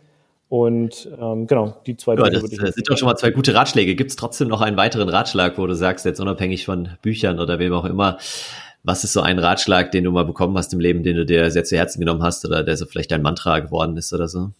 Und 0.49 1.09
ähm, 1.19 1.47
genau, 1.47 1.75
die 1.85 1.97
zwei 1.97 2.15
ja, 2.15 2.27
ich. 2.27 2.57
Das 2.57 2.75
sind 2.75 2.89
doch 2.89 2.97
schon 2.97 3.07
mal 3.07 3.15
zwei 3.15 3.31
gute 3.31 3.53
Ratschläge. 3.53 3.95
Gibt 3.95 4.11
es 4.11 4.15
trotzdem 4.15 4.47
noch 4.47 4.61
einen 4.61 4.77
weiteren 4.77 5.09
Ratschlag, 5.09 5.57
wo 5.57 5.67
du 5.67 5.75
sagst, 5.75 6.05
jetzt 6.05 6.19
unabhängig 6.19 6.65
von 6.65 6.89
Büchern 7.01 7.39
oder 7.39 7.59
wem 7.59 7.73
auch 7.73 7.85
immer, 7.85 8.17
was 8.83 9.03
ist 9.03 9.13
so 9.13 9.21
ein 9.21 9.39
Ratschlag, 9.39 9.91
den 9.91 10.03
du 10.03 10.11
mal 10.11 10.25
bekommen 10.25 10.57
hast 10.57 10.71
im 10.73 10.79
Leben, 10.79 11.03
den 11.03 11.15
du 11.15 11.25
dir 11.25 11.49
sehr 11.49 11.63
zu 11.63 11.75
Herzen 11.75 11.99
genommen 11.99 12.23
hast 12.23 12.45
oder 12.45 12.63
der 12.63 12.77
so 12.77 12.85
vielleicht 12.85 13.11
dein 13.11 13.23
Mantra 13.23 13.59
geworden 13.59 13.97
ist 13.97 14.13
oder 14.13 14.27
so? 14.27 14.51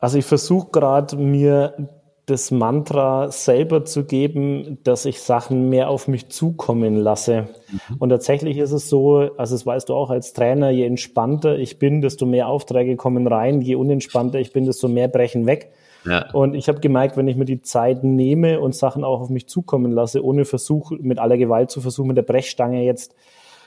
Also 0.00 0.18
ich 0.18 0.24
versuche 0.24 0.70
gerade 0.72 1.16
mir 1.16 1.88
das 2.26 2.50
Mantra 2.50 3.30
selber 3.32 3.84
zu 3.84 4.04
geben, 4.04 4.78
dass 4.84 5.04
ich 5.04 5.20
Sachen 5.20 5.68
mehr 5.68 5.90
auf 5.90 6.06
mich 6.06 6.28
zukommen 6.28 6.96
lasse. 6.96 7.48
Mhm. 7.70 7.96
Und 7.98 8.08
tatsächlich 8.10 8.58
ist 8.58 8.72
es 8.72 8.88
so, 8.88 9.30
also 9.36 9.54
das 9.54 9.66
weißt 9.66 9.88
du 9.88 9.94
auch 9.94 10.10
als 10.10 10.32
Trainer, 10.32 10.70
je 10.70 10.86
entspannter 10.86 11.58
ich 11.58 11.78
bin, 11.78 12.00
desto 12.00 12.26
mehr 12.26 12.48
Aufträge 12.48 12.96
kommen 12.96 13.26
rein, 13.26 13.60
je 13.60 13.74
unentspannter 13.74 14.38
ich 14.38 14.52
bin, 14.52 14.64
desto 14.64 14.86
mehr 14.86 15.08
brechen 15.08 15.46
weg. 15.46 15.72
Ja. 16.06 16.30
Und 16.32 16.54
ich 16.54 16.68
habe 16.68 16.80
gemerkt, 16.80 17.16
wenn 17.16 17.28
ich 17.28 17.36
mir 17.36 17.44
die 17.44 17.62
Zeit 17.62 18.04
nehme 18.04 18.60
und 18.60 18.74
Sachen 18.74 19.04
auch 19.04 19.20
auf 19.20 19.28
mich 19.28 19.48
zukommen 19.48 19.90
lasse, 19.90 20.24
ohne 20.24 20.44
Versuch, 20.44 20.92
mit 20.92 21.18
aller 21.18 21.36
Gewalt 21.36 21.70
zu 21.70 21.80
versuchen, 21.80 22.08
mit 22.08 22.16
der 22.16 22.22
Brechstange 22.22 22.84
jetzt 22.84 23.14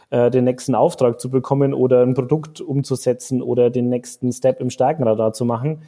äh, 0.10 0.32
den 0.32 0.46
nächsten 0.46 0.74
Auftrag 0.74 1.20
zu 1.20 1.30
bekommen 1.30 1.74
oder 1.74 2.02
ein 2.02 2.14
Produkt 2.14 2.62
umzusetzen 2.62 3.42
oder 3.42 3.70
den 3.70 3.90
nächsten 3.90 4.32
Step 4.32 4.62
im 4.62 4.70
Stärkenradar 4.70 5.34
zu 5.34 5.46
machen, 5.46 5.84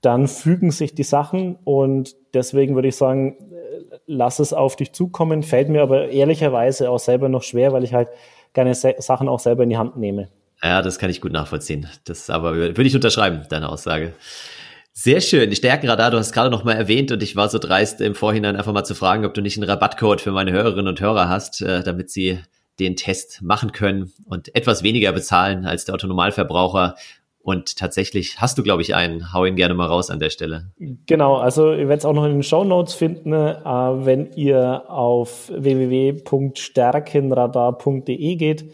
dann 0.00 0.28
fügen 0.28 0.70
sich 0.70 0.94
die 0.94 1.02
Sachen 1.02 1.56
und 1.64 2.14
deswegen 2.34 2.74
würde 2.74 2.88
ich 2.88 2.96
sagen, 2.96 3.36
äh, 3.52 3.96
lass 4.06 4.38
es 4.38 4.52
auf 4.52 4.76
dich 4.76 4.92
zukommen, 4.92 5.42
fällt 5.42 5.68
mir 5.68 5.82
aber 5.82 6.08
ehrlicherweise 6.08 6.90
auch 6.90 6.98
selber 6.98 7.28
noch 7.28 7.42
schwer, 7.42 7.72
weil 7.72 7.84
ich 7.84 7.94
halt 7.94 8.08
gerne 8.52 8.74
Sachen 8.74 9.28
auch 9.28 9.40
selber 9.40 9.62
in 9.62 9.70
die 9.70 9.78
Hand 9.78 9.96
nehme. 9.96 10.28
Ja, 10.62 10.82
das 10.82 10.98
kann 10.98 11.10
ich 11.10 11.20
gut 11.20 11.32
nachvollziehen. 11.32 11.86
Das 12.04 12.28
aber 12.28 12.54
würde 12.54 12.82
ich 12.82 12.94
unterschreiben, 12.94 13.42
deine 13.48 13.68
Aussage. 13.68 14.12
Sehr 14.92 15.20
schön. 15.20 15.54
Stärkenradar, 15.54 16.10
du 16.10 16.18
hast 16.18 16.32
gerade 16.32 16.50
noch 16.50 16.64
mal 16.64 16.74
erwähnt 16.74 17.12
und 17.12 17.22
ich 17.22 17.36
war 17.36 17.48
so 17.48 17.58
dreist 17.58 18.00
im 18.00 18.14
Vorhinein 18.14 18.56
einfach 18.56 18.72
mal 18.72 18.84
zu 18.84 18.94
fragen, 18.94 19.24
ob 19.24 19.32
du 19.32 19.40
nicht 19.40 19.56
einen 19.56 19.68
Rabattcode 19.68 20.20
für 20.20 20.32
meine 20.32 20.52
Hörerinnen 20.52 20.88
und 20.88 21.00
Hörer 21.00 21.28
hast, 21.28 21.62
äh, 21.62 21.82
damit 21.82 22.10
sie 22.10 22.40
den 22.80 22.96
Test 22.96 23.40
machen 23.42 23.72
können 23.72 24.12
und 24.24 24.54
etwas 24.54 24.82
weniger 24.82 25.12
bezahlen 25.12 25.64
als 25.64 25.84
der 25.84 25.94
Autonomalverbraucher. 25.94 26.96
Und 27.42 27.76
tatsächlich 27.76 28.40
hast 28.40 28.56
du, 28.58 28.62
glaube 28.62 28.82
ich, 28.82 28.94
einen. 28.94 29.32
Hau 29.32 29.46
ihn 29.46 29.56
gerne 29.56 29.72
mal 29.74 29.86
raus 29.86 30.10
an 30.10 30.20
der 30.20 30.28
Stelle. 30.28 30.72
Genau, 31.06 31.36
also 31.36 31.72
ihr 31.72 31.88
werdet 31.88 32.00
es 32.00 32.04
auch 32.04 32.12
noch 32.12 32.26
in 32.26 32.32
den 32.32 32.42
Show 32.42 32.64
Notes 32.64 32.92
finden, 32.92 33.32
äh, 33.32 33.64
wenn 33.64 34.30
ihr 34.34 34.90
auf 34.90 35.50
www.stärkenradar.de 35.54 38.36
geht 38.36 38.70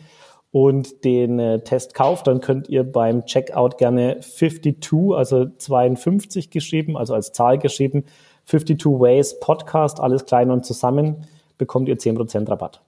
und 0.50 1.04
den 1.04 1.38
äh, 1.38 1.62
Test 1.62 1.94
kauft, 1.94 2.26
dann 2.26 2.40
könnt 2.40 2.68
ihr 2.68 2.82
beim 2.82 3.24
Checkout 3.26 3.78
gerne 3.78 4.18
52, 4.20 5.14
also 5.14 5.46
52 5.46 6.50
geschrieben, 6.50 6.96
also 6.96 7.14
als 7.14 7.30
Zahl 7.32 7.58
geschrieben, 7.58 8.06
52 8.46 8.86
Ways 8.86 9.38
Podcast, 9.38 10.00
alles 10.00 10.24
klein 10.24 10.50
und 10.50 10.66
zusammen, 10.66 11.28
bekommt 11.58 11.88
ihr 11.88 11.98
10% 11.98 12.48
Rabatt. 12.48 12.80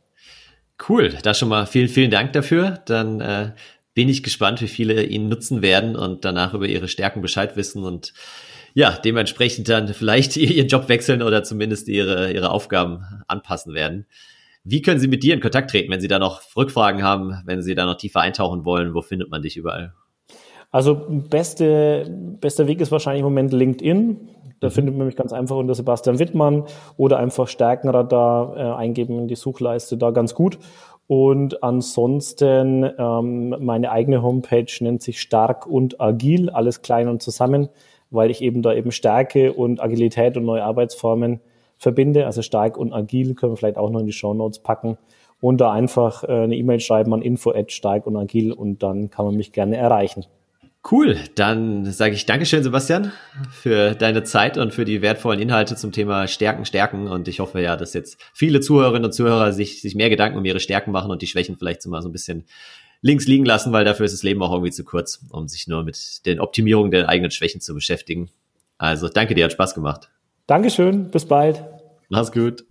Cool, 0.89 1.11
da 1.23 1.35
schon 1.35 1.49
mal 1.49 1.67
vielen, 1.67 1.89
vielen 1.89 2.11
Dank 2.11 2.33
dafür. 2.33 2.81
Dann 2.87 3.21
äh, 3.21 3.53
bin 3.99 4.09
ich 4.09 4.23
gespannt, 4.23 4.61
wie 4.61 4.69
viele 4.69 5.03
ihn 5.03 5.29
nutzen 5.29 5.61
werden 5.61 5.97
und 5.97 6.25
danach 6.25 6.55
über 6.55 6.69
ihre 6.69 6.87
Stärken 6.87 7.21
Bescheid 7.21 7.57
wissen 7.57 7.83
und 7.83 8.13
ja, 8.73 8.93
dementsprechend 8.93 9.69
dann 9.69 9.89
vielleicht 9.89 10.37
ihren 10.37 10.69
Job 10.69 10.89
wechseln 10.89 11.21
oder 11.21 11.43
zumindest 11.43 11.89
ihre, 11.89 12.33
ihre 12.33 12.53
Aufgaben 12.53 13.03
anpassen 13.27 13.75
werden. 13.75 14.07
Wie 14.63 14.83
können 14.83 15.01
Sie 15.01 15.09
mit 15.09 15.25
dir 15.25 15.35
in 15.35 15.41
Kontakt 15.41 15.73
treten, 15.73 15.91
wenn 15.91 16.01
Sie 16.01 16.07
da 16.07 16.21
noch 16.21 16.43
Rückfragen 16.57 17.03
haben, 17.03 17.43
wenn 17.45 17.61
Sie 17.61 17.75
da 17.75 17.87
noch 17.87 17.97
tiefer 17.97 18.21
eintauchen 18.21 18.65
wollen? 18.65 18.95
Wo 18.95 19.03
findet 19.03 19.33
man 19.33 19.43
dich 19.43 19.57
überall? 19.57 19.95
Also 20.71 20.95
beste, 21.09 22.37
bester 22.41 22.69
Weg 22.69 22.81
ist 22.81 22.93
wahrscheinlich 22.93 23.23
im 23.23 23.27
Moment 23.27 23.53
LinkedIn. 23.53 24.29
Da 24.61 24.69
mhm. 24.69 24.73
findet 24.73 24.97
man 24.97 25.07
mich 25.07 25.17
ganz 25.17 25.33
einfach 25.33 25.57
unter 25.57 25.75
Sebastian 25.75 26.19
Wittmann 26.19 26.65
oder 26.97 27.19
einfach 27.19 27.49
Stärkenradar 27.49 28.57
äh, 28.57 28.77
eingeben 28.77 29.19
in 29.19 29.29
die 29.29 29.37
Suchleiste, 29.37 29.97
da 29.97 30.11
ganz 30.11 30.35
gut. 30.35 30.59
Und 31.09 31.63
ansonsten 31.63 32.89
ähm, 32.99 33.57
meine 33.61 33.91
eigene 33.91 34.23
Homepage 34.23 34.71
nennt 34.81 35.03
sich 35.03 35.21
Stark 35.21 35.67
und 35.67 36.01
Agil, 36.01 36.51
alles 36.51 36.83
klein 36.83 37.09
und 37.09 37.23
zusammen, 37.23 37.71
weil 38.11 38.31
ich 38.31 38.43
eben 38.43 38.63
da 38.63 38.75
eben 38.75 38.93
Stärke 38.93 39.55
und 39.55 39.83
Agilität 39.83 40.37
und 40.37 40.45
neue 40.45 40.63
Arbeitsformen 40.63 41.41
verbinde. 41.79 42.27
Also 42.27 42.43
stark 42.43 42.77
und 42.77 42.93
agil 42.93 43.35
können 43.35 43.53
wir 43.53 43.57
vielleicht 43.57 43.79
auch 43.79 43.91
noch 43.91 44.01
in 44.01 44.07
die 44.07 44.13
Show 44.13 44.35
Notes 44.35 44.59
packen. 44.59 44.99
Und 45.41 45.61
da 45.61 45.73
einfach 45.73 46.25
äh, 46.25 46.43
eine 46.43 46.57
E-Mail 46.57 46.81
schreiben 46.81 47.15
an 47.15 47.23
info 47.23 47.53
at 47.53 47.73
stark 47.73 48.07
und 48.07 48.17
agil 48.17 48.53
und 48.53 48.83
dann 48.83 49.09
kann 49.09 49.25
man 49.25 49.37
mich 49.37 49.53
gerne 49.53 49.77
erreichen. 49.77 50.27
Cool, 50.91 51.19
dann 51.35 51.85
sage 51.93 52.15
ich 52.15 52.25
Dankeschön, 52.25 52.63
Sebastian, 52.63 53.13
für 53.51 53.95
deine 53.95 54.25
Zeit 54.25 54.57
und 54.57 54.73
für 54.73 54.87
die 54.87 55.03
wertvollen 55.03 55.39
Inhalte 55.39 55.77
zum 55.77 55.93
Thema 55.93 56.27
Stärken, 56.27 56.65
Stärken. 56.65 57.09
Und 57.09 57.29
ich 57.29 57.41
hoffe 57.41 57.61
ja, 57.61 57.77
dass 57.77 57.93
jetzt 57.93 58.19
viele 58.33 58.61
Zuhörerinnen 58.61 59.05
und 59.05 59.13
Zuhörer 59.13 59.53
sich, 59.53 59.83
sich 59.83 59.95
mehr 59.95 60.09
Gedanken 60.09 60.39
um 60.39 60.45
ihre 60.47 60.61
Stärken 60.61 60.91
machen 60.91 61.11
und 61.11 61.21
die 61.21 61.27
Schwächen 61.27 61.59
vielleicht 61.59 61.83
so 61.83 61.91
mal 61.91 62.01
so 62.01 62.09
ein 62.09 62.13
bisschen 62.13 62.47
links 63.03 63.27
liegen 63.27 63.45
lassen, 63.45 63.71
weil 63.73 63.85
dafür 63.85 64.07
ist 64.07 64.13
das 64.13 64.23
Leben 64.23 64.43
auch 64.43 64.53
irgendwie 64.53 64.73
zu 64.73 64.83
kurz, 64.83 65.21
um 65.31 65.47
sich 65.47 65.69
nur 65.69 65.85
mit 65.85 66.25
den 66.25 66.41
Optimierungen 66.41 66.91
der 66.91 67.09
eigenen 67.09 67.31
Schwächen 67.31 67.61
zu 67.61 67.75
beschäftigen. 67.75 68.31
Also 68.79 69.09
danke 69.09 69.35
dir, 69.35 69.45
hat 69.45 69.53
Spaß 69.53 69.75
gemacht. 69.75 70.09
Dankeschön, 70.47 71.11
bis 71.11 71.27
bald. 71.27 71.63
Mach's 72.09 72.33
gut. 72.33 72.65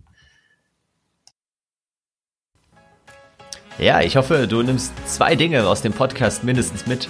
Ja, 3.78 4.00
ich 4.00 4.16
hoffe, 4.16 4.48
du 4.48 4.60
nimmst 4.62 4.92
zwei 5.06 5.36
Dinge 5.36 5.68
aus 5.68 5.82
dem 5.82 5.92
Podcast 5.92 6.42
mindestens 6.42 6.88
mit. 6.88 7.08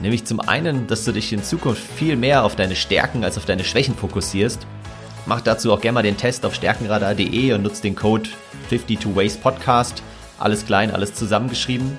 Nämlich 0.00 0.24
zum 0.24 0.40
einen, 0.40 0.86
dass 0.86 1.04
du 1.04 1.12
dich 1.12 1.32
in 1.32 1.42
Zukunft 1.42 1.82
viel 1.82 2.16
mehr 2.16 2.44
auf 2.44 2.54
deine 2.54 2.76
Stärken 2.76 3.24
als 3.24 3.36
auf 3.36 3.46
deine 3.46 3.64
Schwächen 3.64 3.96
fokussierst. 3.96 4.66
Mach 5.26 5.40
dazu 5.40 5.72
auch 5.72 5.80
gerne 5.80 5.94
mal 5.94 6.02
den 6.02 6.16
Test 6.16 6.46
auf 6.46 6.54
stärkenradar.de 6.54 7.52
und 7.52 7.62
nutzt 7.62 7.84
den 7.84 7.96
Code 7.96 8.30
52 8.68 9.14
Ways 9.16 9.36
Podcast. 9.36 10.02
Alles 10.38 10.64
klein, 10.64 10.92
alles 10.92 11.14
zusammengeschrieben. 11.14 11.98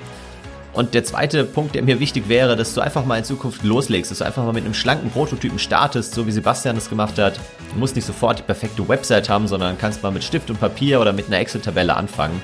Und 0.71 0.93
der 0.93 1.03
zweite 1.03 1.43
Punkt, 1.43 1.75
der 1.75 1.83
mir 1.83 1.99
wichtig 1.99 2.29
wäre, 2.29 2.55
dass 2.55 2.73
du 2.73 2.81
einfach 2.81 3.03
mal 3.03 3.17
in 3.17 3.23
Zukunft 3.23 3.63
loslegst, 3.63 4.12
dass 4.12 4.19
du 4.19 4.25
einfach 4.25 4.43
mal 4.43 4.53
mit 4.53 4.63
einem 4.63 4.73
schlanken 4.73 5.09
Prototypen 5.09 5.59
startest, 5.59 6.13
so 6.13 6.25
wie 6.25 6.31
Sebastian 6.31 6.77
es 6.77 6.89
gemacht 6.89 7.17
hat. 7.17 7.39
Du 7.73 7.79
musst 7.79 7.95
nicht 7.95 8.05
sofort 8.05 8.39
die 8.39 8.43
perfekte 8.43 8.88
Website 8.88 9.29
haben, 9.29 9.47
sondern 9.47 9.77
kannst 9.77 10.03
mal 10.03 10.12
mit 10.12 10.23
Stift 10.23 10.49
und 10.49 10.59
Papier 10.59 11.01
oder 11.01 11.12
mit 11.12 11.27
einer 11.27 11.39
Excel-Tabelle 11.39 11.95
anfangen. 11.95 12.39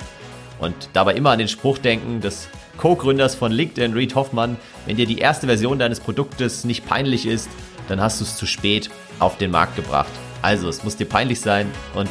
Und 0.60 0.90
dabei 0.94 1.14
immer 1.14 1.32
an 1.32 1.40
den 1.40 1.48
Spruch 1.48 1.78
denken 1.78 2.20
des 2.20 2.50
Co-Gründers 2.78 3.36
von 3.36 3.52
LinkedIn, 3.52 3.94
Reed 3.94 4.16
Hoffmann, 4.16 4.58
wenn 4.86 4.98
dir 4.98 5.06
die 5.06 5.20
erste 5.20 5.48
Version 5.48 5.80
deines 5.80 6.00
Produktes 6.00 6.64
nicht 6.64 6.86
peinlich 6.86 7.26
ist, 7.26 7.50
dann 7.88 8.02
hast 8.02 8.20
du 8.20 8.26
es 8.26 8.36
zu 8.36 8.46
spät 8.46 8.90
auf 9.20 9.38
den 9.38 9.52
Markt 9.52 9.76
gebracht. 9.76 10.12
Also, 10.42 10.70
es 10.70 10.84
muss 10.84 10.98
dir 10.98 11.06
peinlich 11.06 11.40
sein 11.40 11.72
und 11.96 12.10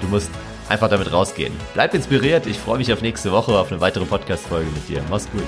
du 0.00 0.08
musst 0.08 0.30
einfach 0.68 0.88
damit 0.88 1.12
rausgehen. 1.12 1.52
Bleib 1.74 1.94
inspiriert. 1.94 2.46
Ich 2.46 2.58
freue 2.58 2.78
mich 2.78 2.92
auf 2.92 3.02
nächste 3.02 3.32
Woche 3.32 3.58
auf 3.58 3.70
eine 3.70 3.80
weitere 3.80 4.04
Podcast-Folge 4.04 4.70
mit 4.70 4.88
dir. 4.88 5.02
Mach's 5.10 5.28
gut. 5.30 5.46